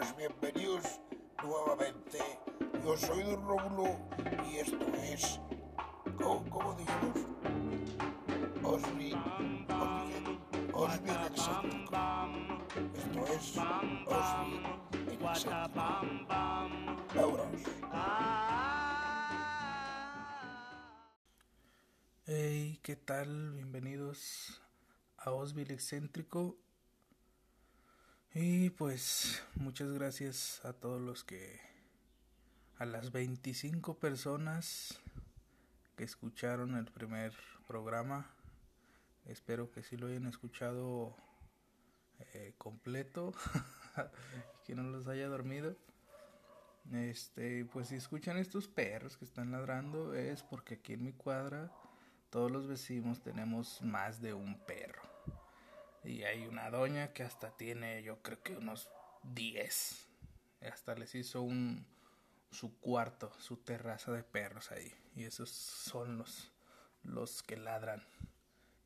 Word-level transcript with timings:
Pues 0.00 0.16
bienvenidos 0.16 0.98
nuevamente. 1.44 2.20
Yo 2.82 2.96
soy 2.96 3.22
Don 3.22 3.46
Rómulo 3.46 4.00
y 4.50 4.56
esto 4.56 4.78
es. 4.94 5.38
¿Cómo, 6.16 6.48
cómo 6.48 6.72
dijimos? 6.72 7.18
El 8.32 8.62
excéntrico. 8.62 9.18
Esto 12.94 13.26
es 13.26 13.58
Osby 13.58 14.06
el. 14.08 14.64
Hey, 22.24 22.80
¿qué 22.82 22.96
tal? 22.96 23.52
Bienvenidos 23.52 24.62
a 25.18 25.32
Osville 25.32 25.74
Excéntrico. 25.74 26.56
Y 28.32 28.70
pues 28.70 29.42
muchas 29.56 29.90
gracias 29.90 30.64
a 30.64 30.72
todos 30.72 31.00
los 31.00 31.24
que, 31.24 31.58
a 32.78 32.84
las 32.86 33.10
25 33.10 33.98
personas 33.98 35.00
que 35.96 36.04
escucharon 36.04 36.76
el 36.76 36.84
primer 36.84 37.34
programa. 37.66 38.30
Espero 39.26 39.72
que 39.72 39.82
sí 39.82 39.96
lo 39.96 40.06
hayan 40.06 40.26
escuchado 40.26 41.16
eh, 42.34 42.54
completo, 42.56 43.34
que 44.64 44.76
no 44.76 44.84
los 44.84 45.08
haya 45.08 45.26
dormido. 45.26 45.74
Este, 46.92 47.64
pues 47.64 47.88
si 47.88 47.96
escuchan 47.96 48.36
estos 48.36 48.68
perros 48.68 49.16
que 49.16 49.24
están 49.24 49.50
ladrando 49.50 50.14
es 50.14 50.44
porque 50.44 50.74
aquí 50.74 50.92
en 50.92 51.04
mi 51.04 51.12
cuadra 51.12 51.72
todos 52.30 52.48
los 52.52 52.68
vecinos 52.68 53.20
tenemos 53.22 53.82
más 53.82 54.22
de 54.22 54.34
un 54.34 54.56
perro. 54.66 55.09
Y 56.04 56.22
hay 56.22 56.46
una 56.46 56.70
doña 56.70 57.12
que 57.12 57.22
hasta 57.22 57.56
tiene, 57.56 58.02
yo 58.02 58.22
creo 58.22 58.42
que 58.42 58.56
unos 58.56 58.88
10. 59.22 60.06
Hasta 60.62 60.94
les 60.94 61.14
hizo 61.14 61.42
un 61.42 61.86
su 62.50 62.78
cuarto, 62.80 63.32
su 63.38 63.58
terraza 63.58 64.12
de 64.12 64.22
perros 64.22 64.72
ahí. 64.72 64.92
Y 65.14 65.24
esos 65.24 65.50
son 65.50 66.18
los, 66.18 66.52
los 67.02 67.42
que 67.42 67.56
ladran. 67.56 68.02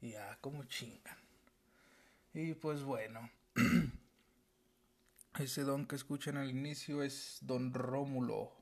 Y 0.00 0.14
ah, 0.14 0.38
como 0.40 0.64
chingan. 0.64 1.16
Y 2.32 2.54
pues 2.54 2.82
bueno. 2.82 3.30
Ese 5.38 5.62
don 5.62 5.86
que 5.86 5.96
escuchan 5.96 6.36
al 6.36 6.50
inicio 6.50 7.02
es 7.02 7.38
don 7.40 7.74
Rómulo. 7.74 8.52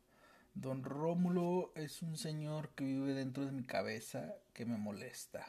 Don 0.55 0.84
Rómulo 0.84 1.72
es 1.75 2.03
un 2.03 2.16
señor 2.16 2.70
que 2.70 2.84
vive 2.84 3.14
dentro 3.14 3.44
de 3.44 3.53
mi 3.53 3.64
cabeza 3.64 4.34
que 4.55 4.64
me 4.64 4.77
molesta. 4.77 5.47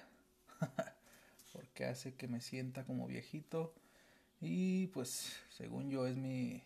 Porque 1.74 1.86
hace 1.86 2.14
que 2.14 2.28
me 2.28 2.40
sienta 2.40 2.86
como 2.86 3.08
viejito. 3.08 3.74
Y 4.40 4.86
pues, 4.90 5.40
según 5.50 5.90
yo, 5.90 6.06
es 6.06 6.16
mi, 6.16 6.62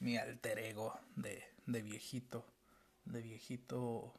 mi 0.00 0.18
alter 0.18 0.58
ego 0.58 1.00
de, 1.16 1.42
de 1.64 1.80
viejito. 1.80 2.44
De 3.06 3.22
viejito 3.22 4.12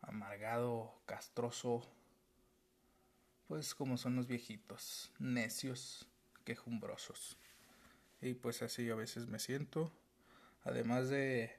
amargado, 0.00 0.94
castroso. 1.04 1.86
Pues 3.48 3.74
como 3.74 3.98
son 3.98 4.16
los 4.16 4.28
viejitos, 4.28 5.12
necios, 5.18 6.08
quejumbrosos. 6.46 7.36
Y 8.22 8.32
pues 8.32 8.62
así 8.62 8.88
a 8.88 8.94
veces 8.94 9.26
me 9.26 9.38
siento. 9.38 9.92
Además 10.64 11.10
de 11.10 11.54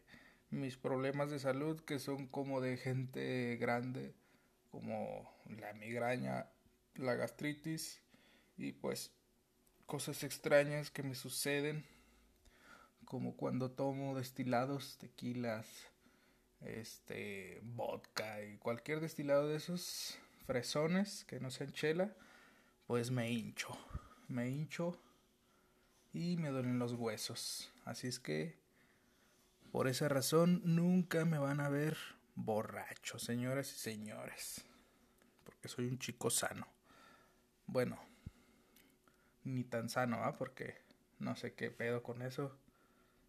mis 0.50 0.76
problemas 0.76 1.30
de 1.30 1.38
salud 1.38 1.80
que 1.82 2.00
son 2.00 2.26
como 2.26 2.62
de 2.62 2.78
gente 2.78 3.58
grande, 3.58 4.16
como 4.72 5.32
la 5.46 5.72
migraña, 5.74 6.48
la 6.96 7.16
gastritis 7.16 8.02
y 8.58 8.74
pues 8.74 9.12
cosas 9.86 10.24
extrañas 10.24 10.92
que 10.92 11.04
me 11.04 11.16
suceden, 11.16 11.86
como 13.06 13.36
cuando 13.36 13.72
tomo 13.72 14.16
destilados, 14.16 14.98
tequilas, 14.98 15.68
este, 16.62 17.60
vodka 17.64 18.42
y 18.44 18.58
cualquier 18.58 19.02
destilado 19.02 19.48
de 19.48 19.58
esos 19.58 20.18
fresones 20.46 21.26
que 21.26 21.40
no 21.40 21.52
sean 21.52 21.72
chela, 21.74 22.16
pues 22.88 23.12
me 23.12 23.32
hincho, 23.32 23.78
me 24.28 24.50
hincho 24.50 25.00
y 26.12 26.38
me 26.38 26.50
duelen 26.50 26.80
los 26.80 26.94
huesos. 26.94 27.72
Así 27.86 28.08
es 28.08 28.20
que 28.20 28.58
por 29.72 29.88
esa 29.88 30.08
razón 30.08 30.62
nunca 30.64 31.26
me 31.26 31.40
van 31.40 31.60
a 31.60 31.70
ver 31.70 31.98
borracho, 32.36 33.20
señoras 33.20 33.72
y 33.72 33.76
señores. 33.78 34.66
Porque 35.44 35.68
soy 35.68 35.88
un 35.88 36.00
chico 36.00 36.30
sano. 36.30 36.73
Bueno, 37.68 38.00
ni 39.44 39.64
tan 39.64 39.90
sano, 39.90 40.24
¿ah? 40.24 40.38
Porque 40.38 40.76
no 41.20 41.36
sé 41.36 41.54
qué 41.54 41.72
pedo 41.72 42.04
con 42.04 42.22
eso. 42.22 42.58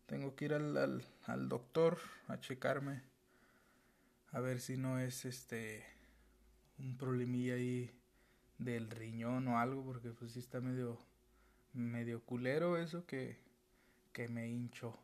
Tengo 0.06 0.34
que 0.36 0.46
ir 0.46 0.54
al, 0.54 0.76
al, 0.76 1.04
al 1.26 1.48
doctor 1.48 1.98
a 2.28 2.38
checarme. 2.40 3.02
A 4.32 4.40
ver 4.40 4.60
si 4.60 4.76
no 4.76 4.98
es 4.98 5.24
este 5.24 5.84
un 6.78 6.96
problemilla 6.96 7.54
ahí 7.54 7.90
del 8.58 8.90
riñón 8.90 9.48
o 9.48 9.58
algo, 9.58 9.84
porque 9.84 10.10
pues 10.10 10.32
sí 10.32 10.40
está 10.40 10.60
medio 10.60 10.98
medio 11.72 12.22
culero 12.24 12.76
eso 12.76 13.04
que 13.06 13.38
que 14.12 14.28
me 14.28 14.48
hincho 14.48 14.96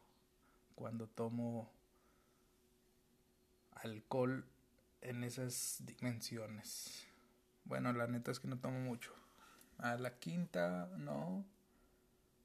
cuando 0.76 1.08
tomo 1.08 1.70
alcohol 3.72 4.46
en 5.00 5.24
esas 5.24 5.82
dimensiones. 5.84 7.08
Bueno, 7.64 7.92
la 7.92 8.06
neta 8.06 8.30
es 8.30 8.40
que 8.40 8.48
no 8.48 8.58
tomo 8.58 8.80
mucho. 8.80 9.12
A 9.82 9.96
la 9.96 10.18
quinta, 10.18 10.88
no. 10.98 11.44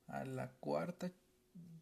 A 0.07 0.23
la 0.25 0.51
cuarta 0.59 1.11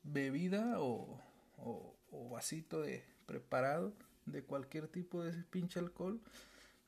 bebida 0.04 0.80
o, 0.80 1.22
o, 1.58 2.30
vasito 2.30 2.82
de 2.82 3.04
preparado 3.26 3.94
de 4.26 4.44
cualquier 4.44 4.88
tipo 4.88 5.24
de 5.24 5.32
ese 5.32 5.44
pinche 5.44 5.80
alcohol, 5.80 6.22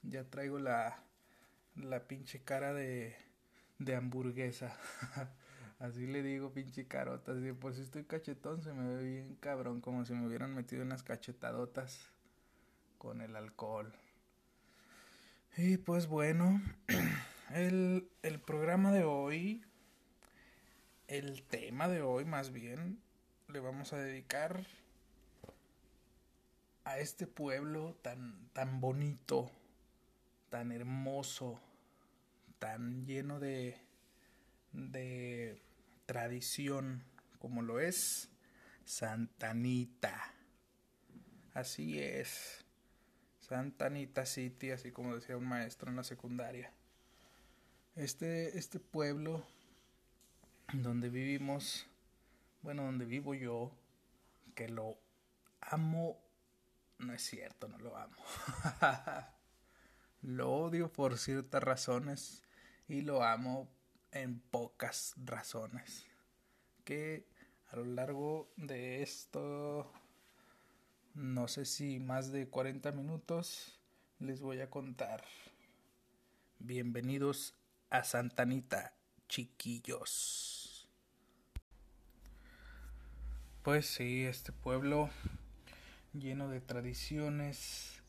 ya 0.04 0.24
traigo 0.24 0.60
la, 0.60 1.04
la 1.76 2.08
pinche 2.08 2.42
cara 2.44 2.74
de, 2.74 3.16
de 3.80 3.96
hamburguesa. 3.96 4.76
Así 5.80 6.08
le 6.08 6.24
digo, 6.24 6.54
pinche 6.54 6.88
carota. 6.88 7.34
Así, 7.34 7.52
pues 7.52 7.76
si 7.76 7.82
estoy 7.82 8.06
cachetón, 8.06 8.64
se 8.64 8.74
me 8.74 8.96
ve 8.96 9.04
bien 9.04 9.36
cabrón, 9.36 9.82
como 9.82 10.06
si 10.06 10.14
me 10.14 10.26
hubieran 10.26 10.56
metido 10.56 10.84
unas 10.84 11.04
cachetadotas 11.04 12.10
con 12.98 13.22
el 13.22 13.36
alcohol. 13.36 13.94
Y 15.58 15.78
pues 15.78 16.08
bueno, 16.08 16.62
el, 17.54 18.10
el 18.24 18.40
programa 18.40 18.92
de 18.92 19.04
hoy, 19.04 19.64
el 21.08 21.44
tema 21.44 21.88
de 21.88 22.02
hoy 22.02 22.26
más 22.26 22.52
bien, 22.52 23.00
le 23.48 23.60
vamos 23.60 23.94
a 23.94 23.98
dedicar 23.98 24.66
a 26.84 27.00
este 27.00 27.28
pueblo 27.28 27.96
tan, 28.02 28.50
tan 28.54 28.80
bonito, 28.80 29.52
tan 30.50 30.72
hermoso, 30.72 31.60
tan 32.60 33.06
lleno 33.06 33.40
de, 33.40 33.78
de 34.72 35.62
tradición 36.06 37.04
como 37.40 37.62
lo 37.62 37.80
es 37.80 38.30
Santanita. 38.86 40.34
Así 41.54 42.00
es. 42.00 42.66
Santanita 43.40 44.26
City, 44.26 44.72
así 44.72 44.92
como 44.92 45.16
decía 45.16 45.38
un 45.38 45.48
maestro 45.48 45.90
en 45.90 45.96
la 45.96 46.04
secundaria. 46.04 46.72
Este, 47.96 48.58
este 48.58 48.82
pueblo 48.82 49.42
donde 50.74 51.10
vivimos, 51.10 51.88
bueno, 52.62 52.84
donde 52.84 53.06
vivo 53.06 53.34
yo, 53.34 53.72
que 54.54 54.68
lo 54.68 54.98
amo, 55.62 56.20
no 57.00 57.14
es 57.14 57.22
cierto, 57.22 57.70
no 57.70 57.78
lo 57.78 57.96
amo. 57.96 58.18
lo 60.24 60.52
odio 60.52 60.92
por 60.92 61.18
ciertas 61.18 61.64
razones 61.64 62.44
y 62.90 63.00
lo 63.00 63.24
amo 63.24 63.70
en 64.12 64.42
pocas 64.42 65.14
razones. 65.24 66.06
Que 66.84 67.26
a 67.70 67.78
lo 67.78 67.86
largo 67.86 68.52
de 68.58 69.04
esto, 69.04 69.90
no 71.14 71.48
sé 71.48 71.64
si 71.64 72.02
más 72.02 72.34
de 72.34 72.50
40 72.50 72.92
minutos, 72.92 73.80
les 74.20 74.42
voy 74.42 74.60
a 74.60 74.70
contar. 74.70 75.24
Bienvenidos 76.60 77.54
a 77.90 78.04
Santanita, 78.04 78.94
chiquillos. 79.28 80.90
Pues 83.62 83.88
sí, 83.88 84.26
este 84.26 84.52
pueblo 84.52 85.10
lleno 86.14 86.50
de 86.50 86.62
tradiciones, 86.62 88.02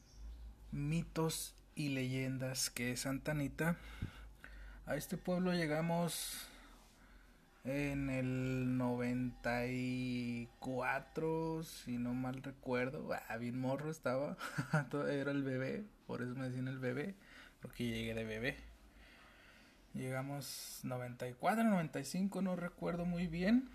mitos 0.71 1.55
y 1.75 1.91
leyendas 1.91 2.71
que 2.71 2.93
es 2.93 3.01
Santanita 3.01 3.77
a 4.87 4.95
este 4.95 5.17
pueblo 5.17 5.53
llegamos 5.53 6.47
en 7.65 8.09
el 8.09 8.79
94, 8.79 11.65
si 11.65 11.99
no 11.99 12.15
mal 12.15 12.41
recuerdo. 12.41 13.11
Ah, 13.29 13.37
bien 13.37 13.59
morro 13.59 13.91
estaba. 13.91 14.37
Era 15.11 15.33
el 15.33 15.43
bebé, 15.43 15.85
por 16.07 16.23
eso 16.23 16.37
me 16.37 16.49
decían 16.49 16.69
el 16.69 16.79
bebé, 16.79 17.17
porque 17.61 17.89
llegué 17.89 18.15
de 18.15 18.23
bebé. 18.23 18.76
Llegamos 19.97 20.81
94, 20.83 21.65
95, 21.65 22.43
no 22.43 22.55
recuerdo 22.55 23.07
muy 23.07 23.27
bien, 23.27 23.71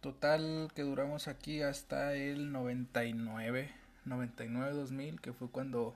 Total 0.00 0.72
que 0.74 0.80
duramos 0.80 1.28
aquí 1.28 1.60
hasta 1.60 2.14
el 2.14 2.52
99, 2.52 3.70
99-2000, 4.06 5.20
que 5.20 5.34
fue 5.34 5.50
cuando 5.50 5.94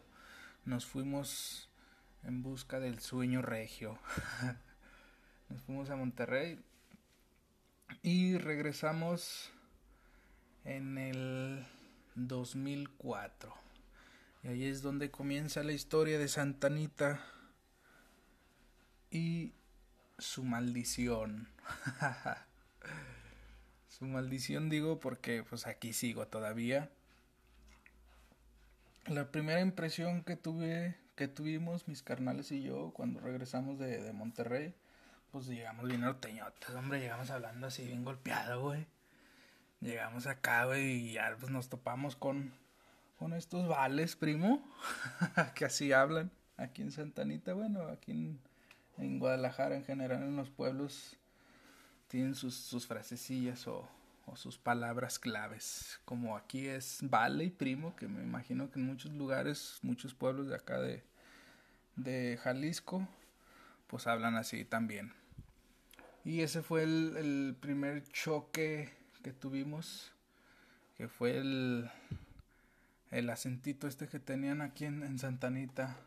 nos 0.67 0.85
fuimos 0.85 1.71
en 2.23 2.43
busca 2.43 2.81
del 2.81 2.99
sueño 2.99 3.41
regio. 3.41 3.99
nos 5.49 5.63
fuimos 5.63 5.89
a 5.89 5.97
Monterrey 5.97 6.63
y 8.03 8.37
regresamos 8.37 9.51
en 10.65 10.99
el 10.99 11.65
2004. 12.15 13.55
Y 14.43 14.49
ahí 14.49 14.65
es 14.67 14.83
donde 14.83 15.11
comienza 15.11 15.63
la 15.63 15.73
historia 15.73 16.19
de 16.19 16.29
Santanita 16.29 17.25
y 19.11 19.55
su 20.25 20.43
maldición. 20.43 21.49
su 23.89 24.07
maldición 24.07 24.71
digo 24.71 24.99
porque 24.99 25.45
pues 25.49 25.67
aquí 25.67 25.93
sigo 25.93 26.27
todavía. 26.27 26.91
La 29.07 29.31
primera 29.31 29.61
impresión 29.61 30.25
que 30.25 30.37
tuve, 30.37 30.97
que 31.15 31.29
tuvimos 31.29 31.87
mis 31.89 32.03
carnales 32.03 32.51
y 32.53 32.63
yo 32.63 32.93
cuando 32.95 33.21
regresamos 33.21 33.79
de, 33.79 34.03
de 34.03 34.13
Monterrey, 34.13 34.75
pues 35.31 35.47
llegamos 35.47 35.89
bien 35.89 36.01
norteñotes, 36.01 36.71
hombre, 36.71 37.01
llegamos 37.01 37.31
hablando 37.31 37.67
así 37.67 37.85
bien 37.87 38.05
golpeado, 38.05 38.63
güey. 38.63 38.87
Llegamos 39.81 40.27
acá, 40.27 40.65
güey, 40.65 41.09
y 41.09 41.13
ya 41.13 41.37
pues 41.39 41.53
nos 41.53 41.69
topamos 41.69 42.17
con, 42.17 42.55
con 43.19 43.35
estos 43.35 43.69
vales, 43.69 44.17
primo, 44.17 44.67
que 45.55 45.67
así 45.67 45.93
hablan 45.93 46.31
aquí 46.57 46.81
en 46.81 46.93
Santanita, 46.93 47.53
bueno, 47.53 47.83
aquí 47.89 48.13
en, 48.13 48.41
en 48.99 49.19
Guadalajara 49.19 49.77
en 49.77 49.85
general, 49.85 50.23
en 50.23 50.37
los 50.37 50.51
pueblos, 50.51 51.17
tienen 52.09 52.35
sus, 52.35 52.55
sus 52.55 52.87
frasecillas 52.87 53.67
o, 53.67 53.89
sus 54.37 54.57
palabras 54.57 55.19
claves, 55.19 56.01
como 56.07 56.37
aquí 56.37 56.67
es 56.67 57.01
vale 57.03 57.45
y 57.45 57.51
primo, 57.51 57.95
que 57.95 58.09
me 58.09 58.23
imagino 58.23 58.71
que 58.71 58.79
en 58.79 58.87
muchos 58.87 59.13
lugares, 59.13 59.79
muchos 59.83 60.15
pueblos 60.15 60.49
de 60.49 60.55
acá 60.55 60.81
de, 60.81 61.03
de 61.97 62.39
Jalisco, 62.43 63.07
pues 63.87 64.07
hablan 64.07 64.37
así 64.37 64.65
también. 64.65 65.13
Y 66.25 66.41
ese 66.41 66.63
fue 66.63 66.85
el, 66.85 67.17
el 67.19 67.57
primer 67.61 68.03
choque 68.09 68.95
que 69.23 69.33
tuvimos, 69.35 70.11
que 70.97 71.07
fue 71.07 71.37
el, 71.37 71.91
el 73.11 73.29
acentito 73.29 73.87
este 73.87 74.09
que 74.09 74.21
tenían 74.21 74.63
aquí 74.63 74.87
en, 74.87 75.03
en 75.03 75.19
Santanita, 75.19 75.99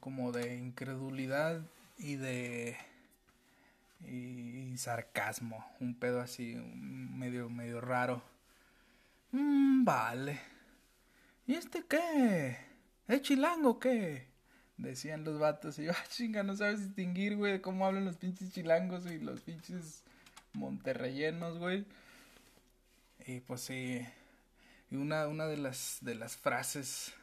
como 0.00 0.32
de 0.32 0.56
incredulidad 0.56 1.62
y 1.98 2.16
de 2.16 2.76
y, 4.06 4.76
sarcasmo, 4.78 5.64
un 5.80 5.94
pedo 5.94 6.20
así 6.20 6.54
medio 6.54 7.48
medio 7.48 7.80
raro. 7.80 8.22
Mm, 9.32 9.84
vale. 9.84 10.40
¿Y 11.46 11.54
este 11.54 11.84
qué? 11.86 12.56
¿Es 13.08 13.22
chilango 13.22 13.78
qué? 13.78 14.26
Decían 14.76 15.24
los 15.24 15.38
vatos 15.38 15.78
y 15.78 15.84
yo, 15.84 15.92
ah, 15.96 16.04
chinga, 16.08 16.42
no 16.42 16.56
sabes 16.56 16.80
distinguir, 16.80 17.36
güey, 17.36 17.60
cómo 17.60 17.86
hablan 17.86 18.04
los 18.04 18.16
pinches 18.16 18.52
chilangos 18.52 19.06
y 19.06 19.18
los 19.18 19.40
pinches 19.40 20.02
monterreyenos, 20.54 21.58
güey. 21.58 21.84
Y 23.26 23.40
pues 23.40 23.60
sí, 23.62 24.06
y 24.90 24.96
una, 24.96 25.28
una 25.28 25.46
de 25.46 25.56
las 25.56 25.98
de 26.00 26.14
las 26.14 26.36
frases 26.36 27.14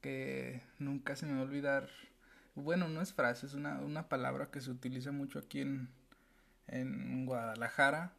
que 0.00 0.62
nunca 0.78 1.16
se 1.16 1.26
me 1.26 1.34
va 1.34 1.40
a 1.40 1.44
olvidar 1.44 1.88
bueno, 2.56 2.88
no 2.88 3.02
es 3.02 3.12
frase, 3.12 3.46
es 3.46 3.52
una, 3.52 3.80
una 3.80 4.08
palabra 4.08 4.50
que 4.50 4.62
se 4.62 4.70
utiliza 4.70 5.12
mucho 5.12 5.38
aquí 5.38 5.60
en, 5.60 5.90
en 6.68 7.26
Guadalajara, 7.26 8.14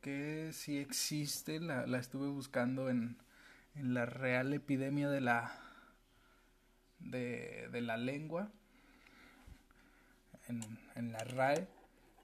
que 0.00 0.50
sí 0.52 0.78
existe, 0.78 1.58
la, 1.58 1.86
la 1.86 1.98
estuve 1.98 2.28
buscando 2.28 2.88
en, 2.88 3.16
en, 3.74 3.94
la 3.94 4.06
real 4.06 4.52
epidemia 4.54 5.10
de 5.10 5.20
la, 5.20 5.52
de, 7.00 7.68
de 7.72 7.80
la 7.80 7.96
lengua, 7.96 8.52
en, 10.46 10.62
en, 10.94 11.12
la 11.12 11.18
RAE, 11.18 11.66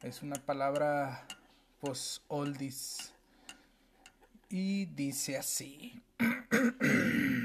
es 0.02 0.22
una 0.22 0.36
palabra 0.36 1.26
pues 1.80 2.22
oldies 2.28 3.12
y 4.48 4.86
dice 4.86 5.36
así. 5.36 6.00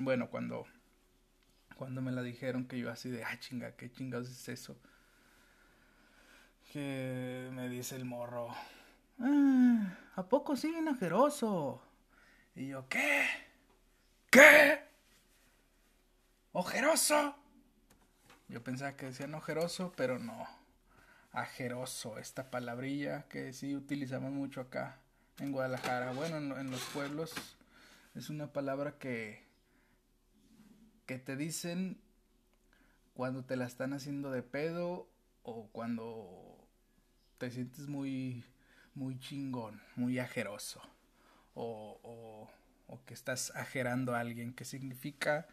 bueno, 0.00 0.30
cuando 0.30 0.66
cuando 1.80 2.02
me 2.02 2.12
la 2.12 2.22
dijeron 2.22 2.66
que 2.66 2.78
yo 2.78 2.90
así 2.90 3.08
de, 3.08 3.24
ah, 3.24 3.40
chinga, 3.40 3.74
¿qué 3.74 3.90
chingados 3.90 4.28
es 4.28 4.50
eso? 4.50 4.76
Que 6.70 7.48
me 7.54 7.70
dice 7.70 7.96
el 7.96 8.04
morro, 8.04 8.54
ah, 9.18 9.96
¿a 10.14 10.28
poco 10.28 10.56
sí, 10.56 10.74
ajeroso? 10.86 11.82
Y 12.54 12.68
yo, 12.68 12.86
¿qué? 12.86 13.26
¿Qué? 14.28 14.84
¿Ojeroso? 16.52 17.34
Yo 18.48 18.62
pensaba 18.62 18.94
que 18.94 19.06
decían 19.06 19.32
ojeroso, 19.34 19.94
pero 19.96 20.18
no. 20.18 20.46
Ajeroso, 21.32 22.18
esta 22.18 22.50
palabrilla 22.50 23.26
que 23.30 23.54
sí 23.54 23.74
utilizamos 23.74 24.32
mucho 24.32 24.60
acá 24.60 24.98
en 25.38 25.50
Guadalajara. 25.50 26.12
Bueno, 26.12 26.36
en, 26.36 26.52
en 26.52 26.70
los 26.70 26.82
pueblos 26.92 27.32
es 28.14 28.28
una 28.28 28.52
palabra 28.52 28.98
que 28.98 29.49
que 31.10 31.18
te 31.18 31.34
dicen 31.34 32.00
cuando 33.14 33.44
te 33.44 33.56
la 33.56 33.64
están 33.66 33.94
haciendo 33.94 34.30
de 34.30 34.44
pedo 34.44 35.08
o 35.42 35.66
cuando 35.72 36.68
te 37.38 37.50
sientes 37.50 37.88
muy 37.88 38.44
muy 38.94 39.18
chingón, 39.18 39.82
muy 39.96 40.20
ajeroso 40.20 40.80
o, 41.54 42.48
o, 42.86 43.04
que 43.06 43.12
estás 43.12 43.50
ajerando 43.56 44.14
a 44.14 44.20
alguien, 44.20 44.54
que 44.54 44.64
significa 44.64 45.48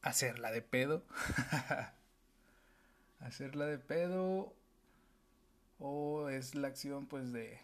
hacerla 0.00 0.50
de 0.50 0.62
pedo, 0.62 1.04
hacerla 3.20 3.66
de 3.66 3.78
pedo 3.78 4.54
o 5.78 6.30
es 6.30 6.54
la 6.54 6.68
acción 6.68 7.04
pues 7.04 7.34
de 7.34 7.60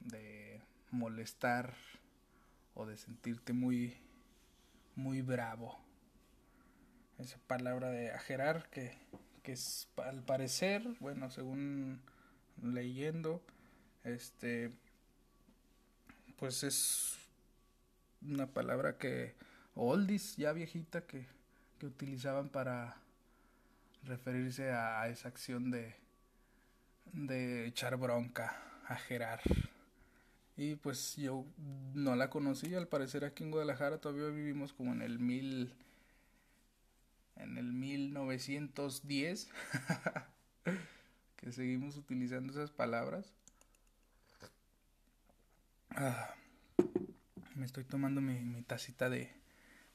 de 0.00 0.62
molestar 0.90 1.74
o 2.72 2.86
de 2.86 2.96
sentirte 2.96 3.52
muy 3.52 4.05
muy 4.96 5.22
bravo. 5.22 5.78
Esa 7.18 7.38
palabra 7.46 7.90
de 7.90 8.10
ajerar 8.10 8.68
que, 8.70 8.98
que 9.42 9.52
es 9.52 9.88
al 9.96 10.22
parecer, 10.22 10.82
bueno, 10.98 11.30
según 11.30 12.02
leyendo, 12.60 13.40
este, 14.02 14.72
pues 16.38 16.64
es 16.64 17.16
una 18.22 18.48
palabra 18.48 18.98
que 18.98 19.34
oldies 19.74 20.36
ya 20.36 20.52
viejita 20.52 21.06
que, 21.06 21.26
que 21.78 21.86
utilizaban 21.86 22.48
para 22.48 22.96
referirse 24.02 24.72
a, 24.72 25.00
a 25.00 25.08
esa 25.08 25.28
acción 25.28 25.70
de 25.70 25.94
de 27.12 27.66
echar 27.66 27.96
bronca, 27.96 28.56
ajerar. 28.86 29.40
Y 30.56 30.76
pues 30.76 31.16
yo 31.16 31.44
no 31.94 32.16
la 32.16 32.30
conocí, 32.30 32.74
al 32.74 32.88
parecer 32.88 33.24
aquí 33.24 33.44
en 33.44 33.50
Guadalajara 33.50 34.00
todavía 34.00 34.28
vivimos 34.28 34.72
como 34.72 34.92
en 34.92 35.02
el 35.02 35.18
mil... 35.18 35.74
En 37.36 37.58
el 37.58 37.70
1910. 37.74 39.50
que 41.36 41.52
seguimos 41.52 41.96
utilizando 41.98 42.50
esas 42.54 42.70
palabras. 42.70 43.34
Ah, 45.90 46.34
me 47.54 47.66
estoy 47.66 47.84
tomando 47.84 48.22
mi, 48.22 48.40
mi 48.40 48.62
tacita 48.62 49.10
de, 49.10 49.30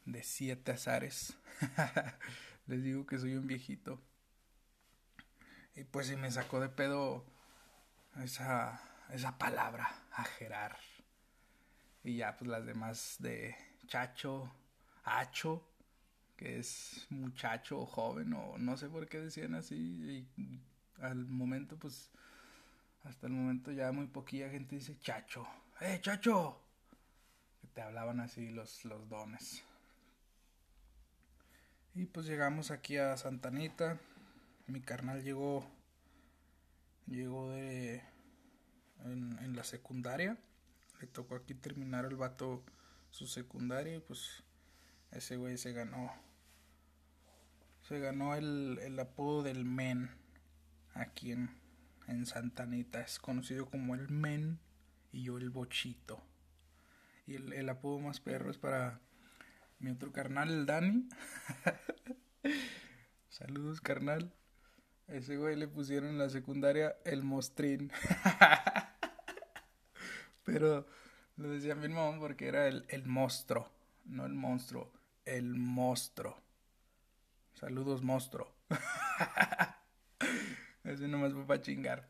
de 0.05 0.21
siete 0.21 0.71
azares. 0.71 1.35
Les 2.67 2.83
digo 2.83 3.07
que 3.07 3.17
soy 3.17 3.35
un 3.35 3.47
viejito. 3.47 3.99
Y 5.75 5.83
pues 5.85 6.07
si 6.07 6.15
me 6.15 6.29
sacó 6.29 6.59
de 6.59 6.69
pedo 6.69 7.25
esa 8.23 8.90
esa 9.11 9.37
palabra, 9.37 9.89
ajerar. 10.11 10.77
Y 12.03 12.17
ya 12.17 12.35
pues 12.37 12.49
las 12.49 12.65
demás 12.65 13.17
de 13.19 13.55
chacho, 13.87 14.51
hacho, 15.03 15.63
que 16.35 16.59
es 16.59 17.05
muchacho 17.09 17.79
o 17.79 17.85
joven 17.85 18.33
o 18.33 18.57
no 18.57 18.75
sé 18.77 18.89
por 18.89 19.07
qué 19.07 19.19
decían 19.19 19.55
así. 19.55 19.75
Y 19.75 20.27
al 21.01 21.25
momento 21.25 21.77
pues, 21.77 22.09
hasta 23.03 23.27
el 23.27 23.33
momento 23.33 23.71
ya 23.71 23.91
muy 23.91 24.07
poquilla 24.07 24.49
gente 24.49 24.75
dice 24.75 24.97
chacho. 24.99 25.45
¡Eh, 25.79 25.99
chacho! 26.01 26.59
Que 27.61 27.67
te 27.67 27.81
hablaban 27.81 28.19
así 28.19 28.49
los, 28.49 28.85
los 28.85 29.07
dones. 29.09 29.63
Y 31.93 32.05
pues 32.05 32.25
llegamos 32.25 32.71
aquí 32.71 32.97
a 32.97 33.17
Santanita. 33.17 33.99
Mi 34.67 34.81
carnal 34.81 35.23
llegó 35.23 35.65
llegó 37.07 37.49
de 37.51 38.01
en, 39.05 39.55
la 39.55 39.63
secundaria. 39.63 40.37
Le 40.99 41.07
tocó 41.07 41.35
aquí 41.35 41.53
terminar 41.53 42.05
el 42.05 42.15
vato 42.15 42.63
su 43.09 43.27
secundaria 43.27 43.95
y 43.95 43.99
pues 43.99 44.43
ese 45.11 45.37
güey 45.37 45.57
se 45.57 45.73
ganó. 45.73 46.11
Se 47.81 47.99
ganó 47.99 48.35
el, 48.35 48.79
el 48.81 48.99
apodo 48.99 49.43
del 49.43 49.65
men 49.65 50.09
aquí 50.93 51.31
en, 51.31 51.49
en 52.07 52.25
Santa 52.25 52.63
Anita. 52.63 53.01
Es 53.01 53.19
conocido 53.19 53.69
como 53.69 53.95
el 53.95 54.09
Men 54.09 54.59
y 55.11 55.23
yo 55.23 55.37
el 55.37 55.49
Bochito. 55.49 56.21
Y 57.27 57.35
el, 57.35 57.53
el 57.53 57.69
apodo 57.69 57.99
más 57.99 58.19
perro 58.19 58.51
es 58.51 58.57
para 58.57 58.99
mi 59.79 59.91
otro 59.91 60.11
carnal, 60.11 60.49
el 60.49 60.65
Dani. 60.65 61.09
Saludos, 63.29 63.81
carnal. 63.81 64.33
Ese 65.11 65.37
güey 65.37 65.55
le 65.55 65.67
pusieron 65.67 66.09
en 66.09 66.17
la 66.17 66.29
secundaria 66.29 66.95
el 67.03 67.23
mostrín. 67.23 67.91
Pero 70.45 70.87
lo 71.37 71.49
decía 71.49 71.75
mi 71.75 71.89
mamá 71.89 72.17
porque 72.19 72.47
era 72.47 72.67
el, 72.67 72.85
el 72.87 73.05
monstruo, 73.05 73.69
no 74.05 74.25
el 74.25 74.33
monstruo, 74.33 74.91
el 75.25 75.55
monstruo. 75.55 76.37
Saludos, 77.53 78.01
monstruo. 78.01 78.51
Ese 80.83 81.07
nomás 81.07 81.33
fue 81.33 81.45
para 81.45 81.61
chingar. 81.61 82.07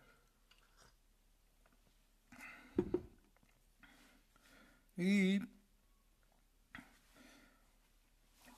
Y 4.95 5.41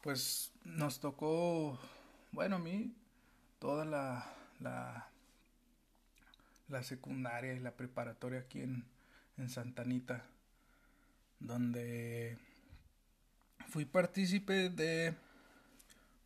pues 0.01 0.51
nos 0.65 0.99
tocó, 0.99 1.79
bueno, 2.33 2.57
a 2.57 2.59
mí, 2.59 2.93
toda 3.63 3.85
la, 3.85 4.29
la, 4.59 5.07
la 6.67 6.83
secundaria 6.83 7.53
y 7.53 7.61
la 7.61 7.77
preparatoria 7.77 8.41
aquí 8.41 8.59
en, 8.59 8.83
en 9.37 9.47
Santanita, 9.47 10.25
donde 11.39 12.37
fui 13.69 13.85
partícipe 13.85 14.69
de 14.69 15.15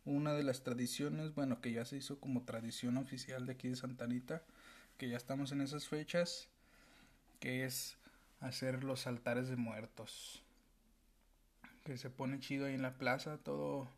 una 0.04 0.32
de 0.32 0.42
las 0.42 0.64
tradiciones, 0.64 1.32
bueno, 1.32 1.60
que 1.60 1.70
ya 1.70 1.84
se 1.84 1.98
hizo 1.98 2.18
como 2.18 2.42
tradición 2.42 2.96
oficial 2.96 3.46
de 3.46 3.52
aquí 3.52 3.68
de 3.68 3.76
Santanita, 3.76 4.42
que 4.96 5.08
ya 5.08 5.16
estamos 5.16 5.52
en 5.52 5.60
esas 5.60 5.86
fechas, 5.86 6.48
que 7.38 7.64
es 7.64 7.98
hacer 8.40 8.82
los 8.82 9.06
altares 9.06 9.46
de 9.46 9.54
muertos. 9.54 10.42
Que 11.84 11.98
se 11.98 12.10
pone 12.10 12.40
chido 12.40 12.66
ahí 12.66 12.74
en 12.74 12.82
la 12.82 12.98
plaza, 12.98 13.38
todo 13.38 13.88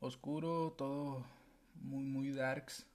oscuro, 0.00 0.74
todo 0.78 1.26
muy, 1.80 2.04
muy 2.04 2.30
darks, 2.32 2.86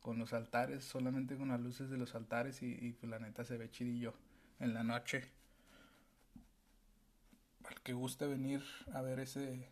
con 0.00 0.18
los 0.18 0.32
altares, 0.32 0.84
solamente 0.84 1.36
con 1.36 1.48
las 1.48 1.60
luces 1.60 1.90
de 1.90 1.98
los 1.98 2.14
altares 2.14 2.62
y, 2.62 2.92
pues 2.92 3.10
la 3.10 3.18
neta 3.18 3.44
se 3.44 3.56
ve 3.56 3.70
chidillo 3.70 4.14
en 4.58 4.74
la 4.74 4.82
noche. 4.82 5.30
Al 7.64 7.80
que 7.82 7.92
guste 7.92 8.26
venir 8.26 8.62
a 8.94 9.02
ver 9.02 9.20
ese 9.20 9.68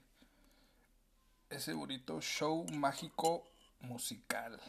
ese 1.48 1.72
bonito 1.72 2.20
show 2.20 2.66
mágico 2.72 3.44
musical. 3.80 4.60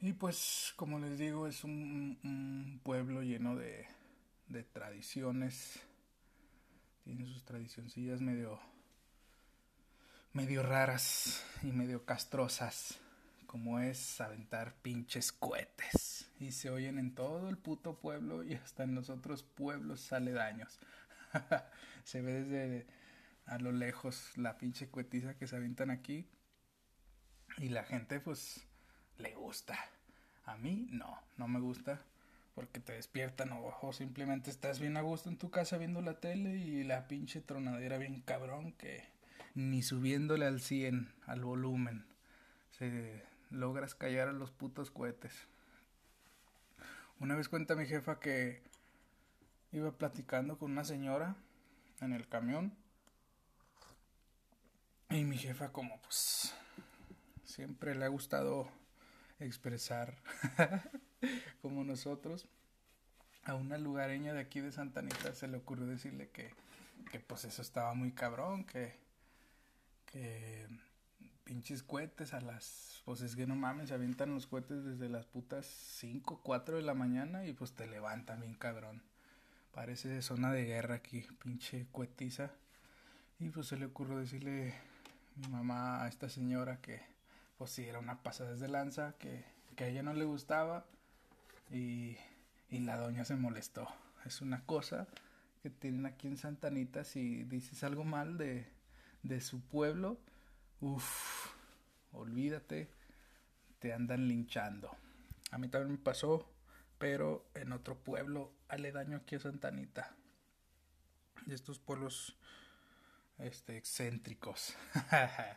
Y 0.00 0.12
pues, 0.12 0.72
como 0.76 0.98
les 0.98 1.18
digo, 1.18 1.46
es 1.46 1.62
un, 1.62 2.18
un 2.24 2.80
pueblo 2.82 3.22
lleno 3.22 3.54
de, 3.54 3.86
de 4.48 4.64
tradiciones. 4.64 5.80
Tiene 7.04 7.26
sus 7.26 7.44
tradicioncillas 7.44 8.20
medio 8.20 8.60
medio 10.32 10.62
raras 10.62 11.44
y 11.62 11.72
medio 11.72 12.04
castrosas, 12.04 12.98
como 13.46 13.80
es 13.80 14.20
aventar 14.20 14.74
pinches 14.74 15.32
cohetes. 15.32 16.28
Y 16.38 16.52
se 16.52 16.70
oyen 16.70 16.98
en 16.98 17.14
todo 17.14 17.48
el 17.48 17.58
puto 17.58 17.98
pueblo 17.98 18.44
y 18.44 18.54
hasta 18.54 18.84
en 18.84 18.94
los 18.94 19.10
otros 19.10 19.42
pueblos 19.42 20.12
aledaños. 20.12 20.78
se 22.04 22.22
ve 22.22 22.44
desde 22.44 22.86
a 23.46 23.58
lo 23.58 23.72
lejos 23.72 24.36
la 24.36 24.56
pinche 24.56 24.88
cuetiza 24.88 25.34
que 25.34 25.46
se 25.46 25.56
avientan 25.56 25.90
aquí. 25.90 26.26
Y 27.58 27.68
la 27.68 27.84
gente 27.84 28.20
pues 28.20 28.64
le 29.18 29.34
gusta. 29.34 29.78
A 30.44 30.56
mí 30.56 30.86
no, 30.90 31.20
no 31.36 31.48
me 31.48 31.60
gusta 31.60 32.00
porque 32.54 32.80
te 32.80 32.92
despiertan 32.92 33.50
o, 33.52 33.92
simplemente 33.92 34.50
estás 34.50 34.80
bien 34.80 34.96
a 34.96 35.02
gusto 35.02 35.28
en 35.28 35.38
tu 35.38 35.50
casa 35.50 35.78
viendo 35.78 36.02
la 36.02 36.20
tele 36.20 36.56
y 36.56 36.84
la 36.84 37.06
pinche 37.08 37.40
tronadera 37.40 37.96
bien 37.96 38.20
cabrón 38.20 38.72
que 38.72 39.04
ni 39.54 39.82
subiéndole 39.82 40.46
al 40.46 40.60
100 40.60 41.12
al 41.26 41.44
volumen 41.44 42.06
se 42.80 43.22
logras 43.50 43.94
callar 43.94 44.28
a 44.28 44.32
los 44.32 44.50
putos 44.50 44.90
cohetes. 44.90 45.46
Una 47.18 47.36
vez 47.36 47.48
cuenta 47.48 47.76
mi 47.76 47.86
jefa 47.86 48.18
que 48.18 48.62
iba 49.72 49.92
platicando 49.92 50.58
con 50.58 50.70
una 50.72 50.84
señora 50.84 51.36
en 52.00 52.12
el 52.12 52.26
camión 52.26 52.74
y 55.10 55.24
mi 55.24 55.36
jefa 55.36 55.72
como 55.72 56.00
pues 56.00 56.54
siempre 57.44 57.94
le 57.94 58.06
ha 58.06 58.08
gustado 58.08 58.70
expresar 59.38 60.16
como 61.62 61.84
nosotros. 61.84 62.48
A 63.44 63.54
una 63.54 63.78
lugareña 63.78 64.32
de 64.32 64.40
aquí 64.40 64.60
de 64.60 64.70
Santa 64.70 65.00
Anita 65.00 65.34
se 65.34 65.48
le 65.48 65.56
ocurrió 65.58 65.86
decirle 65.86 66.30
que, 66.30 66.54
que 67.10 67.20
pues 67.20 67.44
eso 67.44 67.62
estaba 67.62 67.94
muy 67.94 68.12
cabrón, 68.12 68.64
que, 68.64 68.98
pinches 71.44 71.82
cohetes 71.82 72.32
a 72.32 72.40
las, 72.40 73.02
pues 73.04 73.22
es 73.22 73.34
que 73.34 73.46
no 73.46 73.56
mames, 73.56 73.88
se 73.88 73.94
avientan 73.94 74.32
los 74.32 74.46
cohetes 74.46 74.84
desde 74.84 75.08
las 75.08 75.26
putas 75.26 75.66
5, 75.66 76.40
4 76.44 76.76
de 76.76 76.82
la 76.82 76.94
mañana 76.94 77.44
y 77.44 77.52
pues 77.52 77.72
te 77.72 77.88
levantan 77.88 78.40
bien 78.40 78.54
cabrón. 78.54 79.02
Parece 79.72 80.22
zona 80.22 80.52
de 80.52 80.64
guerra 80.64 80.94
aquí, 80.96 81.26
pinche 81.42 81.86
cuetiza. 81.90 82.52
Y 83.40 83.48
pues 83.48 83.66
se 83.66 83.76
le 83.76 83.86
ocurrió 83.86 84.18
decirle 84.18 84.74
mi 85.36 85.48
mamá 85.48 86.04
a 86.04 86.08
esta 86.08 86.28
señora 86.28 86.80
que 86.80 87.02
pues 87.58 87.72
sí 87.72 87.84
era 87.84 87.98
una 87.98 88.22
pasada 88.22 88.54
de 88.54 88.68
lanza, 88.68 89.14
que, 89.18 89.44
que 89.74 89.84
a 89.84 89.88
ella 89.88 90.02
no 90.02 90.14
le 90.14 90.24
gustaba 90.24 90.86
y, 91.70 92.16
y 92.70 92.78
la 92.80 92.96
doña 92.96 93.24
se 93.24 93.34
molestó. 93.34 93.88
Es 94.24 94.40
una 94.40 94.64
cosa 94.66 95.08
que 95.62 95.70
tienen 95.70 96.06
aquí 96.06 96.28
en 96.28 96.36
Santanita, 96.36 97.04
si 97.04 97.42
dices 97.44 97.82
algo 97.82 98.04
mal 98.04 98.38
de, 98.38 98.66
de 99.22 99.40
su 99.40 99.60
pueblo, 99.60 100.18
uff, 100.80 101.52
olvídate, 102.12 102.90
te 103.78 103.92
andan 103.92 104.28
linchando. 104.28 104.90
A 105.50 105.58
mí 105.58 105.68
también 105.68 105.92
me 105.92 105.98
pasó, 105.98 106.50
pero 106.98 107.48
en 107.54 107.72
otro 107.72 107.98
pueblo 107.98 108.52
aledaño 108.68 109.16
aquí 109.16 109.36
a 109.36 109.40
Santanita. 109.40 110.14
De 111.46 111.54
estos 111.54 111.78
pueblos 111.78 112.36
este, 113.38 113.76
excéntricos. 113.76 114.76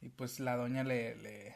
y 0.00 0.08
pues 0.08 0.40
la 0.40 0.56
doña 0.56 0.82
le, 0.82 1.14
le, 1.16 1.54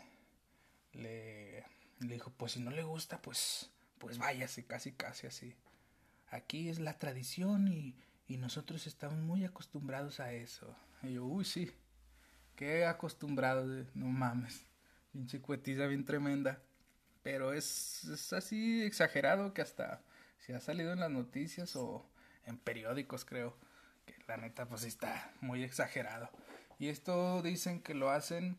le, 0.92 1.64
le, 2.00 2.14
dijo, 2.14 2.30
pues 2.30 2.52
si 2.52 2.60
no 2.60 2.70
le 2.70 2.82
gusta, 2.82 3.22
pues, 3.22 3.70
pues 3.98 4.18
váyase, 4.18 4.66
casi, 4.66 4.92
casi 4.92 5.26
así. 5.26 5.56
Aquí 6.28 6.68
es 6.68 6.78
la 6.78 6.98
tradición 6.98 7.68
y, 7.68 7.96
y 8.30 8.38
nosotros 8.38 8.86
estamos 8.86 9.18
muy 9.18 9.44
acostumbrados 9.44 10.20
a 10.20 10.32
eso. 10.32 10.74
Y 11.02 11.14
yo, 11.14 11.24
uy, 11.24 11.44
sí, 11.44 11.70
qué 12.56 12.86
acostumbrado, 12.86 13.66
no 13.94 14.06
mames, 14.06 14.64
pinche 15.12 15.40
cuetiza 15.40 15.86
bien 15.86 16.04
tremenda. 16.04 16.62
Pero 17.22 17.52
es, 17.52 18.04
es 18.04 18.32
así 18.32 18.82
exagerado 18.82 19.52
que 19.52 19.60
hasta 19.60 20.02
se 20.38 20.54
ha 20.54 20.60
salido 20.60 20.92
en 20.94 21.00
las 21.00 21.10
noticias 21.10 21.76
o 21.76 22.08
en 22.46 22.56
periódicos, 22.56 23.26
creo 23.26 23.54
la 24.30 24.36
neta 24.36 24.66
pues 24.66 24.84
está 24.84 25.32
muy 25.40 25.64
exagerado. 25.64 26.30
Y 26.78 26.88
esto 26.88 27.42
dicen 27.42 27.82
que 27.82 27.94
lo 27.94 28.10
hacen 28.10 28.58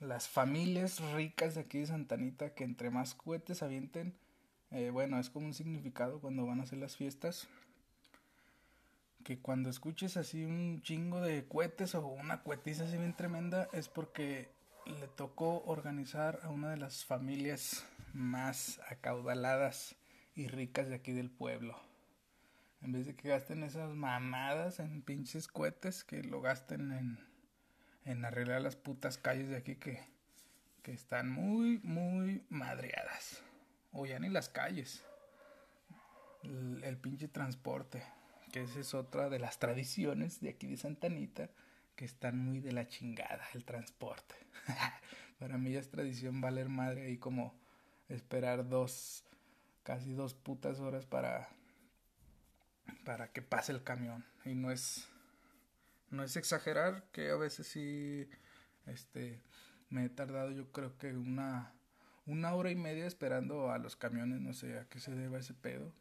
las 0.00 0.26
familias 0.26 1.00
ricas 1.12 1.54
de 1.54 1.62
aquí 1.62 1.80
de 1.80 1.86
Santanita, 1.86 2.54
que 2.54 2.64
entre 2.64 2.90
más 2.90 3.14
cohetes 3.14 3.62
avienten, 3.62 4.14
eh, 4.70 4.90
bueno, 4.90 5.20
es 5.20 5.30
como 5.30 5.46
un 5.46 5.54
significado 5.54 6.20
cuando 6.20 6.46
van 6.46 6.60
a 6.60 6.64
hacer 6.64 6.78
las 6.78 6.96
fiestas. 6.96 7.46
Que 9.24 9.38
cuando 9.40 9.70
escuches 9.70 10.16
así 10.16 10.44
un 10.44 10.82
chingo 10.82 11.20
de 11.20 11.46
cohetes 11.48 11.94
o 11.94 12.06
una 12.06 12.42
cohetiza 12.42 12.84
así 12.84 12.96
bien 12.96 13.16
tremenda, 13.16 13.68
es 13.72 13.88
porque 13.88 14.50
le 14.86 15.08
tocó 15.08 15.64
organizar 15.64 16.40
a 16.42 16.50
una 16.50 16.70
de 16.70 16.76
las 16.76 17.04
familias 17.04 17.86
más 18.12 18.80
acaudaladas 18.88 19.96
y 20.36 20.46
ricas 20.48 20.88
de 20.88 20.96
aquí 20.96 21.12
del 21.12 21.30
pueblo. 21.30 21.76
En 22.82 22.92
vez 22.92 23.06
de 23.06 23.16
que 23.16 23.30
gasten 23.30 23.62
esas 23.62 23.94
mamadas 23.94 24.78
en 24.78 25.00
pinches 25.00 25.48
cohetes, 25.48 26.04
que 26.04 26.22
lo 26.22 26.42
gasten 26.42 26.92
en, 26.92 27.18
en 28.04 28.24
arreglar 28.24 28.60
las 28.60 28.76
putas 28.76 29.16
calles 29.16 29.48
de 29.48 29.56
aquí 29.56 29.76
que, 29.76 30.06
que 30.82 30.92
están 30.92 31.30
muy, 31.30 31.78
muy 31.78 32.44
madreadas. 32.50 33.42
O 33.92 34.04
ya 34.04 34.18
ni 34.18 34.28
las 34.28 34.50
calles. 34.50 35.02
El, 36.42 36.84
el, 36.84 36.98
pinche 36.98 37.26
transporte, 37.26 38.02
que 38.54 38.62
esa 38.62 38.78
es 38.78 38.94
otra 38.94 39.30
de 39.30 39.40
las 39.40 39.58
tradiciones 39.58 40.40
de 40.40 40.50
aquí 40.50 40.68
de 40.68 40.76
Santa 40.76 41.08
Anita, 41.08 41.50
que 41.96 42.04
están 42.04 42.38
muy 42.38 42.60
de 42.60 42.70
la 42.70 42.86
chingada, 42.86 43.44
el 43.52 43.64
transporte. 43.64 44.36
Para 45.40 45.58
mí 45.58 45.72
ya 45.72 45.80
es 45.80 45.90
tradición 45.90 46.40
valer 46.40 46.68
madre 46.68 47.06
ahí 47.06 47.18
como 47.18 47.52
esperar 48.08 48.68
dos, 48.68 49.24
casi 49.82 50.12
dos 50.12 50.34
putas 50.34 50.78
horas 50.78 51.04
para 51.04 51.48
para 53.04 53.32
que 53.32 53.42
pase 53.42 53.72
el 53.72 53.82
camión 53.82 54.24
y 54.44 54.54
no 54.54 54.70
es 54.70 55.08
no 56.10 56.22
es 56.22 56.36
exagerar 56.36 57.02
que 57.10 57.30
a 57.30 57.36
veces 57.36 57.66
sí 57.66 58.28
este 58.86 59.42
me 59.90 60.04
he 60.04 60.08
tardado 60.08 60.52
yo 60.52 60.70
creo 60.70 60.96
que 60.96 61.12
una, 61.12 61.72
una 62.24 62.54
hora 62.54 62.70
y 62.70 62.76
media 62.76 63.06
esperando 63.06 63.72
a 63.72 63.78
los 63.78 63.96
camiones, 63.96 64.40
no 64.40 64.54
sé 64.54 64.78
a 64.78 64.88
qué 64.88 65.00
se 65.00 65.12
deba 65.12 65.40
ese 65.40 65.54
pedo. 65.54 65.92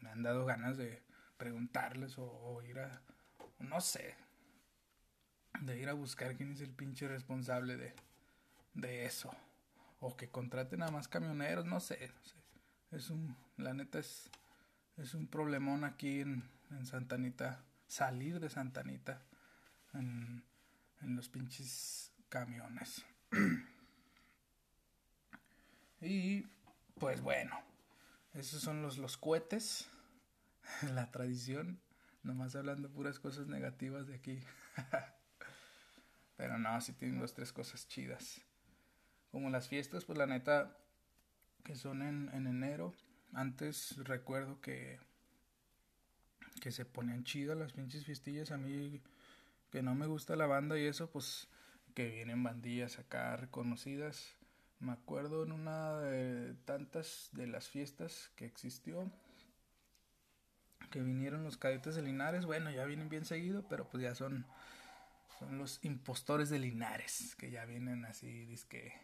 Me 0.00 0.10
han 0.10 0.24
dado 0.24 0.44
ganas 0.44 0.76
de 0.76 1.00
preguntarles 1.42 2.14
o, 2.18 2.62
ir 2.62 2.78
a, 2.78 3.02
no 3.58 3.80
sé, 3.80 4.14
de 5.60 5.76
ir 5.76 5.88
a 5.88 5.92
buscar 5.92 6.36
quién 6.36 6.52
es 6.52 6.60
el 6.60 6.70
pinche 6.70 7.08
responsable 7.08 7.76
de, 7.76 7.94
de 8.74 9.06
eso. 9.06 9.34
O 9.98 10.16
que 10.16 10.28
contraten 10.28 10.84
a 10.84 10.92
más 10.92 11.08
camioneros, 11.08 11.66
no 11.66 11.80
sé. 11.80 12.12
Es 12.92 13.10
un, 13.10 13.36
la 13.56 13.74
neta 13.74 13.98
es, 13.98 14.30
es 14.98 15.14
un 15.14 15.26
problemón 15.26 15.82
aquí 15.82 16.20
en, 16.20 16.48
en 16.70 16.86
Santanita, 16.86 17.64
salir 17.88 18.38
de 18.38 18.48
Santanita 18.48 19.20
en, 19.94 20.44
en 21.00 21.16
los 21.16 21.28
pinches 21.28 22.12
camiones. 22.28 23.04
y 26.00 26.46
pues 27.00 27.20
bueno, 27.20 27.60
esos 28.32 28.62
son 28.62 28.80
los, 28.80 28.96
los 28.96 29.16
cohetes, 29.16 29.88
la 30.94 31.10
tradición, 31.10 31.80
nomás 32.22 32.56
hablando 32.56 32.90
puras 32.90 33.18
cosas 33.18 33.46
negativas 33.46 34.06
de 34.06 34.14
aquí. 34.14 34.40
Pero 36.36 36.58
no, 36.58 36.80
sí 36.80 36.92
tienen 36.92 37.20
dos, 37.20 37.34
tres 37.34 37.52
cosas 37.52 37.86
chidas. 37.88 38.40
Como 39.30 39.50
las 39.50 39.68
fiestas, 39.68 40.04
pues 40.04 40.18
la 40.18 40.26
neta, 40.26 40.76
que 41.64 41.76
son 41.76 42.02
en, 42.02 42.30
en 42.32 42.46
enero. 42.46 42.94
Antes 43.32 43.96
recuerdo 44.04 44.60
que, 44.60 44.98
que 46.60 46.70
se 46.72 46.84
ponían 46.84 47.24
chidas 47.24 47.56
las 47.56 47.72
pinches 47.72 48.04
fiestillas. 48.04 48.50
A 48.50 48.58
mí, 48.58 49.00
que 49.70 49.82
no 49.82 49.94
me 49.94 50.06
gusta 50.06 50.36
la 50.36 50.46
banda 50.46 50.78
y 50.78 50.84
eso, 50.84 51.10
pues 51.10 51.48
que 51.94 52.08
vienen 52.08 52.42
bandillas 52.42 52.98
acá 52.98 53.36
reconocidas. 53.36 54.34
Me 54.80 54.92
acuerdo 54.92 55.44
en 55.44 55.52
una 55.52 55.98
de 55.98 56.54
tantas 56.64 57.30
de 57.32 57.46
las 57.46 57.68
fiestas 57.68 58.30
que 58.34 58.46
existió 58.46 59.10
que 60.92 61.00
vinieron 61.00 61.42
los 61.42 61.56
cadetes 61.56 61.96
de 61.96 62.02
Linares. 62.02 62.46
Bueno, 62.46 62.70
ya 62.70 62.84
vienen 62.84 63.08
bien 63.08 63.24
seguido, 63.24 63.64
pero 63.68 63.88
pues 63.88 64.04
ya 64.04 64.14
son 64.14 64.46
son 65.40 65.58
los 65.58 65.80
impostores 65.82 66.50
de 66.50 66.60
Linares, 66.60 67.34
que 67.34 67.50
ya 67.50 67.64
vienen 67.64 68.04
así, 68.04 68.44
disque 68.44 68.94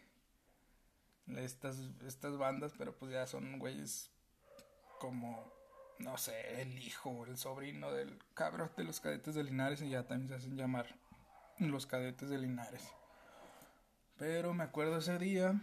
estas 1.35 1.77
estas 2.07 2.37
bandas, 2.37 2.73
pero 2.77 2.97
pues 2.97 3.11
ya 3.11 3.27
son 3.27 3.59
güeyes 3.59 4.09
como 4.99 5.51
no 5.99 6.17
sé, 6.17 6.61
el 6.61 6.77
hijo, 6.79 7.25
el 7.25 7.37
sobrino 7.37 7.91
del 7.91 8.17
cabrón 8.33 8.71
de 8.77 8.85
los 8.85 9.01
cadetes 9.01 9.35
de 9.35 9.43
Linares 9.43 9.81
y 9.81 9.89
ya 9.89 10.03
también 10.03 10.29
se 10.29 10.35
hacen 10.35 10.55
llamar 10.55 10.95
los 11.59 11.85
cadetes 11.85 12.29
de 12.29 12.37
Linares. 12.37 12.87
Pero 14.17 14.53
me 14.53 14.63
acuerdo 14.63 14.97
ese 14.99 15.17
día 15.17 15.59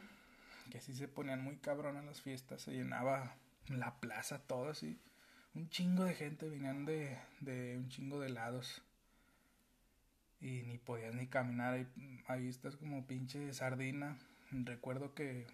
que 0.71 0.79
así 0.79 0.95
se 0.95 1.09
ponían 1.09 1.43
muy 1.43 1.57
cabrón 1.57 1.97
en 1.97 2.07
las 2.07 2.21
fiestas, 2.21 2.63
se 2.63 2.73
llenaba 2.73 3.37
la 3.69 3.99
plaza 3.99 4.39
todo 4.39 4.69
así. 4.69 5.01
Un 5.57 5.71
chingo 5.71 6.05
de 6.05 6.15
gente 6.15 6.49
venían 6.49 6.85
de, 6.85 7.19
de 7.41 7.79
un 7.79 7.89
chingo 7.89 8.21
de 8.21 8.29
lados. 8.29 8.83
Y 10.41 10.63
ni 10.63 10.77
podías 10.77 11.15
ni 11.15 11.27
caminar, 11.27 11.73
ahí, 11.73 11.89
ahí 12.27 12.47
estás 12.47 12.77
como 12.77 13.07
pinche 13.07 13.53
sardina. 13.55 14.19
Recuerdo 14.51 15.15
que, 15.15 15.47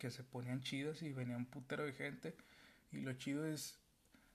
que 0.00 0.10
se 0.10 0.24
ponían 0.24 0.60
chidos 0.60 1.02
y 1.02 1.12
venía 1.12 1.36
un 1.36 1.46
putero 1.46 1.86
de 1.86 1.92
gente. 1.92 2.34
Y 2.90 2.98
lo 3.00 3.12
chido 3.12 3.46
es 3.46 3.78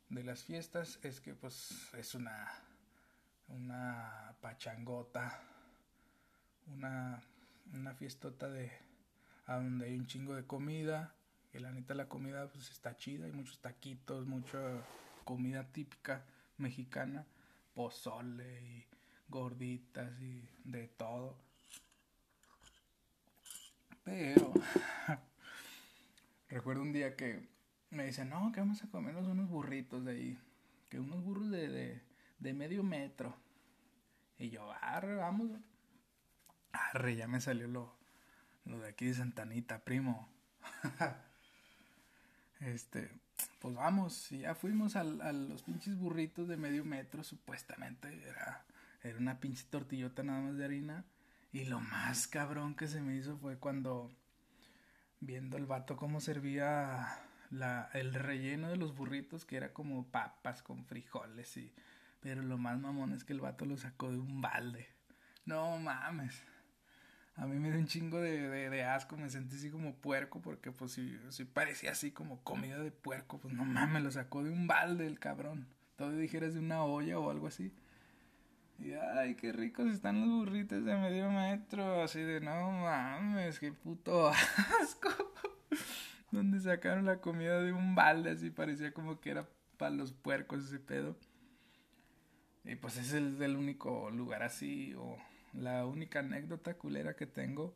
de 0.10 0.24
las 0.24 0.44
fiestas 0.44 1.00
es 1.04 1.20
que 1.20 1.34
pues 1.34 1.94
es 1.94 2.16
una 2.16 2.50
una 3.50 4.36
pachangota, 4.42 5.42
una, 6.68 7.22
una 7.74 7.94
fiestota 7.94 8.50
de 8.50 8.72
a 9.46 9.56
donde 9.56 9.88
hay 9.88 9.96
un 9.96 10.08
chingo 10.08 10.36
de 10.36 10.46
comida, 10.46 11.14
y 11.54 11.60
la 11.60 11.72
neta 11.72 11.94
la 11.94 12.10
comida 12.10 12.48
pues 12.52 12.70
está 12.72 12.98
chida, 12.98 13.26
hay 13.26 13.32
muchos 13.32 13.60
taquitos, 13.60 14.26
mucha 14.26 14.60
comida 15.24 15.72
típica 15.72 16.26
mexicana, 16.58 17.26
pozole 17.74 18.62
y 18.62 18.86
gorditas 19.30 20.20
y 20.20 20.48
de 20.64 20.88
todo. 20.88 21.38
Pero 24.04 24.52
recuerdo 26.50 26.82
un 26.82 26.92
día 26.92 27.16
que 27.16 27.48
me 27.92 28.06
dicen, 28.06 28.30
no, 28.30 28.52
que 28.52 28.60
vamos 28.60 28.84
a 28.84 28.90
comernos 28.90 29.28
unos 29.28 29.48
burritos 29.48 30.04
de 30.04 30.12
ahí, 30.12 30.40
que 30.90 31.00
unos 31.00 31.24
burros 31.24 31.52
de, 31.52 31.68
de, 31.70 32.02
de 32.40 32.54
medio 32.54 32.84
metro. 32.84 33.38
Y 34.40 34.50
yo, 34.50 34.72
arre, 34.82 35.16
vamos. 35.16 35.52
Arre, 36.72 37.16
ya 37.16 37.28
me 37.28 37.40
salió 37.40 37.68
lo, 37.68 37.96
lo 38.66 38.80
de 38.80 38.90
aquí 38.90 39.06
de 39.06 39.14
Santanita, 39.14 39.86
primo. 39.86 40.28
este, 42.66 43.12
pues 43.60 43.76
vamos, 43.76 44.32
y 44.32 44.40
ya 44.40 44.56
fuimos 44.56 44.96
a 44.96 45.04
los 45.04 45.64
pinches 45.64 45.98
burritos 45.98 46.48
de 46.48 46.58
medio 46.58 46.84
metro, 46.84 47.24
supuestamente. 47.24 48.08
Era, 48.28 48.66
era 49.04 49.18
una 49.18 49.40
pinche 49.40 49.66
tortillota 49.70 50.24
nada 50.24 50.42
más 50.42 50.58
de 50.58 50.66
harina. 50.66 51.06
Y 51.52 51.66
lo 51.66 51.80
más 51.80 52.28
cabrón 52.28 52.76
que 52.76 52.88
se 52.88 53.02
me 53.02 53.16
hizo 53.16 53.38
fue 53.38 53.58
cuando, 53.58 54.12
viendo 55.20 55.58
el 55.58 55.66
vato 55.66 55.98
cómo 55.98 56.20
servía 56.20 57.20
la, 57.52 57.90
el 57.94 58.14
relleno 58.14 58.70
de 58.70 58.78
los 58.78 58.96
burritos, 58.96 59.46
que 59.46 59.58
era 59.58 59.74
como 59.74 60.08
papas 60.08 60.64
con 60.64 60.86
frijoles 60.86 61.58
y 61.58 61.72
pero 62.24 62.42
lo 62.42 62.58
más 62.58 62.80
mamón 62.80 63.12
es 63.12 63.26
que 63.26 63.34
el 63.34 63.42
vato 63.42 63.66
lo 63.66 63.78
sacó 63.78 64.10
de 64.10 64.18
un 64.18 64.42
balde. 64.42 64.88
No 65.46 65.78
mames. 65.78 66.42
A 67.36 67.48
mí 67.48 67.58
me 67.58 67.72
dio 67.72 67.80
un 67.80 67.88
chingo 67.88 68.20
de, 68.20 68.70
de, 68.70 68.84
asco, 68.84 69.18
me 69.18 69.30
sentí 69.30 69.56
así 69.56 69.72
como 69.72 69.96
puerco, 69.96 70.42
porque 70.42 70.72
pues 70.72 70.92
si, 70.92 71.18
si, 71.30 71.46
parecía 71.46 71.92
así 71.92 72.12
como 72.12 72.44
comida 72.44 72.78
de 72.78 72.92
puerco, 72.92 73.40
pues 73.40 73.54
no 73.54 73.66
mames, 73.66 74.04
lo 74.04 74.12
sacó 74.12 74.44
de 74.44 74.52
un 74.52 74.68
balde 74.68 75.08
el 75.08 75.20
cabrón. 75.20 75.68
Todo 75.96 76.12
dijeras 76.12 76.54
de 76.54 76.60
una 76.60 76.84
olla 76.84 77.18
o 77.18 77.32
algo 77.32 77.48
así. 77.48 77.74
Y 78.80 78.94
ay, 78.94 79.36
qué 79.36 79.52
ricos 79.52 79.88
están 79.88 80.20
los 80.22 80.30
burritos 80.30 80.84
de 80.84 80.96
medio 80.96 81.30
metro, 81.32 82.02
así 82.02 82.22
de 82.22 82.42
no 82.42 82.72
mames, 82.72 83.60
qué 83.60 83.72
puto 83.72 84.28
asco. 84.28 85.10
Donde 86.32 86.60
sacaron 86.60 87.06
la 87.06 87.22
comida 87.22 87.62
de 87.62 87.72
un 87.72 87.96
balde, 87.96 88.32
así 88.32 88.50
parecía 88.50 88.94
como 88.94 89.20
que 89.20 89.32
era 89.32 89.48
para 89.78 89.92
los 89.92 90.12
puercos 90.12 90.66
ese 90.66 90.80
pedo. 90.80 91.16
Y 92.66 92.76
pues 92.76 92.98
es 92.98 93.14
el, 93.14 93.56
único 93.56 94.10
lugar 94.10 94.44
así 94.44 94.94
o 94.96 95.18
la 95.54 95.86
única 95.86 96.20
anécdota 96.20 96.76
culera 96.76 97.16
que 97.16 97.28
tengo 97.28 97.76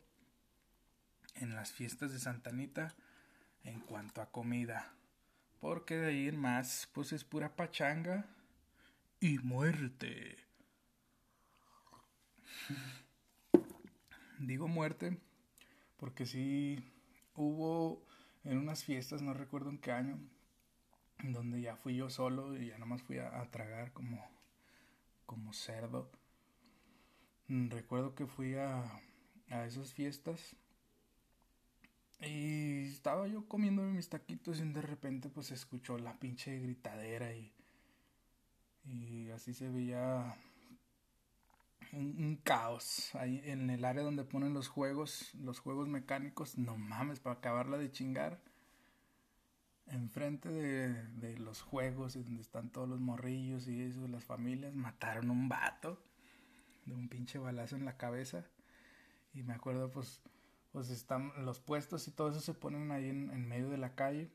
en 1.36 1.56
las 1.56 1.72
fiestas 1.72 2.12
de 2.12 2.20
Santanita 2.20 2.96
en 3.64 3.80
cuanto 3.82 4.22
a 4.22 4.32
comida. 4.32 4.94
Porque 5.60 5.98
de 5.98 6.08
ahí 6.08 6.28
en 6.28 6.40
más, 6.40 6.90
pues 6.94 7.14
es 7.14 7.24
pura 7.24 7.56
pachanga 7.56 8.26
y 9.20 9.40
muerte. 9.40 10.38
Digo 14.40 14.68
muerte 14.68 15.18
porque 15.98 16.26
sí 16.26 16.84
hubo 17.36 18.06
en 18.44 18.58
unas 18.58 18.84
fiestas, 18.84 19.22
no 19.22 19.34
recuerdo 19.34 19.70
en 19.70 19.80
qué 19.80 19.92
año, 19.92 20.20
donde 21.24 21.62
ya 21.62 21.76
fui 21.76 21.96
yo 21.96 22.10
solo 22.10 22.56
y 22.56 22.68
ya 22.68 22.78
nomás 22.78 23.02
fui 23.02 23.18
a 23.18 23.44
tragar 23.50 23.92
como 23.94 24.38
como 25.28 25.54
cerdo. 25.54 26.10
Mm, 27.48 27.70
recuerdo 27.70 28.14
que 28.14 28.26
fui 28.28 28.56
a, 28.56 28.84
a 29.50 29.66
esas 29.66 29.94
fiestas 29.94 30.56
y 32.20 32.88
estaba 32.88 33.28
yo 33.28 33.48
comiendo 33.48 33.84
mis 33.84 34.10
taquitos 34.10 34.60
y 34.60 34.64
de 34.64 34.82
repente 34.82 35.30
pues 35.30 35.52
escuchó 35.52 35.98
la 35.98 36.20
pinche 36.20 36.60
gritadera 36.60 37.34
y, 37.34 37.54
y 38.86 39.30
así 39.30 39.54
se 39.54 39.70
veía 39.70 40.36
un, 41.94 42.16
un, 42.22 42.36
caos 42.44 43.16
ahí 43.16 43.42
en 43.46 43.70
el 43.70 43.86
área 43.86 44.04
donde 44.04 44.26
ponen 44.26 44.54
los 44.54 44.68
juegos, 44.68 45.34
los 45.36 45.60
juegos 45.60 45.88
mecánicos, 45.88 46.58
no 46.58 46.76
mames, 46.78 47.20
para 47.20 47.38
acabarla 47.38 47.78
de 47.78 47.92
chingar 47.92 48.42
enfrente 49.86 50.50
de, 50.50 51.04
de 51.14 51.38
los 51.38 51.62
juegos 51.62 52.18
y 52.18 52.24
donde 52.24 52.42
están 52.42 52.72
todos 52.72 52.90
los 52.90 53.00
morrillos 53.00 53.70
y 53.70 53.84
eso, 53.84 54.06
las 54.10 54.26
familias, 54.26 54.76
mataron 54.76 55.30
un 55.30 55.48
vato 55.48 56.07
de 56.88 56.96
un 56.96 57.10
pinche 57.10 57.38
balazo 57.38 57.76
en 57.76 57.86
la 57.86 57.98
cabeza. 57.98 58.46
Y 59.34 59.44
me 59.44 59.54
acuerdo, 59.54 59.92
pues, 59.92 60.22
pues 60.72 60.90
están 60.90 61.32
los 61.46 61.60
puestos 61.60 62.08
y 62.08 62.12
todo 62.12 62.30
eso 62.30 62.40
se 62.40 62.54
ponen 62.54 62.92
ahí 62.92 63.10
en, 63.10 63.30
en 63.30 63.48
medio 63.48 63.70
de 63.70 63.78
la 63.78 63.94
calle. 63.94 64.32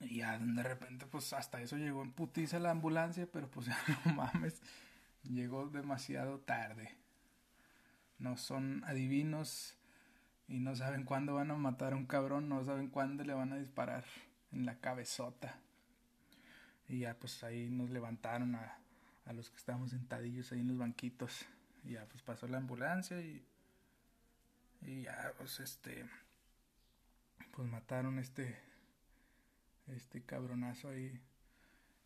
Y 0.00 0.18
ya 0.18 0.38
de 0.38 0.62
repente, 0.62 1.06
pues 1.06 1.32
hasta 1.32 1.60
eso 1.60 1.76
llegó 1.76 2.02
en 2.02 2.12
putiza 2.12 2.58
la 2.58 2.70
ambulancia, 2.70 3.28
pero 3.30 3.50
pues 3.50 3.66
ya 3.66 3.78
no 4.06 4.14
mames, 4.14 4.62
llegó 5.22 5.66
demasiado 5.68 6.38
tarde. 6.40 6.96
No 8.18 8.36
son 8.36 8.82
adivinos 8.84 9.76
y 10.48 10.60
no 10.60 10.74
saben 10.74 11.04
cuándo 11.04 11.34
van 11.34 11.50
a 11.50 11.54
matar 11.54 11.92
a 11.92 11.96
un 11.96 12.06
cabrón, 12.06 12.48
no 12.48 12.64
saben 12.64 12.88
cuándo 12.88 13.24
le 13.24 13.34
van 13.34 13.52
a 13.52 13.58
disparar 13.58 14.04
en 14.52 14.64
la 14.64 14.78
cabezota. 14.78 15.60
Y 16.88 17.00
ya 17.00 17.18
pues 17.18 17.44
ahí 17.44 17.70
nos 17.70 17.90
levantaron 17.90 18.54
a, 18.56 18.79
a 19.30 19.32
los 19.32 19.48
que 19.48 19.56
estábamos 19.56 19.90
sentadillos 19.90 20.50
ahí 20.50 20.58
en 20.58 20.68
los 20.68 20.78
banquitos. 20.78 21.46
Y 21.84 21.92
ya 21.92 22.04
pues 22.06 22.20
pasó 22.22 22.48
la 22.48 22.58
ambulancia 22.58 23.20
y, 23.20 23.46
Y 24.82 25.02
ya, 25.02 25.32
pues 25.38 25.60
este. 25.60 26.04
Pues 27.52 27.68
mataron 27.68 28.18
este. 28.18 28.58
Este 29.86 30.22
cabronazo 30.22 30.88
ahí. 30.88 31.20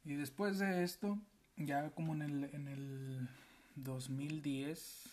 Y 0.04 0.14
después 0.14 0.58
de 0.58 0.84
esto, 0.84 1.18
ya 1.56 1.90
como 1.90 2.14
en 2.14 2.22
el, 2.22 2.44
en 2.52 2.68
el 2.68 3.28
2010, 3.76 5.10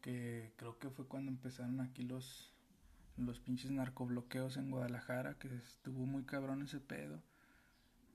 que 0.00 0.52
creo 0.56 0.78
que 0.78 0.88
fue 0.88 1.06
cuando 1.06 1.30
empezaron 1.30 1.80
aquí 1.80 2.02
los, 2.02 2.54
los 3.18 3.40
pinches 3.40 3.70
narcobloqueos 3.70 4.56
en 4.56 4.70
Guadalajara, 4.70 5.34
que 5.38 5.54
estuvo 5.54 6.06
muy 6.06 6.24
cabrón 6.24 6.62
ese 6.62 6.80
pedo, 6.80 7.22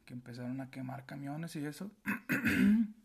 que 0.06 0.14
empezaron 0.14 0.62
a 0.62 0.70
quemar 0.70 1.06
camiones 1.06 1.56
y 1.56 1.66
eso. 1.66 1.92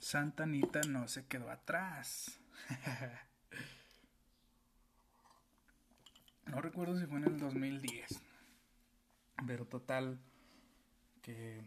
Santa 0.00 0.44
Anita 0.44 0.80
no 0.82 1.08
se 1.08 1.26
quedó 1.26 1.50
atrás. 1.50 2.38
no 6.46 6.60
recuerdo 6.60 6.98
si 6.98 7.06
fue 7.06 7.18
en 7.18 7.24
el 7.24 7.38
2010. 7.38 8.20
Pero 9.46 9.66
total, 9.66 10.18
que 11.22 11.62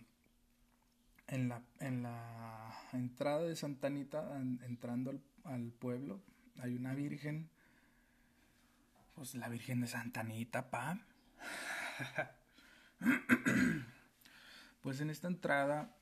en 1.27 1.49
la, 1.49 1.61
en 1.79 2.03
la 2.03 2.73
entrada 2.93 3.43
de 3.43 3.55
Santa 3.55 3.87
Anita, 3.87 4.37
entrando 4.63 5.11
al, 5.11 5.21
al 5.43 5.71
pueblo, 5.71 6.21
hay 6.61 6.75
una 6.75 6.93
virgen. 6.93 7.49
Pues 9.15 9.35
la 9.35 9.49
Virgen 9.49 9.81
de 9.81 9.87
Santa 9.87 10.21
Anita, 10.21 10.69
pa. 10.69 10.97
pues 14.81 15.01
en 15.01 15.09
esta 15.09 15.27
entrada 15.27 15.95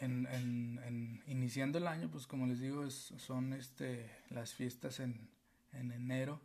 en, 0.00 1.22
iniciando 1.26 1.78
el 1.78 1.86
año, 1.86 2.10
pues 2.10 2.26
como 2.26 2.46
les 2.46 2.60
digo, 2.60 2.88
son 2.90 3.52
este, 3.52 4.10
las 4.30 4.54
fiestas 4.54 5.00
en, 5.00 5.28
en 5.72 5.92
enero. 5.92 6.40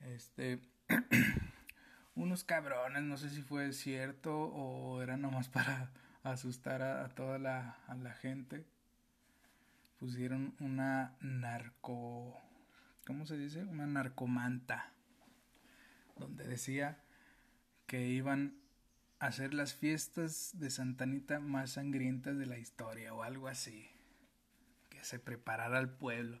Este, 0.00 0.60
unos 2.14 2.44
cabrones, 2.44 3.02
no 3.02 3.16
sé 3.16 3.30
si 3.30 3.42
fue 3.42 3.72
cierto 3.72 4.36
o 4.36 5.02
era 5.02 5.16
nomás 5.16 5.48
para 5.48 5.90
asustar 6.22 6.82
a, 6.82 7.08
toda 7.10 7.38
la, 7.38 7.78
a 7.86 7.94
la 7.94 8.14
gente. 8.14 8.64
Pusieron 9.98 10.54
una 10.60 11.16
narco, 11.20 12.36
¿cómo 13.06 13.26
se 13.26 13.36
dice? 13.36 13.64
Una 13.64 13.86
narcomanta, 13.86 14.92
donde 16.16 16.46
decía 16.46 17.02
que 17.88 18.06
iban 18.06 18.54
hacer 19.18 19.54
las 19.54 19.74
fiestas 19.74 20.52
de 20.54 20.70
Santanita 20.70 21.40
más 21.40 21.72
sangrientas 21.72 22.38
de 22.38 22.46
la 22.46 22.58
historia 22.58 23.14
o 23.14 23.22
algo 23.22 23.48
así. 23.48 23.88
Que 24.90 25.02
se 25.02 25.18
preparara 25.18 25.80
el 25.80 25.88
pueblo. 25.88 26.40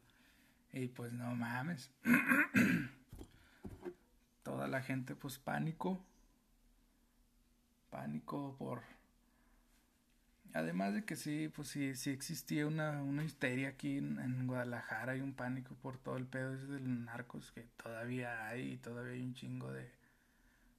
Y 0.72 0.88
pues 0.88 1.12
no 1.12 1.34
mames. 1.34 1.90
Toda 4.42 4.68
la 4.68 4.82
gente 4.82 5.16
pues 5.16 5.38
pánico. 5.38 6.04
Pánico 7.90 8.54
por... 8.58 8.82
Además 10.54 10.94
de 10.94 11.04
que 11.04 11.16
sí, 11.16 11.50
pues 11.54 11.68
sí, 11.68 12.10
existía 12.10 12.66
una, 12.66 13.02
una 13.02 13.24
histeria 13.24 13.68
aquí 13.68 13.98
en, 13.98 14.46
Guadalajara 14.46 15.16
y 15.16 15.20
un 15.20 15.34
pánico 15.34 15.74
por 15.74 15.98
todo 15.98 16.16
el 16.16 16.26
pedo 16.26 16.54
ese 16.54 16.66
de 16.66 16.80
los 16.80 16.88
narcos 16.88 17.52
que 17.52 17.62
todavía 17.76 18.48
hay 18.48 18.72
y 18.72 18.76
todavía 18.78 19.12
hay 19.12 19.22
un 19.22 19.34
chingo 19.34 19.70
de, 19.70 19.92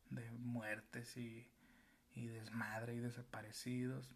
de 0.10 0.32
muertes 0.32 1.18
y 1.18 1.48
y 2.20 2.28
desmadre 2.28 2.96
y 2.96 3.00
desaparecidos. 3.00 4.16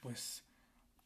Pues 0.00 0.42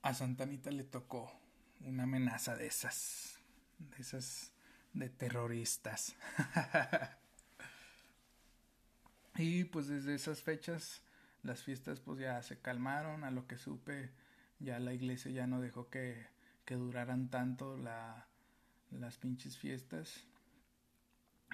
a 0.03 0.15
Santanita 0.15 0.71
le 0.71 0.85
tocó 0.85 1.33
una 1.81 2.05
amenaza 2.05 2.57
de 2.57 2.67
esas, 2.67 3.41
de 3.79 3.97
esas 3.99 4.53
de 4.93 5.09
terroristas. 5.09 6.15
y 9.37 9.65
pues 9.65 9.89
desde 9.89 10.15
esas 10.15 10.43
fechas 10.43 11.03
las 11.43 11.63
fiestas 11.63 12.01
pues 12.01 12.21
ya 12.21 12.41
se 12.43 12.61
calmaron, 12.61 13.25
a 13.25 13.31
lo 13.31 13.47
que 13.47 13.59
supe 13.59 14.13
ya 14.61 14.79
la 14.79 14.95
iglesia 14.95 15.33
ya 15.33 15.49
no 15.49 15.61
dejó 15.61 15.91
que, 15.91 16.27
que 16.65 16.77
duraran 16.77 17.29
tanto 17.29 17.77
la, 17.77 18.27
las 18.91 19.19
pinches 19.19 19.59
fiestas. 19.59 20.25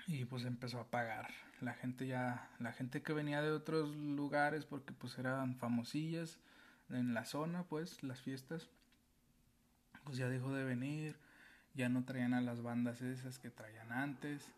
Y 0.06 0.24
pues 0.24 0.44
empezó 0.44 0.80
a 0.80 0.90
pagar. 0.90 1.28
La 1.60 1.74
gente 1.74 2.06
ya 2.06 2.50
la 2.58 2.72
gente 2.72 3.02
que 3.02 3.12
venía 3.12 3.42
de 3.42 3.50
otros 3.50 3.94
lugares 3.94 4.64
porque 4.64 4.92
pues 4.94 5.18
eran 5.18 5.56
famosillas 5.56 6.38
en 6.88 7.12
la 7.12 7.26
zona 7.26 7.64
pues 7.64 8.02
las 8.02 8.22
fiestas 8.22 8.70
pues 10.04 10.16
ya 10.16 10.28
dejó 10.28 10.52
de 10.54 10.64
venir. 10.64 11.16
Ya 11.74 11.88
no 11.88 12.04
traían 12.04 12.34
a 12.34 12.40
las 12.40 12.62
bandas 12.62 13.02
esas 13.02 13.38
que 13.38 13.50
traían 13.50 13.92
antes. 13.92 14.48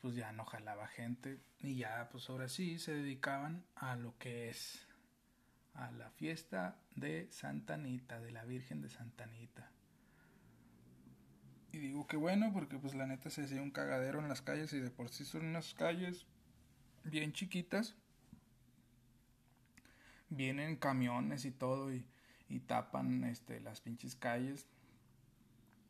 Pues 0.00 0.16
ya 0.16 0.32
no 0.32 0.44
jalaba 0.44 0.88
gente. 0.88 1.38
Y 1.60 1.76
ya 1.76 2.08
pues 2.10 2.28
ahora 2.28 2.48
sí 2.48 2.78
se 2.78 2.92
dedicaban 2.92 3.64
a 3.76 3.94
lo 3.94 4.18
que 4.18 4.48
es 4.48 4.86
a 5.74 5.90
la 5.92 6.10
fiesta 6.10 6.76
de 6.96 7.28
Santa 7.30 7.74
Anita 7.74 8.20
de 8.20 8.32
la 8.32 8.44
Virgen 8.44 8.82
de 8.82 8.90
Santa 8.90 9.24
Anita 9.24 9.70
y 11.72 11.78
digo 11.78 12.06
que 12.06 12.18
bueno, 12.18 12.52
porque 12.52 12.78
pues 12.78 12.94
la 12.94 13.06
neta 13.06 13.30
se 13.30 13.44
hacía 13.44 13.62
un 13.62 13.70
cagadero 13.70 14.20
en 14.20 14.28
las 14.28 14.42
calles 14.42 14.72
y 14.74 14.80
de 14.80 14.90
por 14.90 15.08
sí 15.08 15.24
son 15.24 15.46
unas 15.46 15.72
calles 15.72 16.26
bien 17.02 17.32
chiquitas. 17.32 17.96
Vienen 20.28 20.76
camiones 20.76 21.46
y 21.46 21.50
todo 21.50 21.92
y, 21.92 22.04
y 22.48 22.60
tapan 22.60 23.24
este, 23.24 23.58
las 23.60 23.80
pinches 23.80 24.16
calles. 24.16 24.66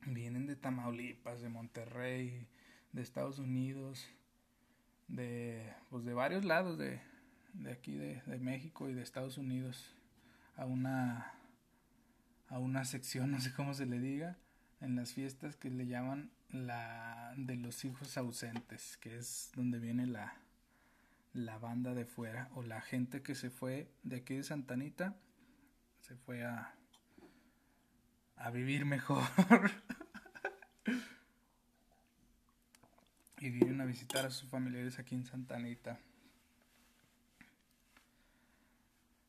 Vienen 0.07 0.47
de 0.47 0.55
Tamaulipas, 0.55 1.42
de 1.42 1.49
Monterrey, 1.49 2.47
de 2.92 3.03
Estados 3.03 3.40
Unidos, 3.40 4.09
de, 5.09 5.75
pues 5.90 6.05
de 6.05 6.14
varios 6.14 6.45
lados 6.45 6.79
de, 6.79 7.01
de 7.55 7.73
aquí 7.73 7.95
de, 7.95 8.23
de 8.23 8.38
México 8.38 8.88
y 8.88 8.95
de 8.95 9.03
Estados 9.03 9.37
Unidos 9.37 9.97
a 10.57 10.64
una, 10.64 11.35
a 12.49 12.59
una 12.59 12.85
sección, 12.85 13.31
no 13.33 13.40
sé 13.40 13.53
cómo 13.53 13.75
se 13.75 13.87
le 13.87 13.99
diga 13.99 14.37
en 14.83 14.97
las 14.97 15.14
fiestas 15.14 15.57
que 15.57 15.71
le 15.71 15.87
llaman 15.87 16.31
la 16.51 17.33
de 17.37 17.57
los 17.57 17.85
hijos 17.85 18.18
ausentes, 18.18 18.99
que 18.99 19.16
es 19.16 19.51
donde 19.55 19.79
viene 19.79 20.07
la, 20.07 20.35
la 21.33 21.57
banda 21.59 21.95
de 21.95 22.05
fuera 22.05 22.51
o 22.55 22.62
la 22.62 22.81
gente 22.81 23.23
que 23.23 23.37
se 23.37 23.49
fue 23.49 23.88
de 24.03 24.16
aquí 24.16 24.35
de 24.35 24.42
Santanita, 24.42 25.16
se 26.01 26.16
fue 26.16 26.45
a, 26.45 26.75
a 28.37 28.51
vivir 28.51 28.85
mejor. 28.85 29.23
y 33.38 33.51
vienen 33.51 33.81
a 33.81 33.85
visitar 33.85 34.27
a 34.27 34.31
sus 34.31 34.51
familiares 34.51 34.99
aquí 34.99 35.14
en 35.14 35.25
Santanita. 35.25 36.01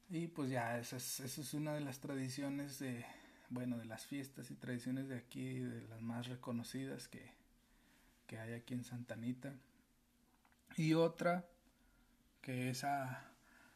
Y 0.10 0.28
pues 0.28 0.50
ya, 0.50 0.78
esa 0.78 0.98
esa 0.98 1.24
es 1.26 1.54
una 1.54 1.74
de 1.74 1.82
las 1.82 2.00
tradiciones 2.00 2.78
de, 2.78 3.06
bueno, 3.54 3.78
de 3.78 3.86
las 3.86 4.06
fiestas 4.06 4.50
y 4.52 4.56
tradiciones 4.56 5.08
de 5.08 5.18
aquí, 5.18 5.60
de 5.60 5.88
las 5.88 6.02
más 6.02 6.28
reconocidas 6.28 7.08
que, 7.08 7.32
que 8.28 8.40
hay 8.40 8.54
aquí 8.54 8.74
en 8.74 8.84
Santanita. 8.84 9.54
Y 10.76 10.96
otra, 10.96 11.46
que 12.42 12.70
esa, 12.70 13.26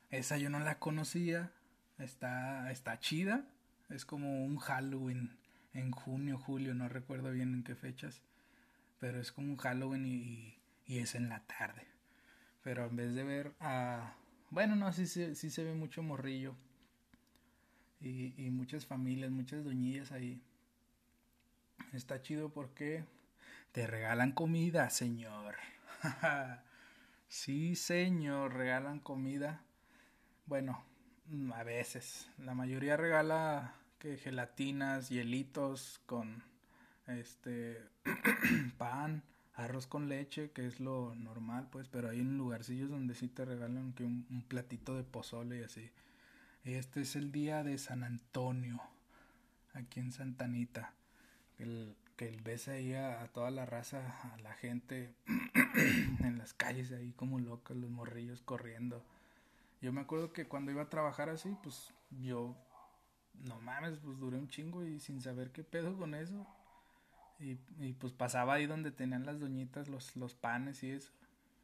esa 0.10 0.38
yo 0.38 0.50
no 0.50 0.60
la 0.60 0.80
conocía, 0.80 1.52
está, 2.00 2.72
está 2.72 3.00
chida, 3.00 3.46
es 3.90 4.04
como 4.04 4.44
un 4.44 4.58
Halloween 4.58 5.38
en 5.74 5.92
junio, 5.92 6.40
julio, 6.40 6.74
no 6.74 6.90
recuerdo 6.90 7.32
bien 7.32 7.54
en 7.54 7.63
qué 7.63 7.76
fechas, 7.76 8.24
pero 9.00 9.22
es 9.22 9.32
como 9.32 9.52
un 9.52 9.58
Halloween 9.58 10.06
y, 10.06 10.58
y 10.88 11.00
es 11.00 11.13
en 11.13 11.30
la 11.30 11.42
tarde. 11.42 11.88
Pero 12.63 12.88
en 12.88 12.96
vez 12.96 13.13
de 13.13 13.24
ver 13.24 13.54
a... 13.60 14.16
Bueno, 14.50 14.76
no, 14.76 14.92
sí, 14.92 15.06
sí, 15.06 15.36
sí 15.36 15.52
se 15.52 15.63
ve 15.63 15.76
mucho 15.76 16.02
morrillo 16.02 16.56
y, 17.99 18.33
y 18.38 18.49
muchas 18.49 18.86
familias, 18.86 19.31
muchas 19.31 19.63
doñillas 19.63 20.12
ahí. 20.12 20.41
Está 21.93 22.21
chido 22.21 22.49
porque 22.49 23.03
te 23.71 23.88
regalan 23.88 24.31
comida, 24.31 24.89
señor. 24.89 25.55
sí, 27.27 27.75
señor, 27.75 28.53
regalan 28.53 28.99
comida. 28.99 29.62
Bueno, 30.45 30.83
a 31.53 31.63
veces. 31.63 32.29
La 32.38 32.53
mayoría 32.53 32.97
regala 32.97 33.75
que 33.99 34.17
gelatinas, 34.17 35.10
hielitos 35.10 36.01
con 36.05 36.43
este 37.07 37.81
pan, 38.77 39.23
arroz 39.55 39.88
con 39.88 40.10
leche, 40.10 40.51
que 40.51 40.65
es 40.67 40.79
lo 40.79 41.15
normal, 41.15 41.67
pues, 41.71 41.88
pero 41.88 42.10
hay 42.10 42.19
en 42.19 42.38
lugarcillos 42.38 42.89
donde 42.89 43.15
sí 43.15 43.27
te 43.27 43.45
regalan 43.45 43.93
que 43.93 44.03
un, 44.03 44.25
un 44.29 44.41
platito 44.43 44.95
de 44.95 45.03
pozole 45.03 45.60
y 45.60 45.63
así. 45.63 45.89
Este 46.75 46.99
es 46.99 47.15
el 47.15 47.32
día 47.32 47.63
de 47.63 47.77
San 47.77 48.03
Antonio, 48.03 48.82
aquí 49.73 50.01
en 50.01 50.12
Santanita. 50.12 50.91
El, 51.60 51.95
que 52.17 52.38
ves 52.43 52.67
ahí 52.67 52.93
a, 52.93 53.25
toda 53.34 53.51
la 53.51 53.65
raza, 53.65 54.01
a 54.34 54.38
la 54.39 54.53
gente 54.53 55.15
en 56.19 56.38
las 56.38 56.53
calles 56.53 56.91
ahí 56.91 57.13
como 57.13 57.39
locos, 57.39 57.77
los 57.77 57.89
morrillos 57.89 58.41
corriendo. 58.41 59.01
Yo 59.82 59.93
me 59.93 60.01
acuerdo 60.01 60.34
que 60.34 60.49
cuando 60.49 60.69
iba 60.71 60.82
a 60.82 60.89
trabajar 60.89 61.30
así, 61.30 61.56
pues 61.63 61.93
yo, 62.19 62.58
no 63.45 63.62
mames, 63.62 63.97
pues 63.99 64.19
duré 64.19 64.38
un 64.38 64.49
chingo 64.49 64.84
y 64.84 64.99
sin 64.99 65.21
saber 65.21 65.51
qué 65.51 65.63
pedo 65.63 65.97
con 65.97 66.15
eso. 66.15 66.45
Y, 67.39 67.60
y 67.80 67.93
pues 67.93 68.12
pasaba 68.12 68.56
ahí 68.56 68.65
donde 68.65 68.91
tenían 68.91 69.25
las 69.25 69.39
doñitas 69.39 69.88
los, 69.88 70.17
los 70.17 70.36
panes 70.36 70.84
y 70.84 70.91
eso. 70.91 71.13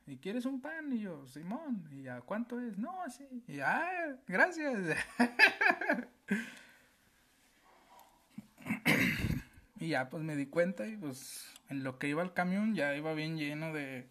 ¿Y 0.06 0.18
quieres 0.18 0.46
un 0.46 0.60
pan? 0.60 0.92
Y 0.92 1.00
yo, 1.00 1.26
Simón. 1.28 1.88
¿Y 1.92 2.04
ya 2.04 2.20
cuánto 2.22 2.60
es? 2.60 2.78
No, 2.78 3.02
así. 3.04 3.26
Y 3.48 3.62
ah, 3.62 4.18
gracias. 4.28 4.98
y 9.80 9.90
ya 9.90 10.10
pues 10.10 10.24
me 10.24 10.36
di 10.36 10.48
cuenta 10.48 10.88
y 10.88 10.98
pues 10.98 11.48
en 11.70 11.84
lo 11.84 12.00
que 12.00 12.10
iba 12.10 12.22
el 12.22 12.34
camión 12.34 12.76
ya 12.76 12.96
iba 12.96 13.14
bien 13.14 13.38
lleno 13.38 13.74
de 13.74 14.10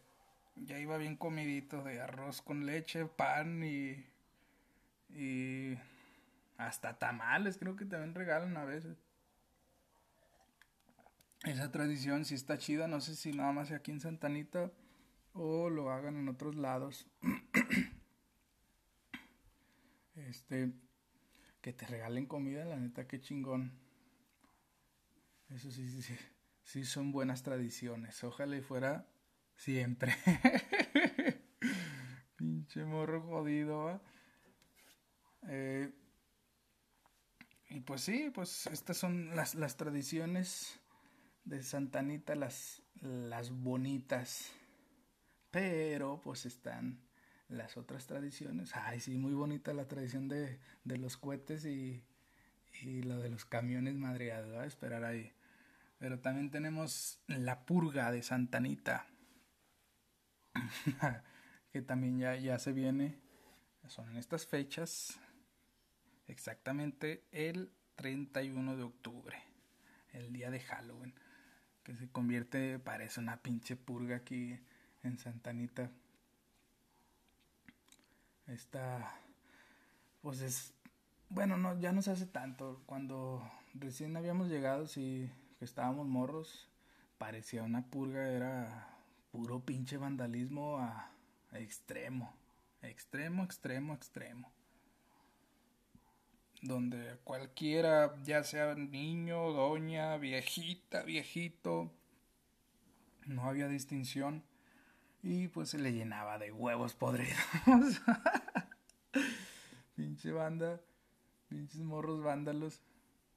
ya 0.57 0.79
iba 0.79 0.99
bien 0.99 1.17
comidito 1.17 1.83
de 1.83 2.01
arroz 2.01 2.43
con 2.43 2.67
leche, 2.67 3.07
pan 3.07 3.63
y 3.63 4.05
y 5.15 5.77
hasta 6.57 6.99
tamales 6.99 7.59
creo 7.59 7.77
que 7.77 7.85
también 7.85 8.15
regalan 8.15 8.57
a 8.57 8.65
veces. 8.65 8.97
Esa 11.45 11.73
tradición 11.73 12.25
sí 12.25 12.35
está 12.35 12.57
chida, 12.57 12.87
no 12.87 13.01
sé 13.01 13.17
si 13.17 13.33
nada 13.33 13.53
más 13.53 13.73
aquí 13.73 13.91
en 13.91 14.01
Santanita 14.01 14.71
o 15.33 15.71
lo 15.71 15.91
hagan 15.91 16.17
en 16.17 16.29
otros 16.29 16.57
lados. 16.57 17.09
este 20.15 20.73
que 21.61 21.73
te 21.73 21.87
regalen 21.87 22.27
comida, 22.27 22.65
la 22.65 22.77
neta 22.77 23.07
qué 23.07 23.21
chingón. 23.21 23.79
Eso 25.49 25.71
sí, 25.71 25.89
sí, 25.89 26.03
sí, 26.03 26.17
sí 26.65 26.85
son 26.85 27.13
buenas 27.13 27.43
tradiciones. 27.43 28.23
Ojalá 28.25 28.57
y 28.57 28.63
fuera 28.63 29.07
siempre. 29.55 30.15
Pinche 32.37 32.85
morro 32.85 33.23
jodido, 33.23 34.01
eh, 35.49 35.93
y 37.69 37.81
pues 37.81 38.03
sí, 38.03 38.31
pues 38.35 38.67
estas 38.67 38.97
son 38.97 39.35
las, 39.35 39.55
las 39.55 39.77
tradiciones 39.77 40.81
de 41.45 41.63
Santanita, 41.63 42.35
las, 42.35 42.83
las 43.01 43.51
bonitas. 43.51 44.53
Pero 45.53 46.19
pues 46.23 46.47
están 46.47 46.99
las 47.49 47.77
otras 47.77 48.07
tradiciones. 48.07 48.75
Ay, 48.75 49.01
sí, 49.01 49.19
muy 49.19 49.35
bonita 49.35 49.75
la 49.75 49.87
tradición 49.87 50.27
de, 50.27 50.59
de 50.83 50.97
los 50.97 51.19
cohetes 51.19 51.67
y, 51.67 52.03
y 52.81 53.03
lo 53.03 53.19
de 53.19 53.29
los 53.29 53.45
camiones 53.45 53.95
madreados. 53.95 54.57
a 54.57 54.65
esperar 54.65 55.05
ahí. 55.05 55.31
Pero 55.99 56.19
también 56.21 56.51
tenemos 56.51 57.21
la 57.27 57.67
purga 57.67 58.11
de 58.11 58.23
Santanita. 58.23 59.07
que 61.73 61.83
también 61.83 62.19
ya, 62.19 62.35
ya 62.37 62.59
se 62.59 62.73
viene. 62.73 63.21
Son 63.89 64.09
en 64.09 64.17
estas 64.17 64.47
fechas. 64.47 65.21
Exactamente 66.29 67.27
el 67.31 67.71
31 67.97 68.75
de 68.79 68.83
octubre. 68.85 69.37
El 70.13 70.33
día 70.33 70.51
de 70.51 70.61
Halloween. 70.61 71.15
Que 71.83 71.95
se 71.95 72.09
convierte, 72.09 72.79
parece 72.79 73.21
una 73.21 73.43
pinche 73.43 73.77
purga 73.77 74.17
aquí 74.17 74.59
en 75.03 75.19
Santanita. 75.19 75.91
Esta, 78.47 79.15
pues 80.21 80.41
es, 80.41 80.75
bueno, 81.29 81.57
no, 81.57 81.79
ya 81.81 81.93
no 81.93 82.03
se 82.03 82.11
hace 82.11 82.27
tanto. 82.27 82.83
Cuando 82.87 83.43
recién 83.75 84.17
habíamos 84.17 84.49
llegado, 84.49 84.87
sí, 84.87 85.31
estábamos 85.61 86.07
morros, 86.07 86.69
parecía 87.19 87.63
una 87.63 87.87
purga, 87.87 88.29
era 88.29 88.89
puro 89.31 89.61
pinche 89.61 89.97
vandalismo 89.97 90.79
a, 90.79 91.11
extremo, 91.53 92.35
extremo, 92.83 93.45
extremo, 93.45 93.95
extremo. 93.95 94.53
Donde 96.63 97.17
cualquiera, 97.25 98.15
ya 98.23 98.45
sea 98.45 98.75
niño, 98.75 99.51
doña, 99.51 100.17
viejita, 100.17 101.03
viejito, 101.03 101.91
no 103.27 103.45
había 103.45 103.69
distinción. 103.69 104.45
Y 105.23 105.49
pues 105.49 105.71
se 105.71 105.79
le 105.79 105.93
llenaba 105.93 106.39
de 106.39 106.51
huevos 106.51 106.95
podridos. 106.95 107.39
Pinche 109.95 110.33
banda, 110.33 110.81
pinches 111.49 111.81
morros 111.81 112.23
vándalos. 112.23 112.83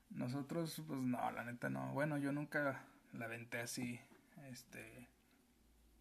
Nosotros, 0.09 0.81
pues 0.87 0.99
no, 0.99 1.31
la 1.31 1.43
neta 1.43 1.69
no. 1.69 1.91
Bueno, 1.93 2.17
yo 2.17 2.31
nunca 2.31 2.83
la 3.13 3.27
venté 3.27 3.59
así, 3.59 3.99
este, 4.49 5.07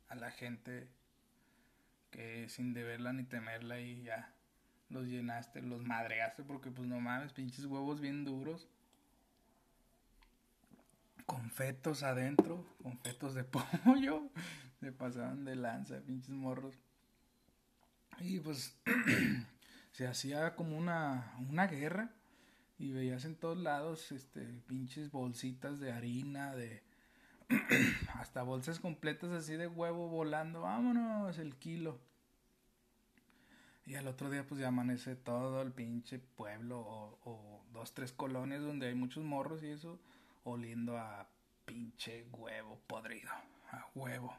a 0.08 0.14
la 0.14 0.30
gente 0.30 0.88
que 2.10 2.48
sin 2.48 2.72
deberla 2.72 3.12
ni 3.12 3.24
temerla 3.24 3.80
y 3.80 4.04
ya 4.04 4.32
los 4.88 5.06
llenaste, 5.06 5.60
los 5.62 5.82
madreaste 5.82 6.44
porque 6.44 6.70
pues 6.70 6.88
no 6.88 7.00
mames, 7.00 7.32
pinches 7.32 7.66
huevos 7.66 8.00
bien 8.00 8.24
duros. 8.24 8.68
Con 11.26 11.50
fetos 11.50 12.02
adentro, 12.02 12.64
con 12.82 12.98
fetos 13.00 13.34
de 13.34 13.44
pollo. 13.84 14.30
Se 14.80 14.92
pasaban 14.92 15.44
de 15.44 15.56
lanza, 15.56 16.00
pinches 16.00 16.30
morros. 16.30 16.74
Y 18.20 18.40
pues 18.40 18.76
se 19.92 20.06
hacía 20.06 20.54
como 20.54 20.76
una, 20.76 21.34
una 21.48 21.66
guerra 21.66 22.10
y 22.78 22.92
veías 22.92 23.24
en 23.24 23.36
todos 23.36 23.58
lados 23.58 24.12
este 24.12 24.42
pinches 24.66 25.10
bolsitas 25.10 25.80
de 25.80 25.92
harina, 25.92 26.54
de 26.54 26.82
hasta 28.14 28.42
bolsas 28.42 28.80
completas 28.80 29.30
así 29.30 29.54
de 29.54 29.66
huevo 29.66 30.08
volando, 30.08 30.62
vámonos 30.62 31.38
el 31.38 31.56
kilo. 31.56 32.00
Y 33.86 33.96
al 33.96 34.08
otro 34.08 34.30
día 34.30 34.46
pues 34.46 34.60
ya 34.60 34.68
amanece 34.68 35.14
todo 35.14 35.60
el 35.60 35.72
pinche 35.72 36.18
pueblo 36.18 36.80
o, 36.80 37.18
o 37.24 37.64
dos, 37.72 37.92
tres 37.92 38.12
colonias 38.12 38.62
donde 38.62 38.88
hay 38.88 38.94
muchos 38.94 39.24
morros 39.24 39.62
y 39.62 39.68
eso 39.68 40.00
oliendo 40.44 40.96
a 40.98 41.28
pinche 41.64 42.24
huevo 42.32 42.80
podrido, 42.86 43.30
a 43.70 43.86
huevo. 43.94 44.34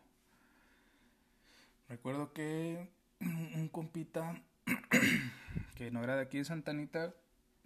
Recuerdo 1.87 2.33
que 2.33 2.89
un 3.19 3.69
compita 3.69 4.41
que 5.75 5.91
no 5.91 6.03
era 6.03 6.15
de 6.15 6.23
aquí 6.23 6.39
de 6.39 6.45
Santanita 6.45 7.13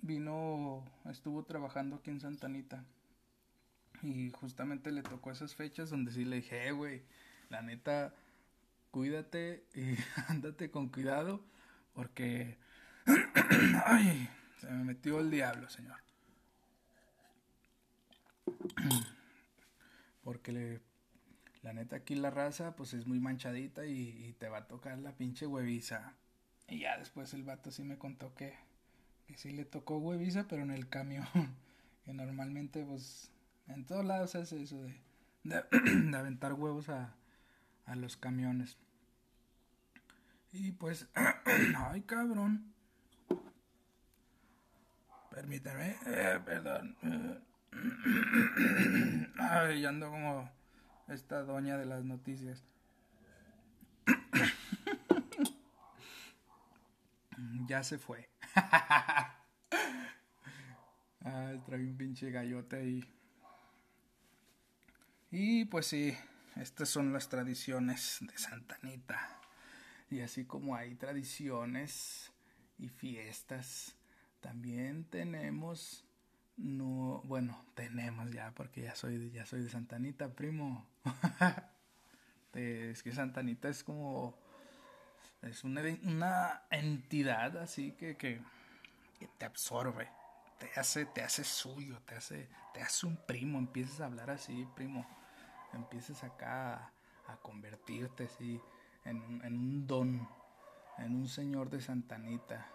vino, 0.02 0.86
estuvo 1.10 1.44
trabajando 1.44 1.98
aquí 1.98 2.10
en 2.10 2.20
Santanita. 2.20 2.84
Y 4.02 4.32
justamente 4.32 4.92
le 4.92 5.04
tocó 5.04 5.32
esas 5.32 5.56
fechas 5.56 5.90
donde 5.90 6.12
sí 6.12 6.24
le 6.24 6.38
dije, 6.38 6.68
eh, 6.68 6.72
güey, 6.72 7.04
la 7.50 7.62
neta, 7.62 8.14
cuídate 8.92 9.66
y 9.74 9.96
ándate 10.28 10.72
con 10.72 10.90
cuidado 10.90 11.44
porque... 11.94 12.58
Ay, 13.86 14.30
se 14.60 14.68
me 14.68 14.84
metió 14.84 15.20
el 15.20 15.32
diablo, 15.32 15.70
señor. 15.70 15.98
porque 20.24 20.52
le, 20.52 20.82
la 21.62 21.74
neta 21.74 21.98
aquí 21.98 22.16
la 22.16 22.30
raza 22.30 22.76
pues 22.76 22.94
es 22.94 23.06
muy 23.06 23.20
manchadita 23.20 23.86
y, 23.86 24.36
te 24.40 24.50
va 24.50 24.60
a 24.60 24.68
tocar 24.68 24.98
la 25.00 25.12
pinche 25.12 25.46
hueviza. 25.46 26.14
Y 26.68 26.80
ya 26.80 26.98
después 26.98 27.34
el 27.34 27.44
vato 27.44 27.72
sí 27.72 27.84
me 27.84 27.98
contó 27.98 28.34
que 28.36 28.54
que 29.30 29.38
sí 29.38 29.52
le 29.52 29.64
tocó 29.64 30.00
hueviza, 30.00 30.48
pero 30.48 30.64
en 30.64 30.72
el 30.72 30.90
camión. 30.90 31.28
que 32.04 32.14
normalmente, 32.14 32.84
pues, 32.84 33.32
en 33.68 33.86
todos 33.86 34.04
lados 34.04 34.34
hace 34.34 34.64
eso 34.64 34.82
de, 34.82 34.96
de, 35.44 35.64
aventar 36.18 36.54
huevos 36.54 36.90
a, 36.90 37.14
a 37.86 37.96
los 37.96 38.18
camiones. 38.18 38.80
Y 40.52 40.72
pues, 40.72 41.08
ay 41.76 42.02
cabrón. 42.02 42.74
Permítame, 45.30 45.96
eh, 46.08 46.40
perdón. 46.44 46.98
Ay, 49.38 49.86
ando 49.86 50.10
como 50.10 50.50
esta 51.14 51.44
doña 51.44 51.78
de 51.78 51.86
las 51.86 52.04
noticias. 52.04 52.64
ya 57.68 57.84
se 57.84 57.98
fue. 57.98 58.30
ah, 61.22 61.54
trae 61.66 61.82
un 61.82 61.98
pinche 61.98 62.32
gallote 62.32 62.78
ahí. 62.78 63.04
Y 65.32 65.66
pues 65.66 65.88
sí, 65.88 66.18
estas 66.56 66.90
son 66.90 67.14
las 67.14 67.30
tradiciones 67.30 68.18
de 68.22 68.38
Santa 68.38 68.78
Anita. 68.82 69.40
Y 70.10 70.22
así 70.22 70.46
como 70.46 70.76
hay 70.76 70.96
tradiciones 70.96 72.32
y 72.78 72.90
fiestas, 72.90 73.96
también 74.42 75.06
tenemos 75.06 76.10
no, 76.60 77.22
bueno, 77.26 77.66
tenemos 77.74 78.32
ya 78.32 78.54
porque 78.54 78.82
ya 78.82 78.94
soy 78.94 79.32
ya 79.32 79.46
soy 79.46 79.62
de 79.62 79.70
Santa 79.70 79.96
Anita, 79.96 80.34
primo. 80.34 80.86
es 82.54 83.04
que 83.04 83.12
Santa 83.12 83.40
Anita 83.40 83.70
es 83.70 83.84
como 83.84 84.38
es 85.42 85.64
una, 85.64 86.64
entidad 86.70 87.58
así 87.58 87.94
que, 87.94 88.18
que, 88.18 88.42
te 89.38 89.46
absorbe, 89.46 90.10
te 90.60 90.80
hace, 90.80 91.06
te 91.06 91.22
hace 91.22 91.44
suyo, 91.44 92.02
te 92.06 92.16
hace, 92.16 92.50
te 92.74 92.82
hace 92.82 93.06
un 93.06 93.18
primo, 93.26 93.58
empiezas 93.58 94.02
a 94.02 94.06
hablar 94.06 94.30
así, 94.30 94.68
primo, 94.76 95.06
empiezas 95.74 96.24
acá 96.24 96.92
a, 97.28 97.38
convertirte 97.42 98.26
así 98.26 98.60
en, 99.06 99.22
un 99.44 99.88
don, 99.88 100.28
en 100.98 101.16
un 101.16 101.28
señor 101.28 101.70
de 101.70 101.82
Santanita. 101.82 102.68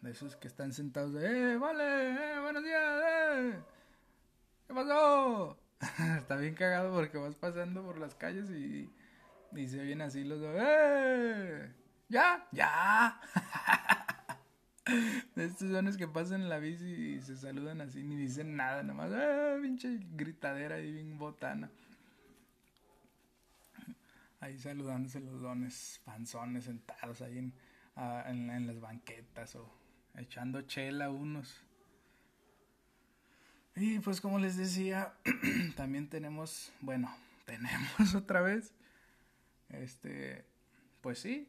De 0.00 0.10
esos 0.10 0.34
que 0.36 0.48
están 0.48 0.72
sentados 0.72 1.12
de, 1.14 1.52
¡eh, 1.52 1.56
vale! 1.56 1.84
¡eh, 1.84 2.40
buenos 2.40 2.64
días! 2.64 3.02
¡eh! 3.04 3.62
¿Qué 4.66 4.74
pasó? 4.74 5.61
Está 6.18 6.36
bien 6.36 6.54
cagado 6.54 6.94
porque 6.94 7.18
vas 7.18 7.34
pasando 7.34 7.82
por 7.82 7.98
las 7.98 8.14
calles 8.14 8.48
y, 8.50 8.90
y 9.54 9.68
se 9.68 9.80
oyen 9.80 10.00
así 10.00 10.24
los 10.24 10.40
dos, 10.40 10.54
¡eh! 10.56 11.70
¿Ya? 12.08 12.48
¡Ya! 12.52 13.20
De 15.36 15.44
estos 15.44 15.70
son 15.70 15.96
que 15.96 16.08
pasan 16.08 16.42
en 16.42 16.48
la 16.48 16.58
bici 16.58 16.84
y 16.84 17.20
se 17.20 17.36
saludan 17.36 17.80
así, 17.80 18.02
ni 18.02 18.16
dicen 18.16 18.56
nada, 18.56 18.82
nada 18.82 18.94
más, 18.94 19.12
¡eh! 19.14 19.58
Pinche 19.60 20.00
gritadera 20.14 20.80
y 20.80 20.92
bien 20.92 21.18
botana 21.18 21.70
ahí 24.42 24.58
saludándose 24.58 25.20
los 25.20 25.40
dones 25.40 26.00
panzones 26.04 26.64
sentados 26.64 27.22
ahí 27.22 27.38
en, 27.38 27.54
en, 27.96 28.66
las 28.66 28.80
banquetas 28.80 29.54
o 29.54 29.72
echando 30.16 30.62
chela 30.62 31.10
unos. 31.10 31.64
Y 33.74 33.98
pues 34.00 34.20
como 34.20 34.38
les 34.38 34.56
decía, 34.56 35.14
también 35.76 36.08
tenemos, 36.08 36.72
bueno, 36.80 37.14
tenemos 37.46 38.14
otra 38.14 38.40
vez, 38.40 38.72
este, 39.70 40.44
pues 41.00 41.18
sí, 41.18 41.48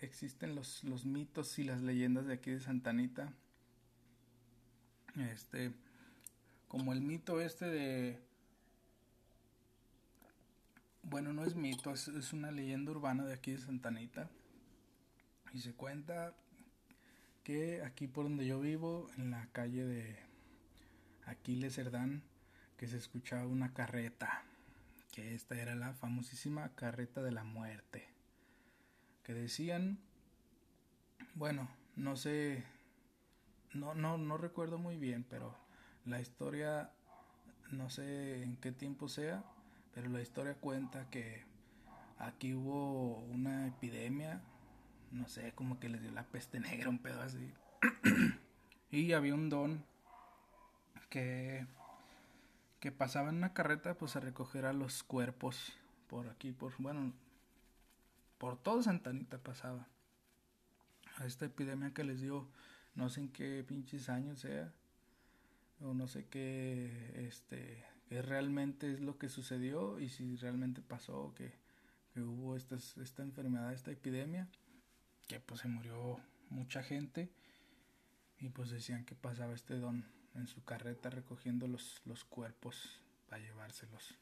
existen 0.00 0.54
los, 0.54 0.84
los 0.84 1.04
mitos 1.04 1.58
y 1.58 1.64
las 1.64 1.82
leyendas 1.82 2.26
de 2.26 2.34
aquí 2.34 2.50
de 2.50 2.60
Santanita. 2.60 3.32
Este, 5.30 5.72
como 6.68 6.92
el 6.94 7.02
mito 7.02 7.40
este 7.42 7.66
de 7.66 8.18
bueno, 11.02 11.32
no 11.32 11.44
es 11.44 11.56
mito, 11.56 11.92
es, 11.92 12.32
una 12.32 12.50
leyenda 12.50 12.92
urbana 12.92 13.24
de 13.24 13.34
aquí 13.34 13.52
de 13.52 13.58
Santanita. 13.58 14.30
Y 15.52 15.60
se 15.60 15.74
cuenta 15.74 16.32
que 17.44 17.82
aquí 17.82 18.06
por 18.06 18.24
donde 18.24 18.46
yo 18.46 18.60
vivo, 18.60 19.10
en 19.18 19.30
la 19.30 19.46
calle 19.52 19.84
de 19.84 20.16
Aquiles 21.26 21.74
Cerdán, 21.74 22.22
que 22.76 22.86
se 22.86 22.96
escuchaba 22.96 23.46
una 23.46 23.72
carreta, 23.72 24.44
que 25.12 25.34
esta 25.34 25.60
era 25.60 25.74
la 25.74 25.94
famosísima 25.94 26.74
carreta 26.74 27.22
de 27.22 27.32
la 27.32 27.44
muerte, 27.44 28.08
que 29.22 29.34
decían, 29.34 29.98
bueno, 31.34 31.68
no 31.96 32.16
sé, 32.16 32.64
no, 33.72 33.94
no, 33.94 34.18
no 34.18 34.36
recuerdo 34.36 34.78
muy 34.78 34.96
bien, 34.96 35.24
pero 35.28 35.56
la 36.04 36.20
historia, 36.20 36.90
no 37.70 37.90
sé 37.90 38.42
en 38.42 38.56
qué 38.56 38.72
tiempo 38.72 39.08
sea, 39.08 39.44
pero 39.94 40.08
la 40.08 40.22
historia 40.22 40.54
cuenta 40.54 41.08
que 41.10 41.44
aquí 42.18 42.54
hubo 42.54 43.18
una 43.18 43.66
epidemia, 43.66 44.40
no 45.10 45.28
sé, 45.28 45.52
como 45.52 45.78
que 45.78 45.88
les 45.88 46.00
dio 46.00 46.10
la 46.10 46.24
peste 46.24 46.60
negra, 46.60 46.88
un 46.88 46.98
pedo 46.98 47.20
así. 47.20 47.52
y 48.90 49.12
había 49.12 49.34
un 49.34 49.50
don 49.50 49.84
que, 51.12 52.90
pasaba 52.96 53.28
en 53.28 53.36
una 53.36 53.52
carreta 53.52 53.94
pues 53.94 54.16
a 54.16 54.20
recoger 54.20 54.64
a 54.64 54.72
los 54.72 55.02
cuerpos 55.02 55.74
por 56.08 56.28
aquí, 56.28 56.52
por, 56.52 56.72
bueno, 56.78 57.12
por 58.38 58.56
todo 58.56 58.82
Santanita 58.82 59.38
pasaba. 59.38 59.86
A 61.16 61.26
esta 61.26 61.44
epidemia 61.44 61.92
que 61.92 62.04
les 62.04 62.22
dio, 62.22 62.48
no 62.94 63.10
sé 63.10 63.20
en 63.20 63.28
qué 63.28 63.62
pinches 63.68 64.08
años 64.08 64.40
sea, 64.40 64.72
o 65.82 65.92
no 65.92 66.08
sé 66.08 66.26
qué, 66.28 67.26
este, 67.26 67.84
realmente 68.08 68.90
es 68.90 69.00
lo 69.00 69.18
que 69.18 69.28
sucedió 69.28 70.00
y 70.00 70.08
si 70.08 70.36
realmente 70.36 70.80
pasó 70.80 71.34
que, 71.36 71.52
que 72.14 72.22
hubo 72.22 72.56
esta 72.56 73.22
enfermedad, 73.22 73.74
esta 73.74 73.90
epidemia, 73.90 74.48
que 75.28 75.40
pues 75.40 75.60
se 75.60 75.68
murió 75.68 76.18
mucha 76.48 76.82
gente 76.82 77.30
y 78.38 78.48
pues 78.48 78.70
decían 78.70 79.04
que 79.04 79.14
pasaba 79.14 79.52
este 79.52 79.78
don 79.78 80.04
en 80.34 80.46
su 80.46 80.64
carreta 80.64 81.10
recogiendo 81.10 81.66
los, 81.68 82.00
los 82.04 82.24
cuerpos 82.24 83.00
para 83.28 83.42
llevárselos. 83.42 84.18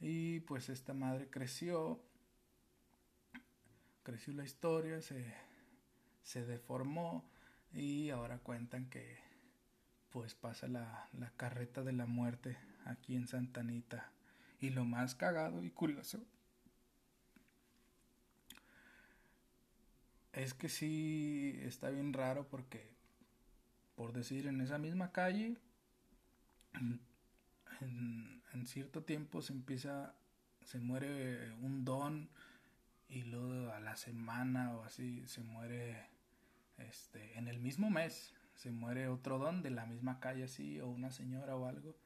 Y 0.00 0.40
pues 0.40 0.68
esta 0.68 0.94
madre 0.94 1.28
creció, 1.30 2.00
creció 4.02 4.32
la 4.34 4.44
historia, 4.44 5.00
se, 5.00 5.34
se 6.22 6.44
deformó 6.44 7.30
y 7.72 8.10
ahora 8.10 8.38
cuentan 8.38 8.88
que 8.88 9.18
pues 10.10 10.34
pasa 10.34 10.68
la, 10.68 11.08
la 11.12 11.30
carreta 11.30 11.82
de 11.82 11.92
la 11.92 12.06
muerte 12.06 12.56
aquí 12.84 13.16
en 13.16 13.26
Santanita. 13.26 14.12
Y 14.60 14.70
lo 14.70 14.84
más 14.84 15.14
cagado 15.14 15.62
y 15.64 15.70
curioso 15.70 16.24
es 20.34 20.54
que 20.54 20.68
sí 20.68 21.58
está 21.62 21.90
bien 21.90 22.12
raro 22.12 22.48
porque, 22.48 22.93
por 23.94 24.12
decir, 24.12 24.46
en 24.46 24.60
esa 24.60 24.78
misma 24.78 25.12
calle, 25.12 25.56
en, 27.80 28.42
en, 28.52 28.66
cierto 28.66 29.02
tiempo 29.02 29.42
se 29.42 29.52
empieza, 29.52 30.14
se 30.62 30.78
muere 30.80 31.52
un 31.54 31.84
don 31.84 32.30
y 33.08 33.22
luego 33.22 33.70
a 33.72 33.80
la 33.80 33.96
semana 33.96 34.74
o 34.74 34.84
así 34.84 35.26
se 35.26 35.42
muere, 35.42 36.06
este, 36.78 37.38
en 37.38 37.48
el 37.48 37.58
mismo 37.58 37.90
mes 37.90 38.34
se 38.54 38.70
muere 38.70 39.08
otro 39.08 39.38
don 39.38 39.62
de 39.62 39.70
la 39.70 39.86
misma 39.86 40.20
calle 40.20 40.44
así 40.44 40.80
o 40.80 40.88
una 40.88 41.10
señora 41.10 41.56
o 41.56 41.66
algo. 41.66 41.96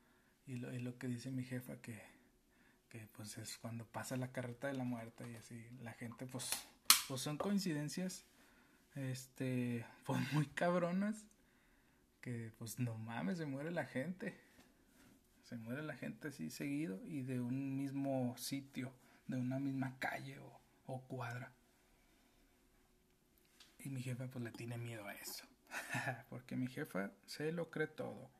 Y 0.46 0.56
lo, 0.56 0.72
y 0.72 0.78
lo 0.78 0.98
que 0.98 1.08
dice 1.08 1.30
mi 1.30 1.44
jefa 1.44 1.76
que, 1.76 2.00
que 2.88 3.06
pues 3.12 3.36
es 3.38 3.58
cuando 3.58 3.86
pasa 3.86 4.16
la 4.16 4.32
carreta 4.32 4.68
de 4.68 4.74
la 4.74 4.84
muerte 4.84 5.30
y 5.30 5.36
así 5.36 5.68
la 5.82 5.92
gente 5.92 6.26
pues 6.26 6.50
pues 7.06 7.20
son 7.20 7.36
coincidencias 7.36 8.24
este 8.94 9.86
pues 10.06 10.32
muy 10.32 10.46
cabronas 10.46 11.26
que 12.20 12.52
pues 12.58 12.78
no 12.78 12.96
mames 12.96 13.38
se 13.38 13.46
muere 13.46 13.70
la 13.70 13.86
gente 13.86 14.38
se 15.44 15.56
muere 15.56 15.82
la 15.82 15.96
gente 15.96 16.28
así 16.28 16.50
seguido 16.50 17.00
y 17.06 17.22
de 17.22 17.40
un 17.40 17.76
mismo 17.76 18.36
sitio 18.36 18.92
de 19.26 19.36
una 19.36 19.58
misma 19.58 19.98
calle 19.98 20.38
o, 20.38 20.60
o 20.86 21.02
cuadra 21.02 21.52
y 23.78 23.90
mi 23.90 24.02
jefa 24.02 24.26
pues 24.28 24.44
le 24.44 24.50
tiene 24.50 24.78
miedo 24.78 25.06
a 25.06 25.14
eso 25.14 25.48
porque 26.28 26.56
mi 26.56 26.66
jefa 26.66 27.12
se 27.26 27.52
lo 27.52 27.70
cree 27.70 27.86
todo. 27.86 28.30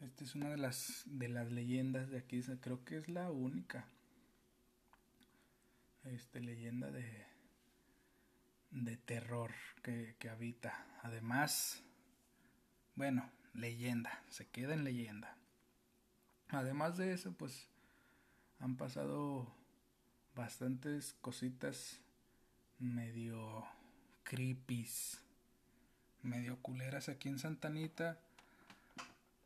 Esta 0.00 0.24
es 0.24 0.34
una 0.34 0.50
de 0.50 0.56
las 0.56 1.02
de 1.06 1.28
las 1.28 1.50
leyendas 1.50 2.10
de 2.10 2.18
aquí, 2.18 2.42
creo 2.60 2.84
que 2.84 2.96
es 2.96 3.08
la 3.08 3.30
única. 3.30 3.86
Este 6.04 6.40
leyenda 6.40 6.90
de 6.90 7.26
de 8.70 8.96
terror 8.96 9.52
que, 9.82 10.16
que 10.18 10.28
habita. 10.28 10.86
Además, 11.02 11.82
bueno, 12.94 13.30
leyenda, 13.54 14.22
se 14.28 14.48
queda 14.48 14.74
en 14.74 14.84
leyenda. 14.84 15.36
Además 16.48 16.96
de 16.96 17.12
eso, 17.12 17.32
pues 17.32 17.68
han 18.58 18.76
pasado 18.76 19.52
bastantes 20.34 21.14
cositas 21.20 22.00
medio 22.78 23.64
creepies, 24.24 25.20
medio 26.22 26.60
culeras 26.60 27.08
aquí 27.08 27.28
en 27.28 27.38
Santanita. 27.38 28.18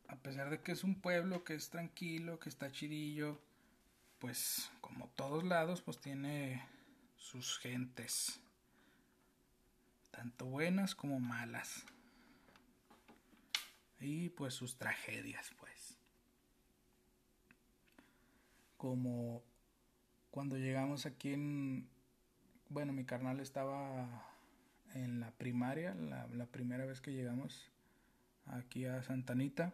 A 0.07 0.15
pesar 0.17 0.49
de 0.49 0.61
que 0.61 0.71
es 0.71 0.83
un 0.83 1.01
pueblo 1.01 1.43
que 1.43 1.55
es 1.55 1.69
tranquilo, 1.69 2.39
que 2.39 2.49
está 2.49 2.71
chidillo, 2.71 3.39
pues 4.19 4.69
como 4.81 5.07
todos 5.09 5.43
lados, 5.43 5.81
pues 5.81 5.99
tiene 5.99 6.63
sus 7.17 7.57
gentes, 7.57 8.39
tanto 10.15 10.45
buenas 10.45 10.95
como 10.95 11.19
malas. 11.19 11.85
Y 13.99 14.29
pues 14.29 14.53
sus 14.53 14.77
tragedias, 14.77 15.51
pues. 15.59 15.97
Como 18.77 19.43
cuando 20.31 20.57
llegamos 20.57 21.05
aquí 21.05 21.33
en, 21.33 21.89
bueno, 22.69 22.93
mi 22.93 23.05
carnal 23.05 23.39
estaba 23.39 24.25
en 24.93 25.19
la 25.19 25.31
primaria, 25.31 25.93
la, 25.95 26.45
primera 26.45 26.85
vez 26.85 27.01
que 27.01 27.11
llegamos 27.11 27.71
aquí 28.45 28.85
a 28.85 29.03
Santanita. 29.03 29.73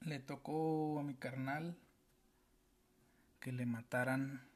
Le 0.00 0.18
tocó 0.20 0.98
a 1.00 1.02
mi 1.02 1.14
carnal 1.14 1.76
que 3.40 3.52
le 3.52 3.66
mataran 3.66 4.46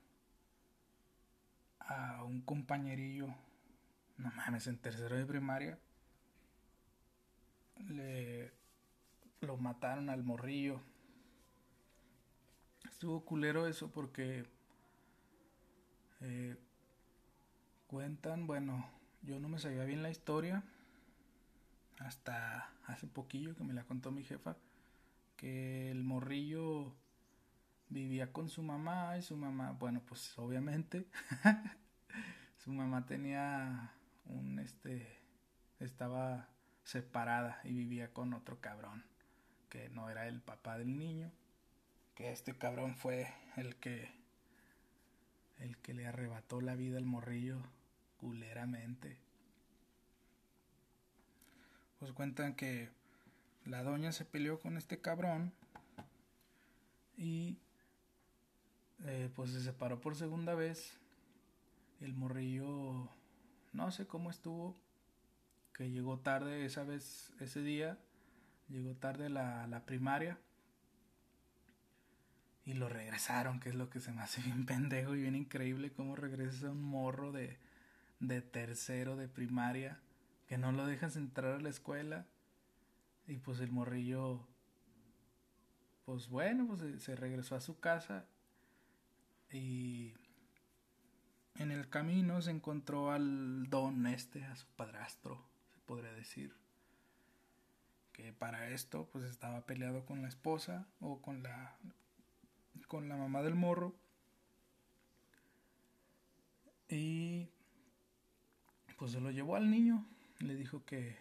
a 1.80 2.24
un 2.24 2.42
compañerillo, 2.42 3.34
no 4.16 4.30
mames, 4.32 4.66
en 4.66 4.78
tercero 4.78 5.16
de 5.16 5.26
primaria. 5.26 5.78
Le 7.88 8.52
lo 9.42 9.56
mataron 9.56 10.08
al 10.08 10.22
morrillo. 10.22 10.80
Estuvo 12.88 13.24
culero 13.24 13.66
eso 13.66 13.90
porque 13.90 14.44
eh, 16.20 16.56
cuentan, 17.88 18.46
bueno, 18.46 18.88
yo 19.22 19.40
no 19.40 19.48
me 19.48 19.58
sabía 19.58 19.84
bien 19.84 20.02
la 20.02 20.10
historia 20.10 20.62
hasta 21.98 22.70
hace 22.86 23.06
poquillo 23.06 23.56
que 23.56 23.64
me 23.64 23.74
la 23.74 23.84
contó 23.84 24.10
mi 24.10 24.24
jefa, 24.24 24.56
que 25.36 25.90
el 25.90 26.02
morrillo 26.02 26.94
vivía 27.88 28.32
con 28.32 28.48
su 28.48 28.62
mamá 28.62 29.18
y 29.18 29.22
su 29.22 29.36
mamá, 29.36 29.72
bueno, 29.72 30.00
pues 30.06 30.36
obviamente 30.38 31.06
su 32.58 32.72
mamá 32.72 33.04
tenía 33.06 33.92
un 34.26 34.58
este 34.58 35.18
estaba 35.80 36.48
separada 36.84 37.60
y 37.64 37.72
vivía 37.72 38.12
con 38.12 38.34
otro 38.34 38.60
cabrón 38.60 39.04
que 39.68 39.88
no 39.88 40.10
era 40.10 40.28
el 40.28 40.40
papá 40.40 40.78
del 40.78 40.98
niño, 40.98 41.32
que 42.14 42.30
este 42.30 42.56
cabrón 42.56 42.94
fue 42.94 43.32
el 43.56 43.76
que 43.76 44.10
el 45.58 45.78
que 45.78 45.94
le 45.94 46.06
arrebató 46.06 46.60
la 46.60 46.74
vida 46.74 46.98
al 46.98 47.04
morrillo 47.04 47.62
culeramente. 48.18 49.16
Pues 51.98 52.12
cuentan 52.12 52.54
que 52.54 52.90
la 53.64 53.82
doña 53.82 54.12
se 54.12 54.24
peleó 54.24 54.60
con 54.60 54.76
este 54.76 55.00
cabrón 55.00 55.52
y 57.16 57.56
eh, 59.04 59.30
pues 59.34 59.52
se 59.52 59.62
separó 59.62 60.00
por 60.00 60.16
segunda 60.16 60.54
vez. 60.54 60.98
El 62.00 62.14
morrillo, 62.14 63.08
no 63.72 63.90
sé 63.90 64.06
cómo 64.06 64.30
estuvo, 64.30 64.76
que 65.72 65.90
llegó 65.90 66.18
tarde 66.18 66.64
esa 66.64 66.84
vez, 66.84 67.32
ese 67.40 67.62
día, 67.62 67.98
llegó 68.68 68.94
tarde 68.94 69.30
la, 69.30 69.66
la 69.66 69.84
primaria 69.86 70.38
y 72.64 72.74
lo 72.74 72.88
regresaron, 72.88 73.60
que 73.60 73.70
es 73.70 73.74
lo 73.74 73.90
que 73.90 74.00
se 74.00 74.12
me 74.12 74.22
hace 74.22 74.40
bien 74.42 74.66
pendejo 74.66 75.14
y 75.14 75.22
bien 75.22 75.34
increíble 75.34 75.92
cómo 75.92 76.16
regresa 76.16 76.70
un 76.70 76.82
morro 76.82 77.32
de, 77.32 77.58
de 78.20 78.40
tercero 78.40 79.16
de 79.16 79.28
primaria 79.28 80.00
que 80.46 80.58
no 80.58 80.70
lo 80.70 80.86
dejas 80.86 81.16
entrar 81.16 81.54
a 81.54 81.60
la 81.60 81.70
escuela 81.70 82.26
y 83.26 83.38
pues 83.38 83.60
el 83.60 83.72
morrillo 83.72 84.46
pues 86.04 86.28
bueno 86.28 86.66
pues 86.66 87.02
se 87.02 87.16
regresó 87.16 87.56
a 87.56 87.60
su 87.60 87.80
casa 87.80 88.26
y 89.50 90.14
en 91.56 91.70
el 91.70 91.88
camino 91.88 92.40
se 92.42 92.50
encontró 92.50 93.10
al 93.10 93.68
don 93.68 94.06
este, 94.06 94.44
a 94.44 94.56
su 94.56 94.66
padrastro, 94.76 95.44
se 95.74 95.80
podría 95.80 96.12
decir. 96.12 96.54
Que 98.12 98.32
para 98.32 98.68
esto 98.70 99.08
pues 99.10 99.24
estaba 99.24 99.64
peleado 99.64 100.04
con 100.04 100.22
la 100.22 100.28
esposa 100.28 100.86
o 101.00 101.22
con 101.22 101.42
la 101.42 101.76
con 102.86 103.08
la 103.08 103.16
mamá 103.16 103.42
del 103.42 103.54
morro. 103.54 103.94
Y 106.88 107.48
pues 108.98 109.12
se 109.12 109.20
lo 109.20 109.30
llevó 109.30 109.56
al 109.56 109.70
niño, 109.70 110.06
le 110.38 110.54
dijo 110.54 110.84
que 110.84 111.16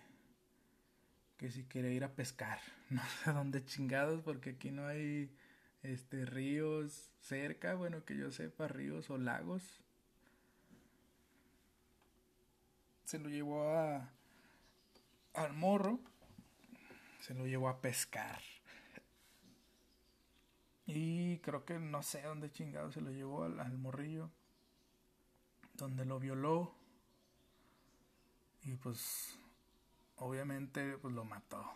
que 1.38 1.49
si 1.49 1.63
quiere 1.63 1.91
ir 1.91 2.03
a 2.03 2.13
pescar, 2.13 2.59
no 2.89 3.01
sé 3.23 3.32
dónde 3.32 3.65
chingados 3.65 4.21
porque 4.21 4.51
aquí 4.51 4.69
no 4.69 4.86
hay 4.86 5.36
este 5.82 6.25
ríos 6.25 7.09
cerca, 7.19 7.73
bueno 7.73 8.05
que 8.05 8.15
yo 8.15 8.32
sepa, 8.32 8.67
ríos 8.67 9.09
o 9.09 9.17
lagos. 9.17 9.82
Se 13.12 13.20
lo 13.20 13.28
llevó 13.28 13.70
a 13.78 14.09
al 15.34 15.51
morro, 15.51 15.99
se 17.20 17.34
lo 17.34 17.45
llevó 17.45 17.68
a 17.68 17.82
pescar. 17.82 18.41
Y 20.86 21.39
creo 21.39 21.66
que 21.66 21.78
no 21.78 22.03
sé 22.03 22.22
dónde 22.22 22.53
chingado 22.53 22.89
se 22.89 23.01
lo 23.01 23.12
llevó 23.12 23.43
al, 23.43 23.59
al 23.59 23.78
morrillo, 23.78 24.32
donde 25.74 26.05
lo 26.05 26.22
violó. 26.22 26.74
Y 28.64 28.76
pues 28.76 29.38
obviamente 30.16 30.97
pues 30.97 31.14
lo 31.14 31.26
mató 31.26 31.70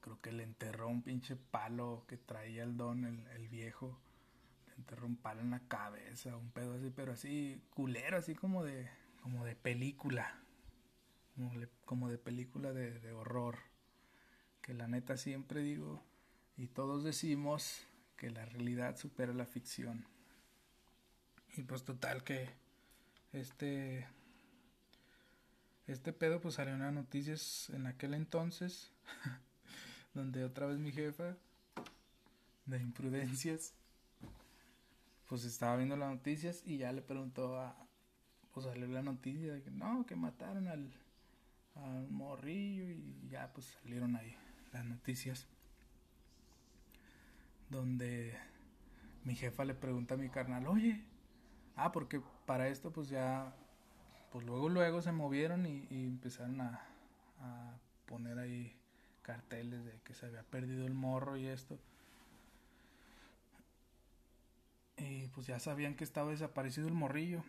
creo 0.00 0.20
que 0.20 0.30
le 0.30 0.44
enterró 0.44 0.86
un 0.86 1.02
pinche 1.02 1.34
palo 1.34 2.04
que 2.06 2.16
traía 2.16 2.62
el 2.62 2.76
don, 2.76 3.04
el, 3.04 3.48
viejo. 3.48 3.98
Le 4.68 4.74
enterró 4.74 5.08
un 5.08 5.16
palo 5.16 5.40
en 5.40 5.50
la 5.50 5.66
cabeza, 5.66 6.36
un 6.36 6.52
pedo 6.52 6.74
así, 6.74 6.92
pero 6.94 7.14
así 7.14 7.60
culero, 7.70 8.16
así 8.16 8.36
como 8.36 8.62
de, 8.62 8.88
como 9.20 9.44
de 9.44 9.56
película. 9.56 10.36
Como, 11.84 12.08
de 12.08 12.18
película 12.18 12.72
de, 12.72 12.98
de 13.00 13.12
horror. 13.12 13.58
Que 14.60 14.74
la 14.74 14.88
neta 14.88 15.16
siempre 15.16 15.62
digo, 15.62 16.02
y 16.56 16.66
todos 16.66 17.04
decimos 17.04 17.86
que 18.16 18.30
la 18.30 18.44
realidad 18.44 18.98
supera 18.98 19.32
la 19.32 19.46
ficción. 19.46 20.04
Y 21.56 21.62
pues 21.62 21.84
total 21.84 22.22
que 22.22 22.50
este 23.32 24.06
este 25.86 26.12
pedo 26.12 26.40
pues 26.40 26.54
salió 26.56 26.74
en 26.74 26.80
las 26.80 26.92
noticias 26.92 27.70
en 27.70 27.86
aquel 27.86 28.14
entonces 28.14 28.92
donde 30.14 30.44
otra 30.44 30.66
vez 30.66 30.78
mi 30.78 30.92
jefa 30.92 31.36
de 32.66 32.78
imprudencias 32.78 33.72
pues 35.26 35.44
estaba 35.44 35.76
viendo 35.76 35.96
las 35.96 36.10
noticias 36.10 36.62
y 36.64 36.78
ya 36.78 36.92
le 36.92 37.02
preguntó 37.02 37.58
a 37.58 37.74
pues 38.52 38.66
salió 38.66 38.86
la 38.88 39.02
noticia 39.02 39.52
de 39.52 39.62
que 39.62 39.70
no 39.70 40.06
que 40.06 40.16
mataron 40.16 40.68
al 40.68 40.92
al 41.76 42.08
morrillo 42.08 42.88
y 42.88 43.28
ya 43.30 43.52
pues 43.52 43.66
salieron 43.82 44.16
ahí 44.16 44.36
las 44.72 44.84
noticias 44.84 45.46
donde 47.68 48.36
mi 49.24 49.34
jefa 49.34 49.64
le 49.64 49.74
pregunta 49.74 50.14
a 50.14 50.18
mi 50.18 50.28
carnal 50.28 50.66
oye 50.66 51.04
ah 51.76 51.92
porque 51.92 52.20
para 52.46 52.68
esto 52.68 52.92
pues 52.92 53.08
ya 53.08 53.54
pues 54.30 54.44
luego 54.44 54.68
luego 54.68 55.02
se 55.02 55.12
movieron 55.12 55.66
y, 55.66 55.86
empezaron 55.90 56.60
a, 56.60 56.80
a 57.40 57.78
poner 58.06 58.38
ahí 58.38 58.76
carteles 59.22 59.84
de 59.84 60.00
que 60.02 60.14
se 60.14 60.26
había 60.26 60.42
perdido 60.42 60.86
el 60.86 60.94
morro 60.94 61.36
y 61.36 61.46
esto. 61.46 61.78
Y 64.96 65.28
pues 65.28 65.46
ya 65.46 65.58
sabían 65.58 65.94
que 65.94 66.04
estaba 66.04 66.30
desaparecido 66.30 66.88
el 66.88 66.94
morrillo. 66.94 67.42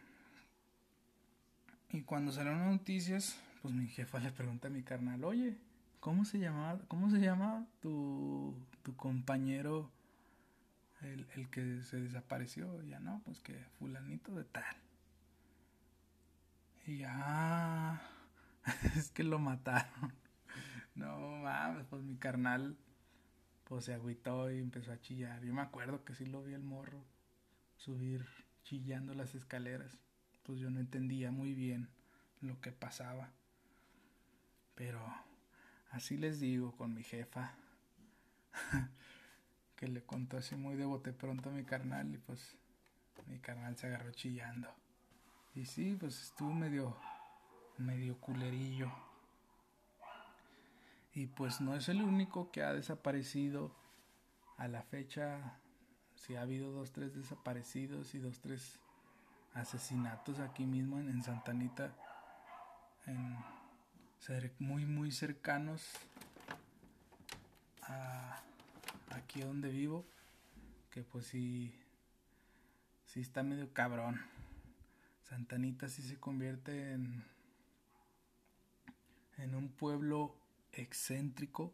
Y 1.93 2.03
cuando 2.03 2.31
salieron 2.31 2.59
las 2.59 2.71
noticias, 2.71 3.37
pues 3.61 3.73
mi 3.73 3.87
jefa 3.87 4.19
le 4.19 4.31
pregunta 4.31 4.69
a 4.69 4.71
mi 4.71 4.81
carnal, 4.81 5.23
oye, 5.25 5.57
¿cómo 5.99 6.23
se 6.23 6.39
llamaba, 6.39 6.79
cómo 6.87 7.09
se 7.09 7.19
llama 7.19 7.67
tu, 7.81 8.55
tu 8.81 8.95
compañero, 8.95 9.91
el, 11.01 11.27
el 11.35 11.49
que 11.49 11.81
se 11.81 11.99
desapareció? 11.99 12.81
ya 12.83 12.99
no, 12.99 13.21
pues 13.25 13.39
que 13.41 13.65
fulanito 13.77 14.33
de 14.35 14.45
tal. 14.45 14.75
Y 16.87 16.99
ya, 16.99 18.01
es 18.95 19.11
que 19.11 19.23
lo 19.23 19.39
mataron. 19.39 20.13
No 20.93 21.37
mames, 21.37 21.85
pues 21.89 22.03
mi 22.03 22.17
carnal 22.17 22.75
pues 23.63 23.85
se 23.85 23.93
agüitó 23.93 24.51
y 24.51 24.59
empezó 24.59 24.91
a 24.91 24.99
chillar. 24.99 25.41
Yo 25.41 25.53
me 25.53 25.61
acuerdo 25.61 26.03
que 26.03 26.13
sí 26.13 26.25
lo 26.25 26.43
vi 26.43 26.53
el 26.53 26.63
morro 26.63 27.05
subir 27.77 28.25
chillando 28.63 29.13
las 29.13 29.33
escaleras. 29.33 29.97
Pues 30.43 30.59
yo 30.59 30.69
no 30.69 30.79
entendía 30.79 31.31
muy 31.31 31.53
bien 31.53 31.89
lo 32.41 32.59
que 32.61 32.71
pasaba. 32.71 33.31
Pero 34.75 35.01
así 35.91 36.17
les 36.17 36.39
digo 36.39 36.75
con 36.75 36.93
mi 36.93 37.03
jefa. 37.03 37.53
que 39.75 39.87
le 39.87 40.03
contó 40.03 40.37
así 40.37 40.55
muy 40.55 40.75
de 40.75 40.85
bote 40.85 41.13
pronto 41.13 41.49
a 41.49 41.53
mi 41.53 41.63
carnal 41.63 42.13
y 42.13 42.17
pues 42.17 42.55
mi 43.27 43.39
carnal 43.39 43.77
se 43.77 43.87
agarró 43.87 44.11
chillando. 44.11 44.67
Y 45.55 45.65
sí, 45.65 45.97
pues 45.99 46.21
estuvo 46.21 46.53
medio 46.53 46.97
medio 47.81 48.17
culerillo. 48.17 48.91
Y 51.13 51.27
pues 51.27 51.59
no 51.59 51.75
es 51.75 51.89
el 51.89 52.01
único 52.01 52.51
que 52.51 52.63
ha 52.63 52.73
desaparecido 52.73 53.75
a 54.57 54.67
la 54.67 54.83
fecha. 54.83 55.59
Si 56.15 56.35
ha 56.35 56.41
habido 56.41 56.71
dos, 56.71 56.91
tres 56.91 57.13
desaparecidos 57.15 58.15
y 58.15 58.19
dos, 58.19 58.39
tres 58.39 58.79
asesinatos 59.53 60.39
aquí 60.39 60.65
mismo 60.65 60.99
en, 60.99 61.09
en 61.09 61.23
Santanita. 61.23 61.93
En, 63.05 63.37
muy, 64.59 64.85
muy 64.85 65.11
cercanos 65.11 65.89
a 67.83 68.41
aquí 69.09 69.41
donde 69.41 69.69
vivo. 69.69 70.05
Que 70.91 71.03
pues 71.03 71.25
sí, 71.27 71.73
sí 73.05 73.21
está 73.21 73.43
medio 73.43 73.73
cabrón. 73.73 74.21
Santanita 75.23 75.87
sí 75.87 76.01
se 76.01 76.19
convierte 76.19 76.91
en, 76.91 77.23
en 79.37 79.55
un 79.55 79.69
pueblo 79.69 80.35
excéntrico. 80.73 81.73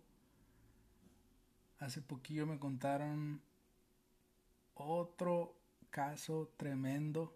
Hace 1.79 2.01
poquillo 2.01 2.45
me 2.45 2.59
contaron 2.59 3.41
otro 4.75 5.55
caso 5.89 6.51
tremendo, 6.57 7.35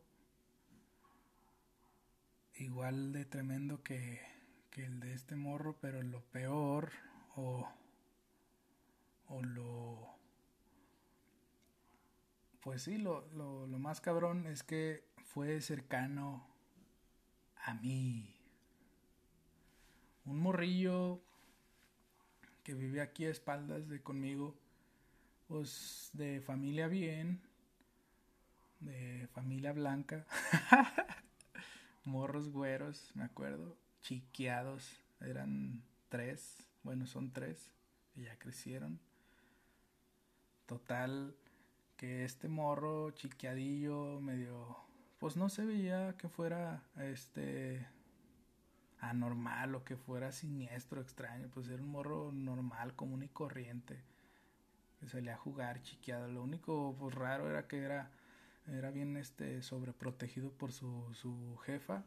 igual 2.56 3.14
de 3.14 3.26
tremendo 3.26 3.84
que, 3.84 4.22
que 4.70 4.86
el 4.86 5.00
de 5.00 5.14
este 5.14 5.36
morro, 5.36 5.78
pero 5.80 6.02
lo 6.02 6.22
peor 6.26 6.92
o, 7.36 7.68
o 9.28 9.42
lo... 9.42 10.10
Pues 12.62 12.84
sí, 12.84 12.98
lo, 12.98 13.28
lo, 13.34 13.66
lo 13.66 13.80
más 13.80 14.02
cabrón 14.02 14.46
es 14.46 14.64
que 14.64 15.04
fue 15.24 15.62
cercano 15.62 16.48
a 17.64 17.74
mí. 17.74 18.36
Un 20.26 20.40
morrillo 20.40 21.22
que 22.64 22.74
vive 22.76 23.02
aquí 23.02 23.26
a 23.26 23.32
espaldas 23.32 23.88
de 23.90 24.02
conmigo, 24.02 24.56
pues 25.48 26.10
de 26.14 26.42
familia 26.42 26.88
bien, 26.88 27.42
de 28.80 29.28
familia 29.34 29.74
blanca, 29.74 30.26
morros 32.04 32.50
güeros, 32.50 33.12
me 33.16 33.24
acuerdo, 33.24 33.78
chiqueados, 34.02 35.04
eran 35.20 35.84
tres, 36.10 36.68
bueno, 36.84 37.06
son 37.06 37.32
tres, 37.32 37.72
y 38.16 38.24
ya 38.24 38.38
crecieron. 38.38 39.00
Total, 40.66 41.36
que 41.98 42.26
este 42.26 42.48
morro 42.48 43.12
chiqueadillo, 43.12 44.20
medio, 44.22 44.78
pues 45.20 45.36
no 45.36 45.50
se 45.50 45.66
veía 45.66 46.16
que 46.18 46.30
fuera, 46.30 46.84
este, 46.98 47.86
anormal 49.02 49.76
o 49.76 49.84
que 49.84 49.98
fuera 49.98 50.32
siniestro, 50.32 51.02
extraño, 51.02 51.50
pues 51.54 51.68
era 51.68 51.82
un 51.82 51.90
morro 51.90 52.32
normal, 52.32 52.96
común 52.96 53.24
y 53.24 53.28
corriente. 53.28 54.00
Que 55.00 55.08
salía 55.10 55.34
a 55.34 55.38
jugar 55.38 55.82
chiqueado. 55.82 56.28
Lo 56.28 56.44
único 56.44 56.96
pues 56.98 57.16
raro 57.16 57.50
era 57.50 57.68
que 57.68 57.80
era 57.80 58.12
era 58.68 58.92
bien 58.92 59.18
este 59.18 59.62
sobreprotegido 59.62 60.52
por 60.52 60.72
su, 60.72 61.14
su 61.14 61.58
jefa. 61.66 62.04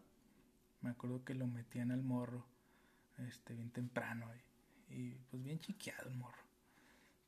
Me 0.81 0.91
acuerdo 0.91 1.25
que 1.25 1.35
lo 1.35 1.47
metían 1.47 1.91
al 1.91 2.03
morro 2.03 2.47
este 3.19 3.55
bien 3.55 3.71
temprano 3.71 4.27
y, 4.89 4.95
y 4.95 5.19
pues 5.31 5.43
bien 5.43 5.61
chiqueado 5.61 6.09
el 6.09 6.17
morro. 6.17 6.43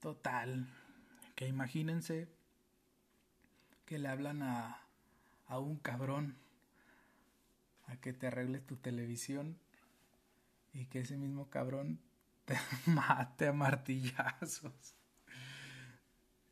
Total, 0.01 0.67
que 1.35 1.47
imagínense 1.47 2.29
que 3.85 3.99
le 3.99 4.09
hablan 4.09 4.43
a, 4.43 4.83
a 5.47 5.59
un 5.59 5.77
cabrón 5.77 6.37
a 7.87 7.97
que 7.97 8.13
te 8.13 8.27
arregle 8.27 8.61
tu 8.61 8.77
televisión 8.77 9.59
y 10.73 10.87
que 10.87 11.01
ese 11.01 11.17
mismo 11.17 11.49
cabrón 11.49 12.01
te 12.45 12.57
mate 12.87 13.49
a 13.49 13.53
martillazos. 13.53 14.96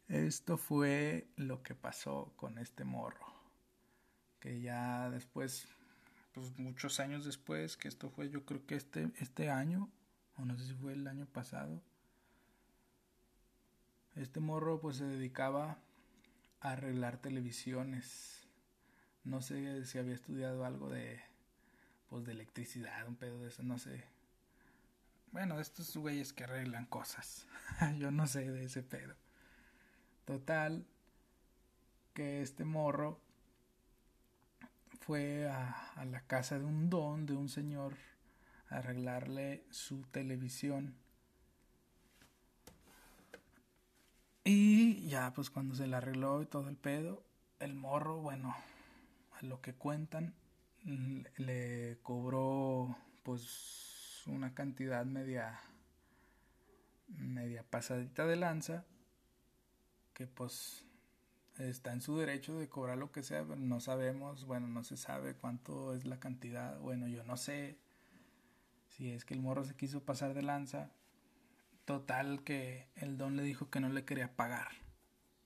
Esto 0.09 0.57
fue 0.57 1.27
lo 1.37 1.63
que 1.63 1.75
pasó 1.75 2.33
con 2.37 2.59
este 2.59 2.85
morro. 2.85 3.27
Que 4.41 4.61
ya 4.61 5.11
después, 5.11 5.67
pues 6.33 6.59
muchos 6.59 7.01
años 7.01 7.25
después, 7.25 7.77
que 7.77 7.89
esto 7.89 8.11
fue 8.11 8.29
yo 8.29 8.45
creo 8.45 8.67
que 8.67 8.75
este, 8.75 9.11
este 9.19 9.51
año, 9.51 9.89
o 10.37 10.45
no 10.45 10.57
sé 10.59 10.67
si 10.67 10.75
fue 10.75 10.93
el 10.93 11.07
año 11.07 11.27
pasado, 11.27 11.81
este 14.17 14.41
morro 14.41 14.81
pues 14.81 14.99
se 14.99 15.05
dedicaba 15.05 15.79
a 16.61 16.73
arreglar 16.73 17.19
televisiones 17.19 18.45
no 19.25 19.41
sé 19.41 19.85
si 19.87 19.99
había 19.99 20.15
estudiado 20.15 20.67
algo 20.67 20.91
de, 20.91 21.19
pues, 22.09 22.25
de 22.25 22.33
electricidad, 22.33 23.09
un 23.09 23.17
pedo 23.17 23.41
de 23.41 23.49
eso, 23.49 23.63
no 23.63 23.79
sé. 23.79 24.05
Bueno, 25.33 25.59
estos 25.59 25.97
güeyes 25.97 26.33
que 26.33 26.45
arreglan 26.45 26.85
cosas. 26.87 27.47
Yo 27.99 28.11
no 28.11 28.27
sé 28.27 28.51
de 28.51 28.65
ese 28.65 28.83
pedo. 28.83 29.15
Total, 30.25 30.87
que 32.15 32.43
este 32.43 32.65
morro 32.65 33.21
fue 35.01 35.49
a, 35.49 35.93
a 35.97 36.05
la 36.05 36.21
casa 36.23 36.59
de 36.59 36.65
un 36.65 36.89
don, 36.89 37.27
de 37.27 37.35
un 37.35 37.49
señor, 37.49 37.97
a 38.71 38.77
arreglarle 38.77 39.65
su 39.71 40.03
televisión. 40.05 40.95
Y 44.45 45.07
ya, 45.09 45.33
pues 45.35 45.51
cuando 45.51 45.75
se 45.75 45.87
le 45.87 45.97
arregló 45.97 46.43
y 46.43 46.47
todo 46.47 46.69
el 46.69 46.77
pedo, 46.77 47.23
el 47.61 47.75
morro, 47.75 48.21
bueno, 48.21 48.55
lo 49.43 49.61
que 49.61 49.75
cuentan, 49.75 50.35
le 50.85 51.99
cobró 52.03 52.97
pues 53.23 54.23
una 54.27 54.55
cantidad 54.55 55.05
media 55.07 55.61
media 57.09 57.65
pasadita 57.69 58.27
de 58.27 58.37
lanza 58.37 58.85
que 60.15 60.27
pues 60.27 60.87
está 61.59 61.93
en 61.93 62.01
su 62.01 62.17
derecho 62.17 62.59
de 62.59 62.69
cobrar 62.69 62.99
lo 62.99 63.13
que 63.13 63.23
sea, 63.23 63.45
pero 63.45 63.61
no 63.61 63.81
sabemos, 63.81 64.45
bueno, 64.47 64.67
no 64.67 64.83
se 64.83 64.97
sabe 64.97 65.35
cuánto 65.35 65.95
es 65.95 66.05
la 66.05 66.19
cantidad, 66.19 66.79
bueno, 66.81 67.07
yo 67.09 67.25
no 67.25 67.37
sé 67.37 67.77
si 68.89 69.11
es 69.11 69.25
que 69.25 69.35
el 69.35 69.41
morro 69.41 69.65
se 69.65 69.77
quiso 69.77 70.03
pasar 70.03 70.35
de 70.35 70.43
lanza, 70.43 70.91
total 71.85 72.43
que 72.45 72.89
el 72.97 73.19
don 73.19 73.37
le 73.37 73.43
dijo 73.43 73.71
que 73.71 73.81
no 73.81 73.89
le 73.89 74.05
quería 74.05 74.35
pagar 74.35 74.69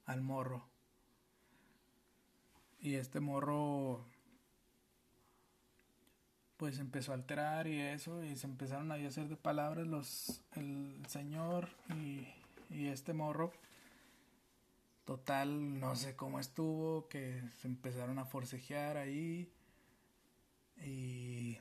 al 0.04 0.22
morro. 0.22 0.68
Y 2.80 2.94
este 2.94 3.20
morro 3.20 4.04
pues 6.56 6.78
empezó 6.78 7.12
a 7.12 7.14
alterar 7.16 7.66
y 7.66 7.80
eso 7.80 8.22
y 8.22 8.36
se 8.36 8.46
empezaron 8.46 8.90
a 8.90 8.96
hacer 8.96 9.28
de 9.28 9.36
palabras 9.36 9.86
los 9.86 10.42
el 10.56 11.02
señor 11.06 11.68
y, 11.94 12.26
y 12.68 12.88
este 12.88 13.12
morro 13.12 13.52
total 15.08 15.80
no 15.80 15.96
sé 15.96 16.16
cómo 16.16 16.38
estuvo 16.38 17.08
que 17.08 17.42
se 17.62 17.66
empezaron 17.66 18.18
a 18.18 18.26
forcejear 18.26 18.98
ahí 18.98 19.50
y 20.84 21.56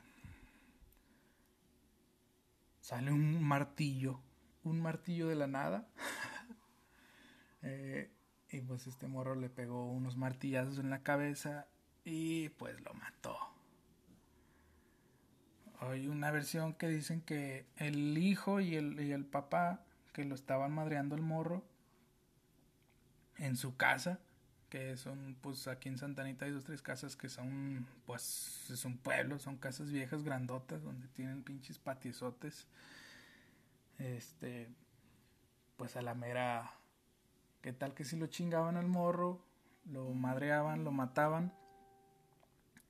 sale 2.82 3.10
un 3.10 3.42
martillo 3.42 4.20
un 4.64 4.82
martillo 4.82 5.28
de 5.28 5.34
la 5.34 5.46
nada 5.46 5.88
eh, 7.62 8.10
y 8.50 8.60
pues 8.60 8.86
este 8.86 9.08
morro 9.08 9.34
le 9.34 9.48
pegó 9.48 9.90
unos 9.92 10.18
martillazos 10.18 10.78
en 10.78 10.90
la 10.90 11.02
cabeza 11.02 11.68
y 12.04 12.50
pues 12.50 12.78
lo 12.82 12.92
mató. 12.92 13.36
Hay 15.80 16.08
una 16.08 16.30
versión 16.30 16.74
que 16.74 16.88
dicen 16.88 17.22
que 17.22 17.66
el 17.76 18.18
hijo 18.18 18.60
y 18.60 18.74
el, 18.76 19.00
y 19.00 19.12
el 19.12 19.24
papá 19.24 19.84
que 20.12 20.24
lo 20.24 20.34
estaban 20.34 20.72
madreando 20.72 21.14
el 21.14 21.22
morro 21.22 21.62
en 23.38 23.56
su 23.56 23.76
casa, 23.76 24.18
que 24.68 24.96
son 24.96 25.36
pues 25.40 25.66
aquí 25.68 25.88
en 25.88 25.98
Santanita 25.98 26.44
hay 26.44 26.50
dos 26.50 26.64
tres 26.64 26.82
casas 26.82 27.16
que 27.16 27.28
son 27.28 27.86
pues 28.06 28.68
es 28.70 28.84
un 28.84 28.98
pueblo, 28.98 29.38
son 29.38 29.56
casas 29.56 29.90
viejas 29.90 30.22
grandotas 30.22 30.82
donde 30.82 31.08
tienen 31.08 31.42
pinches 31.42 31.78
patiezotes. 31.78 32.66
Este 33.98 34.68
pues 35.76 35.96
a 35.96 36.02
la 36.02 36.14
mera 36.14 36.78
¿Qué 37.62 37.72
tal 37.72 37.94
que 37.94 38.04
si 38.04 38.16
lo 38.16 38.28
chingaban 38.28 38.76
al 38.76 38.86
morro, 38.86 39.44
lo 39.84 40.12
madreaban, 40.14 40.84
lo 40.84 40.92
mataban 40.92 41.52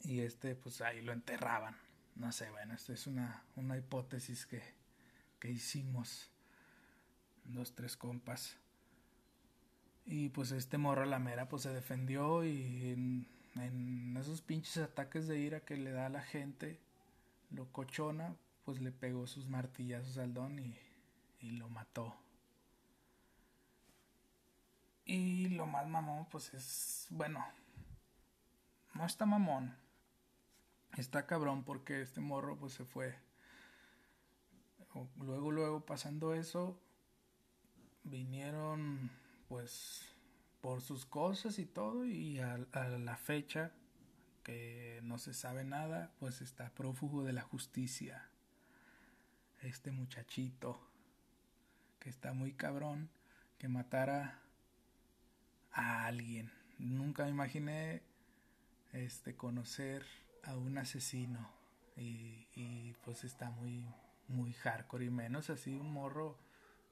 y 0.01 0.21
este 0.21 0.55
pues 0.55 0.81
ahí 0.83 1.01
lo 1.01 1.13
enterraban? 1.13 1.77
No 2.17 2.33
sé, 2.33 2.51
bueno, 2.51 2.75
esta 2.75 2.93
es 2.93 3.07
una, 3.07 3.45
una 3.57 3.79
hipótesis 3.79 4.45
que, 4.47 4.63
que 5.39 5.51
hicimos 5.51 6.31
dos, 7.45 7.75
tres 7.75 7.97
compas. 7.97 8.59
Y 10.11 10.31
pues 10.31 10.53
este 10.53 10.79
morro 10.79 11.05
la 11.05 11.19
mera 11.19 11.51
pues 11.51 11.63
se 11.65 11.69
defendió 11.73 12.43
y 12.43 12.93
en, 12.93 13.29
en, 13.57 14.17
esos 14.17 14.41
pinches 14.41 14.79
ataques 14.79 15.29
de 15.29 15.39
ira 15.39 15.61
que 15.61 15.77
le 15.77 15.91
da 15.93 16.07
a 16.07 16.09
la 16.09 16.23
gente, 16.23 16.81
lo 17.51 17.71
cochona, 17.73 18.35
pues 18.65 18.81
le 18.81 18.91
pegó 18.91 19.27
sus 19.27 19.47
martillazos 19.49 20.17
al 20.17 20.33
don 20.33 20.59
y, 20.59 20.75
y 21.41 21.51
lo 21.51 21.69
mató. 21.69 22.17
Y 25.05 25.51
lo 25.51 25.67
más 25.67 25.87
mamón, 25.87 26.27
pues 26.31 26.55
es, 26.55 27.07
bueno, 27.11 27.45
no 28.95 29.05
está 29.05 29.27
mamón. 29.27 29.77
Está 30.97 31.27
cabrón 31.27 31.65
porque 31.65 32.01
este 32.01 32.23
morro 32.23 32.57
pues 32.57 32.73
se 32.73 32.87
fue. 32.87 33.15
Luego, 35.19 35.51
luego 35.51 35.85
pasando 35.85 36.33
eso, 36.33 36.81
vinieron 38.05 39.11
pues 39.49 40.15
por 40.61 40.81
sus 40.81 41.07
cosas 41.07 41.59
y 41.59 41.67
todo 41.67 42.05
y 42.05 42.41
a, 42.41 42.59
la 42.59 43.17
fecha 43.17 43.73
que 44.45 45.01
no 45.03 45.19
se 45.19 45.35
sabe 45.35 45.65
nada, 45.65 46.13
pues 46.19 46.41
está 46.41 46.71
prófugo 46.75 47.25
de 47.25 47.33
la 47.33 47.43
justicia. 47.43 48.29
Este 49.63 49.91
muchachito 49.91 50.81
que 51.99 52.11
está 52.11 52.33
muy 52.33 52.53
cabrón, 52.53 53.11
que 53.59 53.69
matara 53.69 54.41
a 55.73 56.07
alguien. 56.07 56.53
Nunca 56.79 57.25
me 57.25 57.31
imaginé 57.31 58.03
este 58.93 59.37
conocer 59.37 60.07
a 60.45 60.57
un 60.57 60.79
asesino 60.79 61.51
y, 61.97 62.47
y 62.55 62.95
pues 63.05 63.25
está 63.25 63.51
muy 63.51 63.85
muy 64.29 64.53
hardcore 64.53 65.07
y 65.07 65.11
menos 65.11 65.51
así 65.51 65.75
un 65.75 65.91
morro 65.93 66.39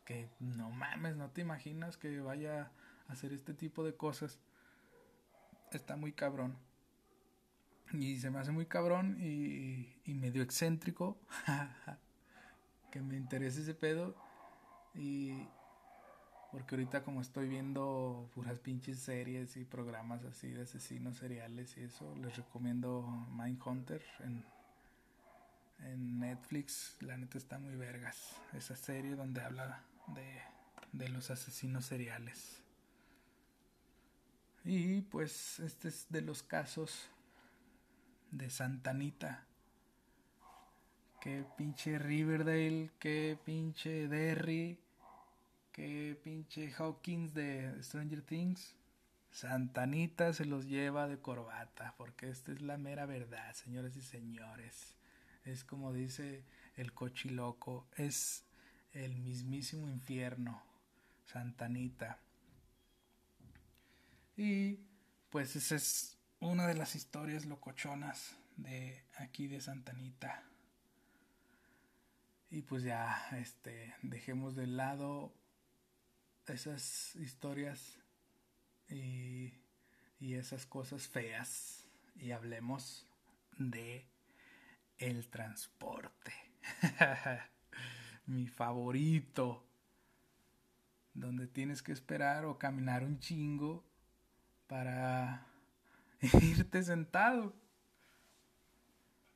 que 0.06 0.30
no 0.40 0.70
mames, 0.70 1.16
no 1.16 1.30
te 1.30 1.42
imaginas 1.42 1.98
que 1.98 2.20
vaya 2.20 2.70
a 3.08 3.12
hacer 3.12 3.34
este 3.34 3.52
tipo 3.52 3.84
de 3.84 3.94
cosas. 3.94 4.38
Está 5.72 5.96
muy 5.96 6.12
cabrón. 6.12 6.56
Y 7.92 8.18
se 8.18 8.30
me 8.30 8.38
hace 8.38 8.52
muy 8.52 8.66
cabrón 8.66 9.18
y, 9.20 9.92
medio 10.06 10.42
excéntrico. 10.42 11.18
que 12.90 13.00
me 13.02 13.16
interese 13.16 13.60
ese 13.60 13.74
pedo. 13.74 14.16
Y, 14.94 15.48
porque 16.52 16.76
ahorita 16.76 17.02
como 17.02 17.20
estoy 17.20 17.48
viendo 17.48 18.30
puras 18.34 18.60
pinches 18.60 19.00
series 19.00 19.56
y 19.56 19.64
programas 19.64 20.24
así 20.24 20.48
de 20.50 20.62
asesinos 20.62 21.16
seriales 21.16 21.76
y 21.76 21.82
eso, 21.82 22.14
les 22.16 22.36
recomiendo 22.36 23.26
Mindhunter 23.32 24.02
en, 24.20 24.44
en 25.80 26.20
Netflix. 26.20 26.96
La 27.00 27.16
neta 27.16 27.38
está 27.38 27.58
muy 27.58 27.74
vergas. 27.74 28.40
Esa 28.54 28.76
serie 28.76 29.16
donde 29.16 29.42
habla 29.42 29.84
de, 30.08 30.40
de 30.92 31.08
los 31.08 31.30
asesinos 31.30 31.86
seriales. 31.86 32.62
Y 34.64 35.02
pues 35.02 35.60
este 35.60 35.88
es 35.88 36.06
de 36.10 36.22
los 36.22 36.42
casos 36.42 37.08
de 38.32 38.50
Santanita. 38.50 39.46
Que 41.20 41.44
pinche 41.56 41.98
Riverdale, 41.98 42.90
que 42.98 43.38
pinche 43.44 44.08
Derry, 44.08 44.78
que 45.72 46.18
pinche 46.24 46.72
Hawkins 46.72 47.34
de 47.34 47.82
Stranger 47.82 48.22
Things. 48.22 48.74
Santanita 49.30 50.32
se 50.32 50.46
los 50.46 50.66
lleva 50.66 51.06
de 51.06 51.18
corbata, 51.18 51.94
porque 51.98 52.30
esta 52.30 52.52
es 52.52 52.62
la 52.62 52.78
mera 52.78 53.06
verdad, 53.06 53.54
señores 53.54 53.94
y 53.96 54.02
señores. 54.02 54.94
Es 55.44 55.62
como 55.62 55.92
dice 55.92 56.42
el 56.76 56.92
cochiloco, 56.92 57.86
es 57.96 58.45
el 59.04 59.16
mismísimo 59.16 59.88
infierno, 59.88 60.62
Santanita. 61.26 62.18
Y 64.36 64.80
pues 65.30 65.54
esa 65.56 65.76
es 65.76 66.18
una 66.40 66.66
de 66.66 66.74
las 66.74 66.94
historias 66.94 67.44
locochonas 67.44 68.36
de 68.56 69.04
aquí 69.16 69.48
de 69.48 69.60
Santanita. 69.60 70.42
Y 72.50 72.62
pues 72.62 72.84
ya, 72.84 73.28
este, 73.32 73.94
dejemos 74.02 74.56
de 74.56 74.66
lado 74.66 75.34
esas 76.46 77.16
historias 77.16 77.98
y, 78.88 79.52
esas 80.20 80.64
cosas 80.66 81.06
feas 81.08 81.86
y 82.14 82.30
hablemos 82.30 83.06
de 83.58 84.06
el 84.98 85.28
transporte. 85.28 86.32
Mi 88.26 88.46
favorito. 88.46 89.64
Donde 91.14 91.46
tienes 91.46 91.82
que 91.82 91.92
esperar 91.92 92.44
o 92.44 92.58
caminar 92.58 93.02
un 93.02 93.18
chingo 93.18 93.84
para 94.66 95.46
irte 96.20 96.82
sentado. 96.82 97.54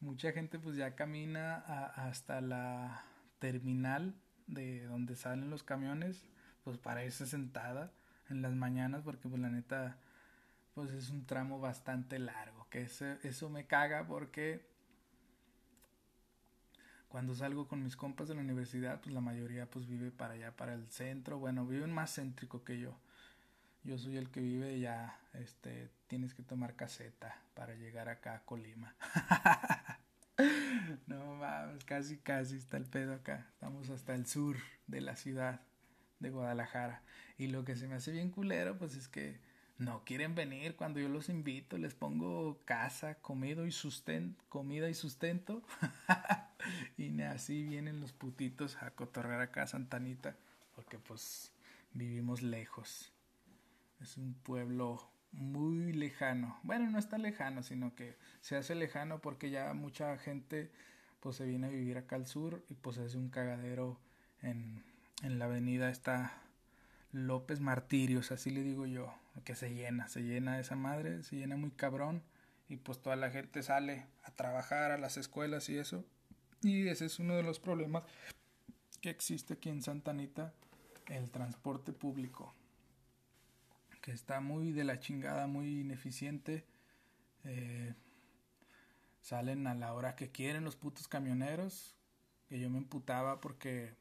Mucha 0.01 0.32
gente 0.32 0.59
pues 0.59 0.76
ya 0.76 0.95
camina 0.95 1.57
hasta 1.95 2.41
la 2.41 3.05
terminal 3.38 4.14
de 4.47 4.84
donde 4.86 5.16
salen 5.16 5.51
los 5.51 5.62
camiones, 5.62 6.24
pues 6.64 6.78
para 6.78 7.05
irse 7.05 7.26
sentada 7.26 7.93
en 8.28 8.43
las 8.43 8.55
mañanas 8.55 9.03
porque 9.03 9.28
pues 9.28 9.41
la 9.41 9.51
neta 9.51 9.99
pues 10.74 10.91
es 10.93 11.11
un 11.11 11.26
tramo 11.26 11.61
bastante 11.61 12.18
largo, 12.18 12.66
que 12.70 12.82
eso, 12.82 13.05
eso 13.22 13.51
me 13.51 13.66
caga 13.66 14.07
porque 14.07 14.70
cuando 17.11 17.35
salgo 17.35 17.67
con 17.67 17.83
mis 17.83 17.97
compas 17.97 18.29
de 18.29 18.37
la 18.37 18.41
universidad, 18.41 19.01
pues 19.01 19.13
la 19.13 19.21
mayoría 19.21 19.69
pues 19.69 19.89
vive 19.89 20.13
para 20.13 20.35
allá, 20.35 20.57
para 20.57 20.75
el 20.75 20.89
centro, 20.91 21.41
bueno, 21.41 21.67
viven 21.67 21.93
más 21.93 22.15
céntrico 22.15 22.63
que 22.63 22.79
yo. 22.79 22.97
Yo 23.83 23.99
soy 23.99 24.17
el 24.17 24.31
que 24.31 24.41
vive 24.41 24.79
ya, 24.79 25.19
este, 25.35 25.91
tienes 26.07 26.35
que 26.35 26.45
tomar 26.45 26.77
caseta 26.77 27.43
para 27.55 27.75
llegar 27.75 28.09
acá 28.09 28.37
a 28.37 28.45
Colima. 28.45 28.95
no 31.09 31.35
mames, 31.35 31.85
casi 31.85 32.17
casi 32.17 32.57
está 32.57 32.77
el 32.77 32.87
pedo 32.87 33.15
acá. 33.15 33.49
Estamos 33.55 33.91
hasta 33.91 34.15
el 34.15 34.27
sur 34.27 34.57
de 34.87 35.01
la 35.01 35.17
ciudad 35.17 35.63
de 36.21 36.31
Guadalajara. 36.31 37.03
Y 37.39 37.49
lo 37.49 37.65
que 37.65 37.75
se 37.75 37.89
me 37.89 37.97
hace 37.97 38.13
bien 38.13 38.31
culero, 38.31 38.79
pues 38.79 38.95
es 38.95 39.09
que 39.09 39.41
no 39.81 40.05
quieren 40.05 40.35
venir 40.35 40.76
cuando 40.76 41.01
yo 41.01 41.09
los 41.09 41.28
invito, 41.28 41.76
les 41.76 41.95
pongo 41.95 42.61
casa, 42.64 43.16
comida 43.16 43.66
y 43.66 43.72
sustento, 43.72 44.45
comida 44.49 44.89
y 44.89 44.95
sustento. 44.95 45.62
y 46.97 47.20
así 47.22 47.64
vienen 47.64 48.01
los 48.01 48.12
putitos 48.12 48.81
a 48.83 48.91
cotorrear 48.93 49.41
acá 49.41 49.62
a 49.62 49.66
Santanita, 49.66 50.37
porque 50.76 50.99
pues 50.99 51.53
vivimos 51.93 52.43
lejos. 52.43 53.12
Es 54.01 54.16
un 54.16 54.35
pueblo 54.35 55.11
muy 55.33 55.93
lejano. 55.93 56.59
Bueno, 56.62 56.89
no 56.91 56.99
está 56.99 57.18
lejano, 57.18 57.62
sino 57.62 57.95
que 57.95 58.16
se 58.41 58.57
hace 58.57 58.74
lejano 58.74 59.20
porque 59.20 59.51
ya 59.51 59.74
mucha 59.74 60.16
gente 60.18 60.70
pues 61.20 61.37
se 61.37 61.47
viene 61.47 61.66
a 61.66 61.70
vivir 61.70 61.99
acá 61.99 62.16
al 62.16 62.26
sur 62.26 62.64
y 62.68 62.74
pues 62.74 62.97
es 62.99 63.14
un 63.14 63.28
cagadero 63.28 63.99
en 64.43 64.83
en 65.22 65.39
la 65.39 65.47
avenida 65.47 65.91
está 65.91 66.33
López 67.13 67.61
Martirios, 67.61 68.31
así 68.31 68.51
le 68.51 68.63
digo 68.63 68.87
yo, 68.87 69.13
que 69.45 69.55
se 69.55 69.75
llena, 69.75 70.09
se 70.09 70.23
llena 70.23 70.61
esa 70.61 70.77
madre, 70.77 71.23
se 71.25 71.37
llena 71.37 71.57
muy 71.57 71.71
cabrón 71.71 72.23
y 72.69 72.77
pues 72.77 73.01
toda 73.03 73.17
la 73.17 73.31
gente 73.31 73.63
sale 73.63 74.07
a 74.23 74.31
trabajar 74.31 74.93
a 74.93 74.99
las 74.99 75.17
escuelas 75.17 75.69
y 75.69 75.79
eso. 75.79 76.05
Y 76.63 76.89
ese 76.89 77.07
es 77.07 77.19
uno 77.19 77.35
de 77.35 77.43
los 77.43 77.59
problemas 77.59 78.05
que 79.01 79.11
existe 79.11 79.55
aquí 79.55 79.71
en 79.71 79.83
Santa 79.83 80.13
Anita, 80.13 80.55
el 81.07 81.31
transporte 81.31 81.93
público, 81.93 82.55
que 84.03 84.13
está 84.13 84.41
muy 84.41 84.73
de 84.73 84.85
la 84.85 85.01
chingada, 85.01 85.47
muy 85.47 85.81
ineficiente. 85.81 86.65
Eh, 87.45 87.95
salen 89.21 89.67
a 89.67 89.75
la 89.75 89.93
hora 89.95 90.15
que 90.15 90.31
quieren 90.31 90.65
los 90.65 90.77
putos 90.77 91.09
camioneros, 91.09 91.97
que 92.49 92.61
yo 92.61 92.71
me 92.71 92.79
emputaba 92.79 93.41
porque 93.41 93.95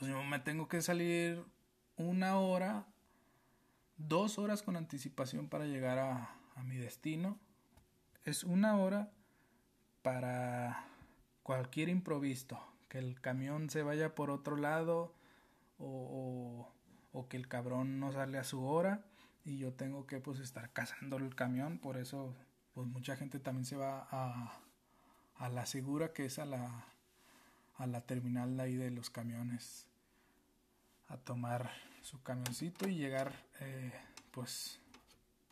pues 0.00 0.10
yo 0.10 0.24
me 0.24 0.38
tengo 0.38 0.66
que 0.66 0.80
salir 0.80 1.44
una 1.98 2.38
hora, 2.38 2.86
dos 3.98 4.38
horas 4.38 4.62
con 4.62 4.76
anticipación 4.76 5.46
para 5.50 5.66
llegar 5.66 5.98
a, 5.98 6.36
mi 6.64 6.76
destino. 6.76 7.38
Es 8.24 8.44
una 8.44 8.76
hora 8.76 9.10
para 10.02 10.86
cualquier 11.42 11.90
improviso, 11.90 12.58
que 12.88 12.98
el 12.98 13.20
camión 13.20 13.68
se 13.68 13.82
vaya 13.82 14.14
por 14.14 14.30
otro 14.30 14.56
lado 14.56 15.14
o, 15.78 16.72
que 17.28 17.36
el 17.36 17.46
cabrón 17.46 18.00
no 18.00 18.12
sale 18.12 18.38
a 18.38 18.44
su 18.44 18.64
hora 18.64 19.04
y 19.44 19.58
yo 19.58 19.74
tengo 19.74 20.06
que 20.06 20.18
pues 20.18 20.38
estar 20.40 20.72
cazando 20.72 21.18
el 21.18 21.34
camión, 21.34 21.78
por 21.78 21.98
eso 21.98 22.34
pues 22.72 22.86
mucha 22.86 23.16
gente 23.16 23.38
también 23.38 23.66
se 23.66 23.76
va 23.76 24.08
a, 24.10 24.60
a 25.36 25.48
la 25.50 25.66
segura 25.66 26.14
que 26.14 26.24
es 26.24 26.38
a 26.38 26.46
la, 26.46 26.86
a 27.76 27.86
la 27.86 28.00
terminal 28.00 28.58
ahí 28.60 28.76
de 28.76 28.90
los 28.90 29.10
camiones 29.10 29.89
a 31.10 31.18
tomar 31.18 31.70
su 32.02 32.22
camioncito 32.22 32.88
y 32.88 32.96
llegar 32.96 33.32
eh, 33.60 33.92
pues 34.30 34.80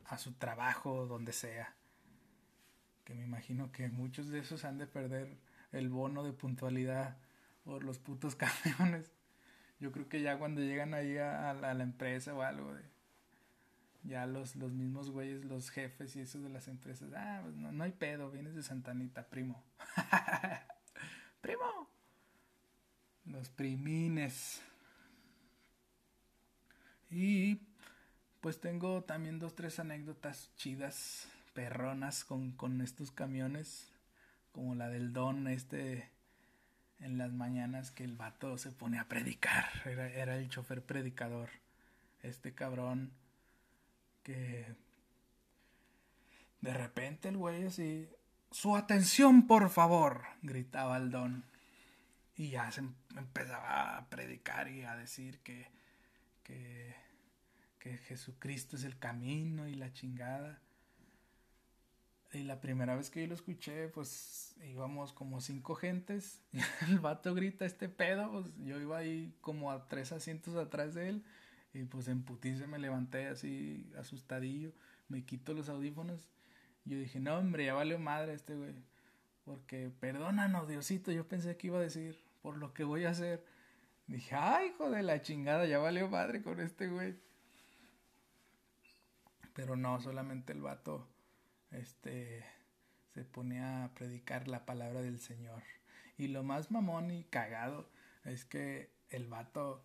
a 0.06 0.16
su 0.16 0.32
trabajo 0.32 1.06
donde 1.06 1.32
sea 1.32 1.74
que 3.04 3.14
me 3.14 3.24
imagino 3.24 3.70
que 3.72 3.88
muchos 3.88 4.28
de 4.28 4.38
esos 4.38 4.64
han 4.64 4.78
de 4.78 4.86
perder 4.86 5.36
el 5.72 5.90
bono 5.90 6.24
de 6.24 6.32
puntualidad 6.32 7.18
por 7.64 7.84
los 7.84 7.98
putos 7.98 8.34
camiones 8.64 9.10
yo 9.80 9.92
creo 9.92 10.08
que 10.08 10.22
ya 10.22 10.38
cuando 10.38 10.60
llegan 10.60 10.94
ahí 10.94 11.18
a, 11.18 11.52
la 11.54 11.82
empresa 11.82 12.34
o 12.34 12.42
algo 12.42 12.74
ya 14.04 14.26
los, 14.26 14.56
los 14.56 14.72
mismos 14.72 15.10
güeyes, 15.10 15.44
los 15.44 15.70
jefes 15.70 16.16
y 16.16 16.20
esos 16.20 16.42
de 16.42 16.48
las 16.48 16.68
empresas, 16.68 17.12
ah, 17.14 17.40
pues 17.42 17.54
no, 17.56 17.72
no 17.72 17.84
hay 17.84 17.92
pedo, 17.92 18.30
vienes 18.30 18.54
de 18.54 18.62
Santanita, 18.62 19.26
primo. 19.28 19.62
primo. 21.40 21.88
Los 23.26 23.50
primines. 23.50 24.62
Y 27.10 27.60
pues 28.40 28.60
tengo 28.60 29.02
también 29.04 29.38
dos, 29.38 29.54
tres 29.54 29.78
anécdotas 29.78 30.50
chidas, 30.56 31.28
perronas 31.54 32.24
con, 32.24 32.52
con 32.52 32.80
estos 32.80 33.10
camiones, 33.10 33.92
como 34.52 34.74
la 34.74 34.88
del 34.88 35.12
Don, 35.12 35.48
este 35.48 36.10
en 37.00 37.16
las 37.16 37.32
mañanas 37.32 37.92
que 37.92 38.02
el 38.04 38.16
vato 38.16 38.58
se 38.58 38.72
pone 38.72 38.98
a 38.98 39.08
predicar, 39.08 39.66
era, 39.84 40.08
era 40.08 40.36
el 40.36 40.48
chofer 40.48 40.82
predicador, 40.82 41.48
este 42.22 42.54
cabrón 42.54 43.12
que 44.24 44.66
de 46.60 46.74
repente 46.74 47.28
el 47.28 47.36
güey 47.36 47.64
así, 47.64 48.08
su 48.50 48.76
atención 48.76 49.46
por 49.46 49.70
favor, 49.70 50.24
gritaba 50.42 50.96
el 50.96 51.10
Don. 51.10 51.44
Y 52.36 52.50
ya 52.50 52.70
se 52.70 52.80
em, 52.80 52.94
empezaba 53.16 53.96
a 53.96 54.08
predicar 54.08 54.68
y 54.68 54.84
a 54.84 54.94
decir 54.96 55.40
que 55.40 55.70
que, 56.48 57.98
Jesucristo 58.06 58.76
es 58.76 58.84
el 58.84 58.98
camino 58.98 59.66
y 59.68 59.74
la 59.74 59.92
chingada. 59.92 60.60
Y 62.32 62.42
la 62.42 62.60
primera 62.60 62.94
vez 62.94 63.08
que 63.08 63.22
yo 63.22 63.26
lo 63.26 63.34
escuché, 63.34 63.88
pues 63.88 64.54
íbamos 64.62 65.14
como 65.14 65.40
cinco 65.40 65.74
gentes. 65.74 66.42
El 66.88 66.98
vato 66.98 67.34
grita 67.34 67.64
este 67.64 67.88
pedo. 67.88 68.30
Pues 68.30 68.46
yo 68.58 68.78
iba 68.78 68.98
ahí 68.98 69.34
como 69.40 69.72
a 69.72 69.88
tres 69.88 70.12
asientos 70.12 70.54
atrás 70.56 70.92
de 70.92 71.08
él. 71.08 71.24
Y 71.72 71.84
pues 71.84 72.08
en 72.08 72.22
putiza 72.22 72.66
me 72.66 72.78
levanté 72.78 73.28
así 73.28 73.90
asustadillo. 73.96 74.72
Me 75.08 75.24
quito 75.24 75.54
los 75.54 75.70
audífonos. 75.70 76.28
Yo 76.84 76.98
dije, 76.98 77.20
no, 77.20 77.38
hombre, 77.38 77.64
ya 77.64 77.72
valió 77.72 77.98
madre 77.98 78.34
este 78.34 78.54
güey. 78.54 78.74
Porque 79.46 79.90
perdónanos, 79.98 80.68
Diosito. 80.68 81.10
Yo 81.10 81.26
pensé 81.26 81.56
que 81.56 81.68
iba 81.68 81.78
a 81.78 81.82
decir 81.82 82.22
por 82.42 82.58
lo 82.58 82.74
que 82.74 82.84
voy 82.84 83.06
a 83.06 83.10
hacer. 83.10 83.42
Dije, 84.08 84.34
ay, 84.34 84.68
hijo 84.68 84.90
de 84.90 85.02
la 85.02 85.20
chingada, 85.20 85.66
ya 85.66 85.78
valió 85.78 86.08
madre 86.08 86.42
con 86.42 86.60
este 86.60 86.88
güey. 86.88 87.14
Pero 89.52 89.76
no, 89.76 90.00
solamente 90.00 90.54
el 90.54 90.62
vato, 90.62 91.06
este, 91.70 92.42
se 93.12 93.24
ponía 93.24 93.84
a 93.84 93.94
predicar 93.94 94.48
la 94.48 94.64
palabra 94.64 95.02
del 95.02 95.20
Señor. 95.20 95.62
Y 96.16 96.28
lo 96.28 96.42
más 96.42 96.70
mamón 96.70 97.10
y 97.10 97.24
cagado 97.24 97.90
es 98.24 98.46
que 98.46 98.90
el 99.10 99.26
vato, 99.26 99.84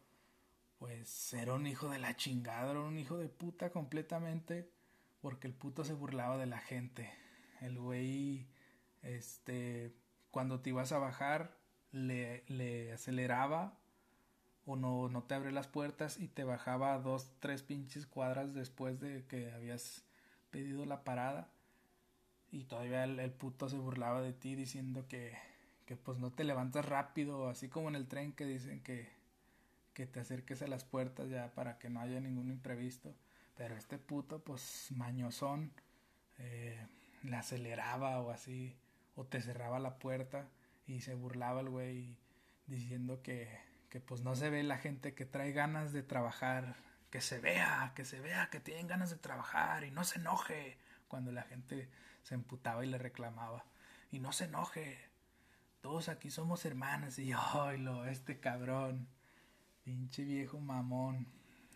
pues 0.80 1.34
era 1.34 1.54
un 1.54 1.68
hijo 1.68 1.90
de 1.90 2.00
la 2.00 2.16
chingada, 2.16 2.72
era 2.72 2.80
un 2.80 2.98
hijo 2.98 3.18
de 3.18 3.28
puta 3.28 3.72
completamente, 3.72 4.72
porque 5.22 5.48
el 5.48 5.54
puto 5.54 5.84
se 5.84 5.94
burlaba 5.94 6.38
de 6.38 6.46
la 6.46 6.60
gente. 6.60 7.12
El 7.60 7.78
güey, 7.78 8.48
este, 9.02 9.94
cuando 10.32 10.62
te 10.62 10.70
ibas 10.70 10.94
a 10.94 11.00
bajar, 11.00 11.58
le, 11.92 12.46
le 12.48 12.94
aceleraba 12.94 13.83
o 14.66 14.76
no, 14.76 15.10
no 15.10 15.24
te 15.24 15.36
abre 15.36 15.52
las 15.52 15.68
puertas 15.68 16.20
y 16.20 16.28
te 16.28 16.44
bajaba 16.44 16.98
dos, 17.00 17.30
tres 17.40 17.64
pinches 17.64 18.06
cuadras 18.06 18.54
después 18.54 19.00
de 19.00 19.26
que 19.26 19.52
habías 19.52 20.04
pedido 20.52 20.86
la 20.86 21.04
parada. 21.04 21.50
Y 22.52 22.66
todavía 22.66 23.04
el, 23.04 23.32
puto 23.32 23.68
se 23.68 23.78
burlaba 23.78 24.22
de 24.22 24.34
ti 24.34 24.56
diciendo 24.56 25.08
que, 25.08 25.36
que 25.86 25.96
pues 25.96 26.20
no 26.20 26.32
te 26.32 26.44
levantas 26.44 26.86
rápido, 26.86 27.50
así 27.50 27.68
como 27.68 27.90
en 27.90 27.96
el 27.96 28.08
tren 28.08 28.32
que 28.32 28.46
dicen 28.46 28.82
que, 28.82 29.10
que 29.94 30.06
te 30.06 30.20
acerques 30.20 30.62
a 30.62 30.68
las 30.68 30.84
puertas 30.84 31.30
ya 31.30 31.52
para 31.54 31.80
que 31.80 31.90
no 31.90 32.00
haya 32.00 32.20
ningún 32.20 32.50
imprevisto. 32.50 33.16
Pero 33.56 33.76
este 33.76 33.98
puto, 33.98 34.44
pues 34.44 34.88
mañosón, 34.92 35.72
eh, 36.40 36.88
le 37.24 37.36
aceleraba 37.36 38.22
o 38.22 38.32
así, 38.32 38.76
o 39.16 39.26
te 39.26 39.42
cerraba 39.42 39.80
la 39.80 39.98
puerta 40.00 40.48
y 40.88 41.02
se 41.02 41.16
burlaba 41.16 41.62
el 41.62 41.70
güey 41.70 42.18
diciendo 42.68 43.22
que, 43.22 43.50
que 43.94 44.02
pues 44.02 44.24
no 44.24 44.36
se 44.36 44.50
ve 44.50 44.64
la 44.64 44.80
gente 44.80 45.14
que 45.14 45.24
trae 45.24 45.52
ganas 45.52 45.94
de 45.94 46.02
trabajar, 46.02 46.78
que 47.12 47.22
se 47.22 47.38
vea, 47.38 47.92
que 47.96 48.06
se 48.06 48.20
vea 48.20 48.50
que 48.50 48.60
tienen 48.60 48.88
ganas 48.88 49.12
de 49.12 49.18
trabajar 49.18 49.84
y 49.84 49.92
no 49.92 50.04
se 50.04 50.18
enoje 50.18 50.80
cuando 51.08 51.32
la 51.32 51.44
gente 51.44 51.88
se 52.24 52.34
emputaba 52.34 52.84
y 52.84 52.90
le 52.90 52.98
reclamaba. 52.98 53.66
Y 54.10 54.18
no 54.18 54.32
se 54.32 54.46
enoje, 54.46 54.98
todos 55.80 56.10
aquí 56.10 56.32
somos 56.32 56.66
hermanas 56.66 57.20
y 57.20 57.34
ay 57.38 57.78
lo, 57.78 58.08
este 58.08 58.40
cabrón, 58.40 59.08
pinche 59.84 60.24
viejo 60.24 60.60
mamón. 60.60 61.28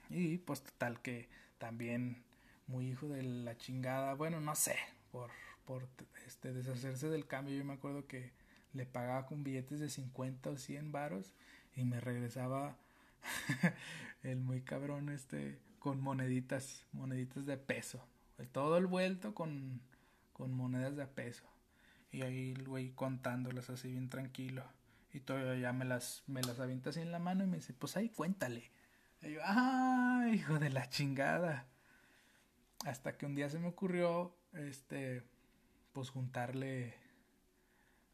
Y 0.10 0.40
pues 0.40 0.64
total 0.64 1.00
que 1.04 1.30
también 1.60 2.24
muy 2.66 2.88
hijo 2.88 3.08
de 3.10 3.22
la 3.22 3.56
chingada, 3.58 4.16
bueno, 4.16 4.42
no 4.42 4.56
sé, 4.56 4.76
por, 5.12 5.30
por 5.66 5.88
este 6.26 6.52
deshacerse 6.52 7.10
del 7.10 7.28
cambio, 7.28 7.56
yo 7.56 7.64
me 7.64 7.74
acuerdo 7.74 8.08
que 8.08 8.34
le 8.74 8.88
pagaba 8.88 9.28
con 9.28 9.44
billetes 9.44 9.80
de 9.80 9.90
50 9.90 10.50
o 10.50 10.58
100 10.58 10.92
varos 10.92 11.36
y 11.78 11.86
me 11.86 12.02
regresaba 12.02 12.76
el 14.24 14.40
muy 14.40 14.62
cabrón 14.62 15.10
este 15.10 15.60
con 15.80 16.02
moneditas, 16.02 16.86
moneditas 16.92 17.46
de 17.46 17.56
peso. 17.58 18.06
Todo 18.52 18.78
el 18.78 18.88
vuelto 18.88 19.34
con, 19.34 19.82
con 20.34 20.52
monedas 20.54 20.98
de 20.98 21.08
peso. 21.08 21.46
Y 22.12 22.24
ahí 22.24 22.52
el 22.52 22.68
güey 22.68 22.92
contándolas 22.92 23.70
así 23.70 23.92
bien 23.92 24.10
tranquilo. 24.10 24.64
Y 25.14 25.22
todavía 25.22 25.56
ya 25.56 25.74
me 25.74 25.86
las, 25.86 26.24
me 26.28 26.42
las 26.42 26.60
avienta 26.60 26.90
así 26.90 27.00
en 27.00 27.12
la 27.12 27.20
mano 27.20 27.44
y 27.44 27.48
me 27.48 27.58
dice, 27.58 27.74
pues 27.74 27.96
ahí 27.96 28.10
cuéntale. 28.10 28.72
Y 29.22 29.34
yo, 29.34 29.40
ah, 29.44 30.28
hijo 30.34 30.60
de 30.60 30.72
la 30.72 30.90
chingada. 30.90 31.68
Hasta 32.86 33.18
que 33.18 33.26
un 33.26 33.36
día 33.36 33.50
se 33.50 33.60
me 33.60 33.68
ocurrió, 33.68 34.36
este, 34.54 35.24
pues 35.94 36.10
juntarle 36.10 36.96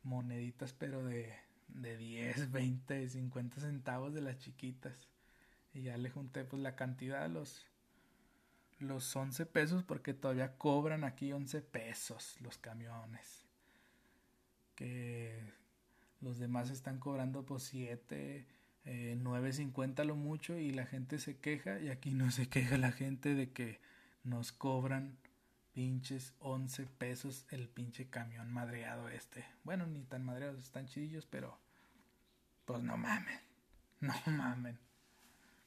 moneditas, 0.04 0.74
pero 0.74 1.04
de, 1.04 1.34
de 1.74 1.98
10, 1.98 2.52
20, 2.52 3.10
50 3.10 3.62
centavos 3.62 4.14
de 4.14 4.22
las 4.22 4.38
chiquitas. 4.40 5.10
Y 5.74 5.84
ya 5.84 5.98
le 5.98 6.10
junté 6.10 6.46
pues 6.46 6.62
la 6.62 6.76
cantidad 6.76 7.24
de 7.24 7.30
los 7.30 7.66
los 8.80 9.16
11 9.16 9.46
pesos 9.46 9.84
porque 9.84 10.14
todavía 10.14 10.58
cobran 10.58 11.04
aquí 11.04 11.32
11 11.32 11.62
pesos 11.62 12.36
los 12.42 12.58
camiones. 12.58 13.46
Que 14.76 15.54
los 16.22 16.38
demás 16.40 16.70
están 16.70 17.00
cobrando 17.00 17.46
pues 17.46 17.64
7, 17.64 18.46
eh, 18.86 19.18
9.50 19.20 20.04
lo 20.04 20.16
mucho 20.16 20.58
y 20.58 20.72
la 20.72 20.86
gente 20.86 21.20
se 21.20 21.38
queja 21.38 21.80
y 21.80 21.90
aquí 21.90 22.12
no 22.12 22.32
se 22.32 22.50
queja 22.50 22.78
la 22.78 22.92
gente 22.92 23.36
de 23.36 23.52
que 23.52 23.80
nos 24.24 24.52
cobran 24.52 25.18
pinches 25.74 26.34
11 26.40 26.86
pesos 26.86 27.46
el 27.50 27.68
pinche 27.68 28.10
camión 28.10 28.52
madreado 28.52 29.10
este. 29.10 29.46
Bueno, 29.64 29.86
ni 29.88 30.04
tan 30.04 30.24
madreados, 30.24 30.64
están 30.64 30.88
chidillos, 30.88 31.26
pero 31.26 31.58
pues 32.66 32.84
no 32.84 32.98
mamen, 32.98 33.40
no 34.00 34.14
mamen. 34.28 34.80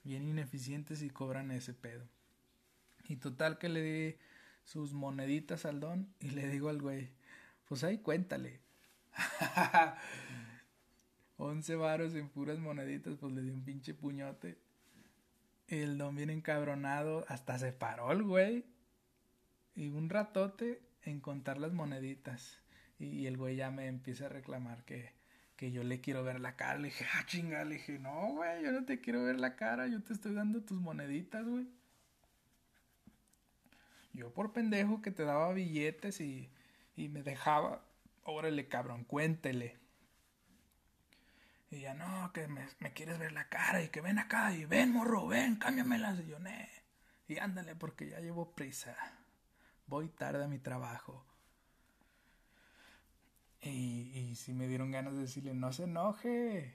Bien 0.05 0.29
ineficientes 0.29 1.03
y 1.03 1.11
cobran 1.11 1.51
ese 1.51 1.75
pedo. 1.75 2.07
Y 3.09 3.17
total 3.17 3.59
que 3.59 3.69
le 3.69 3.83
di 3.83 4.17
sus 4.65 4.93
moneditas 4.93 5.65
al 5.65 5.81
don 5.81 6.13
y 6.21 6.31
le 6.31 6.49
digo 6.49 6.69
al 6.69 6.81
güey, 6.81 7.11
pues 7.69 7.85
ahí 7.85 7.99
cuéntale. 7.99 8.61
11 11.39 11.77
varos 11.77 12.15
en 12.15 12.29
puras 12.29 12.59
moneditas, 12.59 13.17
pues 13.17 13.33
le 13.33 13.43
di 13.43 13.51
un 13.51 13.65
pinche 13.65 13.95
puñote. 13.95 14.59
El 15.69 15.99
don 15.99 16.17
bien 16.17 16.31
encabronado, 16.31 17.25
hasta 17.29 17.59
se 17.59 17.73
paró 17.73 18.13
el 18.13 18.23
güey. 18.23 18.65
Y 19.75 19.89
un 19.89 20.09
ratote 20.09 20.81
en 21.03 21.21
contar 21.21 21.59
las 21.59 21.73
moneditas. 21.73 22.61
Y 22.99 23.27
el 23.27 23.37
güey 23.37 23.57
ya 23.57 23.71
me 23.71 23.87
empieza 23.87 24.27
a 24.27 24.31
reclamar 24.31 24.85
que, 24.85 25.13
que 25.57 25.73
yo 25.73 25.83
le 25.83 26.01
quiero 26.01 26.23
ver 26.23 26.41
la 26.41 26.57
cara. 26.57 26.79
Le 26.79 26.89
dije, 26.89 27.07
ah, 27.15 27.25
chinga, 27.27 27.65
le 27.65 27.77
dije, 27.77 27.99
no, 27.99 28.33
güey, 28.33 28.63
yo 28.63 28.73
no 28.73 28.85
te 28.85 29.01
quiero 29.01 29.25
ver 29.25 29.41
la 29.41 29.57
cara, 29.57 29.87
yo 29.87 30.03
te 30.03 30.13
estoy 30.13 30.35
dando 30.35 30.63
tus 30.63 30.81
moneditas, 30.81 31.45
güey. 31.47 31.67
Yo 34.13 34.33
por 34.33 34.53
pendejo 34.53 35.03
que 35.03 35.11
te 35.11 35.25
daba 35.25 35.53
billetes 35.53 36.21
y, 36.21 36.51
y 36.97 37.09
me 37.09 37.23
dejaba, 37.23 37.85
órale, 38.25 38.69
cabrón, 38.69 39.05
cuéntele. 39.05 39.77
Y 41.71 41.81
ya, 41.81 41.95
no, 41.95 42.33
que 42.33 42.47
me, 42.47 42.67
quieres 42.95 43.19
ver 43.19 43.33
la 43.33 43.49
cara 43.49 43.83
y 43.83 43.89
que 43.89 44.01
ven 44.01 44.19
acá 44.19 44.53
y 44.53 44.65
ven, 44.65 44.93
morro, 44.93 45.27
ven, 45.27 45.57
cámbiamelas. 45.57 46.21
Y 46.21 46.27
yo. 46.27 46.39
Y 47.29 47.39
ándale, 47.39 47.75
porque 47.75 48.09
ya 48.09 48.21
llevo 48.21 48.55
prisa. 48.55 48.97
Voy 49.87 50.09
tarde 50.09 50.45
a 50.45 50.49
mi 50.49 50.59
trabajo. 50.59 51.27
Y, 53.63 54.13
y 54.15 54.35
si 54.37 54.53
me 54.53 54.69
dieron 54.69 54.91
ganas 54.91 55.15
de 55.15 55.21
decirle, 55.23 55.55
no 55.55 55.73
se 55.73 55.85
enoje. 55.85 56.75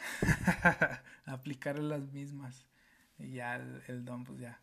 Aplicarle 1.26 1.82
las 1.82 2.12
mismas. 2.12 2.66
Y 3.18 3.32
ya 3.32 3.56
el, 3.56 4.04
don, 4.04 4.24
pues 4.24 4.40
ya 4.40 4.60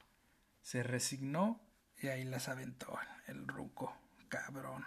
se 0.61 0.83
resignó 0.83 1.61
y 2.01 2.07
ahí 2.07 2.23
las 2.23 2.49
aventó 2.49 2.97
el 3.27 3.47
ruco, 3.47 3.95
cabrón. 4.29 4.83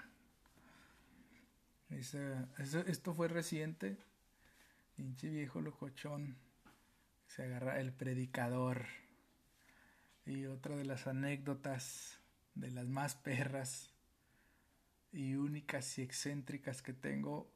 esto 1.88 3.14
fue 3.14 3.28
reciente. 3.28 3.96
Pinche 4.96 5.28
viejo 5.28 5.61
locochón. 5.61 6.36
Se 7.26 7.44
agarra 7.44 7.80
el 7.80 7.92
predicador. 7.92 8.86
Y 10.26 10.46
otra 10.46 10.76
de 10.76 10.84
las 10.84 11.07
anécdotas 11.07 12.20
de 12.55 12.70
las 12.70 12.88
más 12.88 13.14
perras 13.14 13.89
y 15.12 15.34
únicas 15.34 15.98
y 15.98 16.02
excéntricas 16.02 16.82
que 16.82 16.92
tengo 16.92 17.50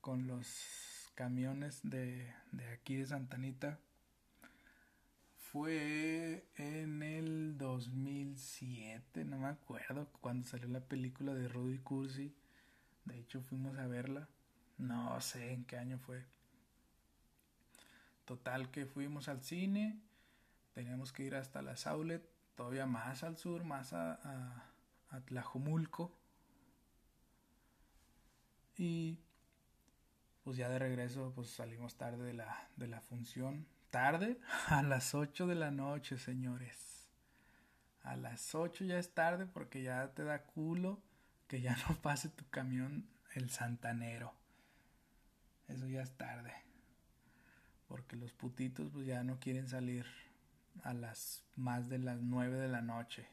con 0.00 0.26
los 0.26 1.10
camiones 1.14 1.80
de, 1.82 2.32
de 2.52 2.68
aquí 2.68 2.96
de 2.96 3.06
Santanita 3.06 3.78
fue 5.52 6.46
en 6.56 7.02
el 7.02 7.56
2007, 7.56 9.24
no 9.24 9.38
me 9.38 9.48
acuerdo, 9.48 10.06
cuando 10.20 10.46
salió 10.46 10.68
la 10.68 10.80
película 10.80 11.32
de 11.32 11.48
Rudy 11.48 11.78
Cursi. 11.78 12.34
De 13.06 13.18
hecho, 13.18 13.40
fuimos 13.40 13.78
a 13.78 13.86
verla. 13.86 14.28
No 14.76 15.18
sé 15.22 15.52
en 15.52 15.64
qué 15.64 15.78
año 15.78 15.98
fue. 15.98 16.26
Total 18.26 18.70
que 18.70 18.84
fuimos 18.84 19.28
al 19.28 19.42
cine. 19.42 19.98
Teníamos 20.74 21.12
que 21.12 21.24
ir 21.24 21.34
hasta 21.34 21.62
la 21.62 21.76
Saulet, 21.76 22.22
todavía 22.54 22.84
más 22.84 23.22
al 23.22 23.38
sur, 23.38 23.64
más 23.64 23.94
a, 23.94 24.12
a, 24.22 24.70
a 25.08 25.20
Tlajumulco. 25.22 26.14
Y 28.78 29.18
pues 30.44 30.56
ya 30.56 30.68
de 30.68 30.78
regreso 30.78 31.32
pues 31.34 31.50
salimos 31.50 31.96
tarde 31.96 32.24
de 32.24 32.32
la, 32.32 32.70
de 32.76 32.86
la 32.86 33.00
función. 33.00 33.66
Tarde, 33.90 34.38
a 34.68 34.82
las 34.82 35.14
8 35.14 35.46
de 35.46 35.56
la 35.56 35.70
noche, 35.70 36.16
señores. 36.16 37.10
A 38.02 38.16
las 38.16 38.54
8 38.54 38.84
ya 38.84 38.98
es 38.98 39.12
tarde 39.12 39.46
porque 39.46 39.82
ya 39.82 40.14
te 40.14 40.24
da 40.24 40.44
culo 40.44 41.02
que 41.48 41.60
ya 41.60 41.76
no 41.88 41.96
pase 42.02 42.28
tu 42.28 42.48
camión 42.48 43.06
el 43.34 43.50
santanero. 43.50 44.32
Eso 45.66 45.86
ya 45.88 46.02
es 46.02 46.16
tarde. 46.16 46.54
Porque 47.88 48.16
los 48.16 48.32
putitos 48.32 48.90
pues 48.92 49.06
ya 49.06 49.24
no 49.24 49.40
quieren 49.40 49.68
salir 49.68 50.06
a 50.84 50.94
las 50.94 51.42
más 51.56 51.88
de 51.88 51.98
las 51.98 52.20
9 52.20 52.56
de 52.56 52.68
la 52.68 52.80
noche 52.80 53.28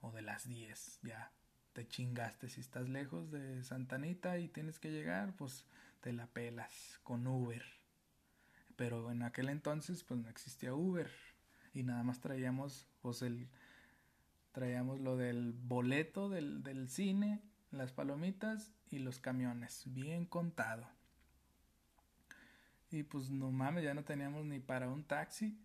o 0.00 0.12
de 0.12 0.22
las 0.22 0.46
10 0.46 1.00
ya 1.02 1.32
te 1.76 1.86
chingaste. 1.86 2.48
Si 2.48 2.62
estás 2.62 2.88
lejos 2.88 3.30
de 3.30 3.62
Santanita 3.62 4.38
y 4.38 4.48
tienes 4.48 4.78
que 4.78 4.90
llegar, 4.90 5.34
pues 5.36 5.66
te 6.00 6.10
la 6.14 6.26
pelas 6.26 6.98
con 7.02 7.26
Uber. 7.26 7.62
Pero 8.76 9.10
en 9.10 9.22
aquel 9.22 9.50
entonces, 9.50 10.02
pues 10.02 10.18
no 10.18 10.30
existía 10.30 10.72
Uber. 10.72 11.10
Y 11.74 11.82
nada 11.82 12.02
más 12.02 12.20
traíamos, 12.20 12.88
pues 13.02 13.20
el. 13.20 13.50
Traíamos 14.52 15.00
lo 15.00 15.18
del 15.18 15.52
boleto 15.52 16.30
del, 16.30 16.62
del 16.62 16.88
cine, 16.88 17.42
las 17.70 17.92
palomitas 17.92 18.72
y 18.90 19.00
los 19.00 19.18
camiones. 19.20 19.82
Bien 19.84 20.24
contado. 20.24 20.88
Y 22.90 23.02
pues 23.02 23.28
no 23.28 23.50
mames, 23.50 23.84
ya 23.84 23.92
no 23.92 24.02
teníamos 24.02 24.46
ni 24.46 24.60
para 24.60 24.88
un 24.88 25.04
taxi. 25.04 25.60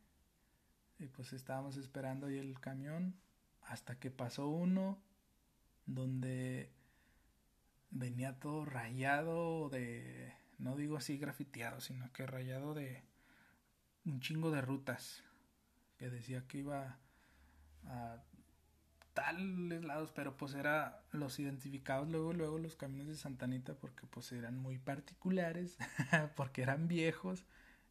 Y 1.00 1.08
pues 1.08 1.32
estábamos 1.32 1.78
esperando 1.78 2.28
ahí 2.28 2.38
el 2.38 2.60
camión 2.60 3.16
hasta 3.62 3.98
que 3.98 4.12
pasó 4.12 4.50
uno 4.50 5.02
donde 5.86 6.72
venía 7.90 8.40
todo 8.40 8.66
rayado 8.66 9.70
de, 9.70 10.34
no 10.58 10.76
digo 10.76 10.98
así 10.98 11.18
grafiteado, 11.18 11.82
sino 11.82 12.12
que 12.14 12.26
rayado 12.26 12.74
de 12.74 13.04
un 14.06 14.20
chingo 14.20 14.52
de 14.52 14.62
rutas, 14.62 15.24
que 15.98 16.10
decía 16.10 16.48
que 16.48 16.60
iba 16.60 16.98
a 17.86 18.24
tales 19.14 19.84
lados, 19.84 20.12
pero 20.16 20.38
pues 20.38 20.54
era 20.54 21.04
los 21.12 21.40
identificados 21.40 22.10
luego, 22.10 22.34
luego 22.34 22.58
los 22.58 22.76
caminos 22.76 23.08
de 23.08 23.16
Santanita, 23.16 23.76
porque 23.76 24.08
pues 24.08 24.32
eran 24.32 24.58
muy 24.58 24.80
particulares, 24.80 25.78
porque 26.36 26.62
eran 26.62 26.88
viejos 26.88 27.46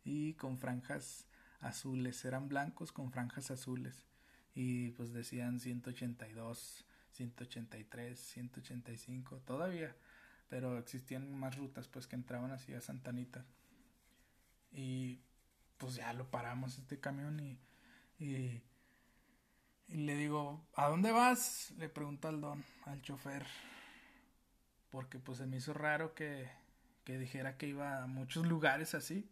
y 0.04 0.34
con 0.34 0.58
franjas 0.58 1.26
azules, 1.60 2.24
eran 2.24 2.48
blancos 2.48 2.92
con 2.92 3.12
franjas 3.12 3.50
azules. 3.50 4.06
Y 4.54 4.90
pues 4.90 5.12
decían 5.12 5.60
182, 5.60 6.84
183, 7.20 8.18
185 8.18 9.42
todavía, 9.44 9.94
pero 10.48 10.78
existían 10.78 11.38
más 11.38 11.56
rutas 11.56 11.86
pues 11.88 12.06
que 12.06 12.16
entraban 12.16 12.50
así 12.50 12.72
a 12.72 12.80
Santanita. 12.80 13.44
Y 14.72 15.20
pues 15.76 15.96
ya 15.96 16.12
lo 16.14 16.30
paramos 16.30 16.78
este 16.78 16.98
camión 16.98 17.40
y, 17.40 17.58
y, 18.18 18.62
le 19.88 20.14
digo, 20.14 20.66
¿a 20.74 20.88
dónde 20.88 21.12
vas? 21.12 21.72
Le 21.76 21.88
pregunto 21.88 22.28
al 22.28 22.40
don, 22.40 22.64
al 22.86 23.02
chofer, 23.02 23.44
porque 24.90 25.18
pues 25.18 25.38
se 25.38 25.46
me 25.46 25.58
hizo 25.58 25.74
raro 25.74 26.14
que, 26.14 26.48
que 27.04 27.18
dijera 27.18 27.56
que 27.58 27.66
iba 27.66 28.02
a 28.02 28.06
muchos 28.06 28.46
lugares 28.46 28.94
así. 28.94 29.28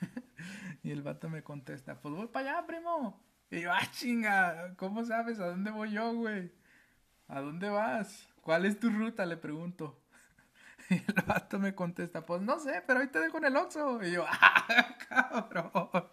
y 0.82 0.90
el 0.90 1.02
vato 1.02 1.30
me 1.30 1.42
contesta, 1.42 2.00
pues 2.00 2.14
voy 2.14 2.26
para 2.26 2.58
allá, 2.58 2.66
primo. 2.66 3.22
Y 3.50 3.60
yo, 3.60 3.72
ah, 3.72 3.88
chinga, 3.92 4.74
¿cómo 4.76 5.04
sabes 5.04 5.38
a 5.38 5.46
dónde 5.46 5.70
voy 5.70 5.92
yo, 5.92 6.12
güey? 6.14 6.50
¿A 7.34 7.40
dónde 7.40 7.68
vas? 7.68 8.28
¿Cuál 8.42 8.64
es 8.64 8.78
tu 8.78 8.90
ruta? 8.90 9.26
Le 9.26 9.36
pregunto. 9.36 10.00
Y 10.90 10.94
el 10.94 11.24
vato 11.26 11.58
me 11.58 11.74
contesta, 11.74 12.26
pues 12.26 12.42
no 12.42 12.60
sé, 12.60 12.82
pero 12.86 13.00
ahí 13.00 13.08
te 13.08 13.18
dejo 13.18 13.38
en 13.38 13.46
el 13.46 13.56
Oxxo. 13.56 14.04
Y 14.04 14.12
yo, 14.12 14.24
ah, 14.28 14.96
cabrón. 15.08 16.10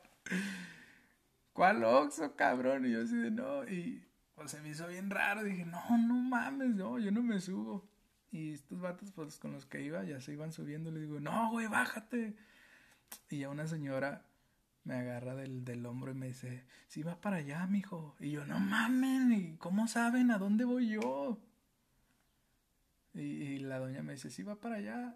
¿Cuál 1.54 1.84
Oxxo, 1.84 2.36
cabrón? 2.36 2.88
Y 2.88 2.94
yo 2.94 3.04
así 3.04 3.18
de, 3.18 3.30
no. 3.30 3.68
Y 3.68 4.08
pues 4.34 4.50
se 4.50 4.62
me 4.62 4.70
hizo 4.70 4.88
bien 4.88 5.12
raro. 5.12 5.44
Dije, 5.44 5.66
no, 5.66 5.84
no 5.98 6.16
mames, 6.16 6.74
no, 6.74 6.98
yo 6.98 7.12
no 7.12 7.22
me 7.22 7.40
subo. 7.40 7.88
Y 8.32 8.54
estos 8.54 8.80
vatos, 8.80 9.12
pues 9.12 9.38
con 9.38 9.52
los 9.52 9.68
que 9.68 9.82
iba, 9.82 10.04
ya 10.04 10.22
se 10.22 10.32
iban 10.32 10.52
subiendo. 10.52 10.90
Le 10.90 11.02
digo, 11.02 11.20
no, 11.20 11.52
güey, 11.52 11.68
bájate. 11.68 12.36
Y 13.30 13.40
ya 13.40 13.50
una 13.50 13.68
señora 13.68 14.26
me 14.84 14.96
agarra 14.96 15.36
del, 15.36 15.64
del 15.64 15.86
hombro 15.86 16.12
y 16.12 16.16
me 16.16 16.28
dice, 16.28 16.66
sí 16.88 17.04
va 17.04 17.22
para 17.22 17.38
allá, 17.38 17.66
mijo. 17.68 18.16
Y 18.20 18.32
yo, 18.32 18.46
no 18.46 18.60
mamen, 18.60 19.32
¿y 19.32 19.58
cómo 19.58 19.88
saben 19.88 20.32
a 20.32 20.38
dónde 20.38 20.66
voy 20.66 20.90
yo? 20.90 21.40
Y, 23.14 23.60
la 23.60 23.80
doña 23.80 24.02
me 24.04 24.14
dice, 24.14 24.30
sí 24.30 24.44
va 24.44 24.60
para 24.60 24.76
allá. 24.76 25.16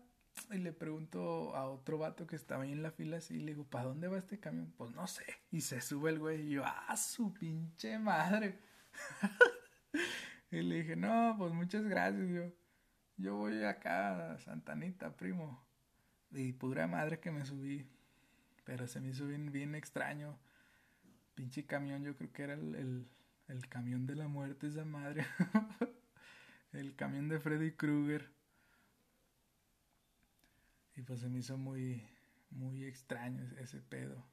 Y 0.52 0.58
le 0.58 0.74
pregunto 0.74 1.56
a 1.56 1.66
otro 1.70 1.98
vato 1.98 2.28
que 2.28 2.36
estaba 2.36 2.64
ahí 2.64 2.74
en 2.74 2.84
la 2.84 2.92
fila 2.92 3.18
así, 3.18 3.36
y 3.36 3.40
le 3.40 3.54
digo, 3.54 3.64
¿para 3.70 3.86
dónde 3.86 4.08
va 4.08 4.18
este 4.18 4.40
camión? 4.40 4.74
Pues 4.78 4.92
no 4.92 5.08
sé. 5.08 5.24
Y 5.52 5.62
se 5.62 5.80
sube 5.82 6.10
el 6.10 6.20
güey 6.20 6.42
y 6.48 6.50
yo, 6.52 6.64
ah, 6.66 6.96
su 6.98 7.34
pinche 7.34 7.98
madre. 7.98 8.60
y 10.52 10.62
le 10.62 10.76
dije, 10.76 10.96
no, 10.96 11.36
pues 11.38 11.54
muchas 11.54 11.86
gracias. 11.86 12.28
Yo, 12.30 12.52
yo 13.18 13.36
voy 13.36 13.64
acá 13.64 14.34
a 14.34 14.40
Santanita, 14.40 15.16
primo. 15.16 15.66
Y 16.32 16.52
pura 16.52 16.86
madre 16.86 17.20
que 17.20 17.32
me 17.32 17.46
subí. 17.46 17.90
Pero 18.66 18.88
se 18.88 19.00
me 19.00 19.10
hizo 19.10 19.26
bien, 19.28 19.52
bien 19.52 19.76
extraño. 19.76 20.38
Pinche 21.36 21.66
camión, 21.66 22.04
yo 22.04 22.16
creo 22.18 22.34
que 22.34 22.44
era 22.44 22.54
el, 22.56 23.08
el, 23.48 23.70
camión 23.70 24.06
de 24.06 24.16
la 24.16 24.28
muerte, 24.28 24.68
esa 24.68 24.84
madre. 24.84 25.26
el 26.74 26.96
camión 26.96 27.30
de 27.30 27.40
Freddy 27.40 27.72
Krueger. 27.72 28.32
Y 30.96 31.04
pues 31.04 31.20
se 31.22 31.30
me 31.30 31.40
hizo 31.40 31.58
muy, 31.58 32.04
muy 32.50 32.84
extraño 32.86 33.44
ese 33.60 33.82
pedo. 33.82 34.26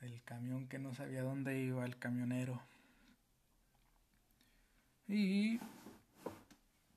El 0.00 0.22
camión 0.22 0.68
que 0.68 0.78
no 0.78 0.94
sabía 0.94 1.22
dónde 1.22 1.58
iba, 1.60 1.84
el 1.84 1.98
camionero. 1.98 2.62
Y 5.08 5.60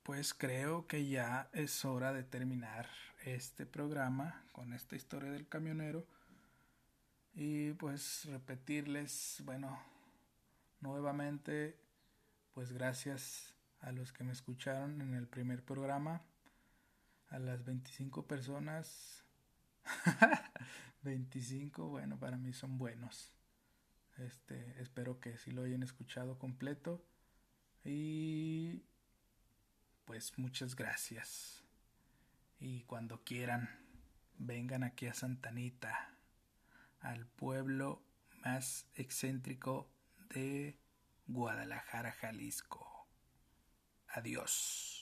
pues 0.03 0.33
creo 0.33 0.87
que 0.87 1.07
ya 1.07 1.49
es 1.53 1.85
hora 1.85 2.13
de 2.13 2.23
terminar 2.23 2.87
este 3.35 3.65
programa 3.65 4.43
con 4.51 4.73
esta 4.73 4.95
historia 4.95 5.31
del 5.31 5.47
camionero 5.47 6.05
y 7.33 7.73
pues 7.73 8.25
repetirles, 8.25 9.41
bueno, 9.45 9.81
nuevamente, 10.81 11.79
pues 12.53 12.71
gracias 12.71 13.55
a 13.81 13.91
los 13.91 14.11
que 14.11 14.23
me 14.23 14.33
escucharon 14.33 15.01
en 15.01 15.13
el 15.13 15.27
primer 15.27 15.63
programa, 15.63 16.21
a 17.29 17.39
las 17.39 17.63
25 17.63 18.27
personas, 18.27 19.23
25, 21.03 21.87
bueno, 21.87 22.19
para 22.19 22.37
mí 22.37 22.53
son 22.53 22.77
buenos. 22.77 23.31
Este, 24.17 24.81
espero 24.81 25.19
que 25.19 25.37
sí 25.37 25.51
lo 25.51 25.63
hayan 25.63 25.83
escuchado 25.83 26.37
completo 26.37 27.05
y 27.85 28.83
pues 30.05 30.37
muchas 30.37 30.75
gracias. 30.75 31.58
Y 32.59 32.83
cuando 32.83 33.23
quieran, 33.23 33.69
vengan 34.37 34.83
aquí 34.83 35.07
a 35.07 35.13
Santanita, 35.13 36.13
al 36.99 37.25
pueblo 37.25 38.01
más 38.43 38.85
excéntrico 38.95 39.89
de 40.33 40.77
Guadalajara, 41.27 42.11
Jalisco. 42.11 43.07
Adiós. 44.07 44.98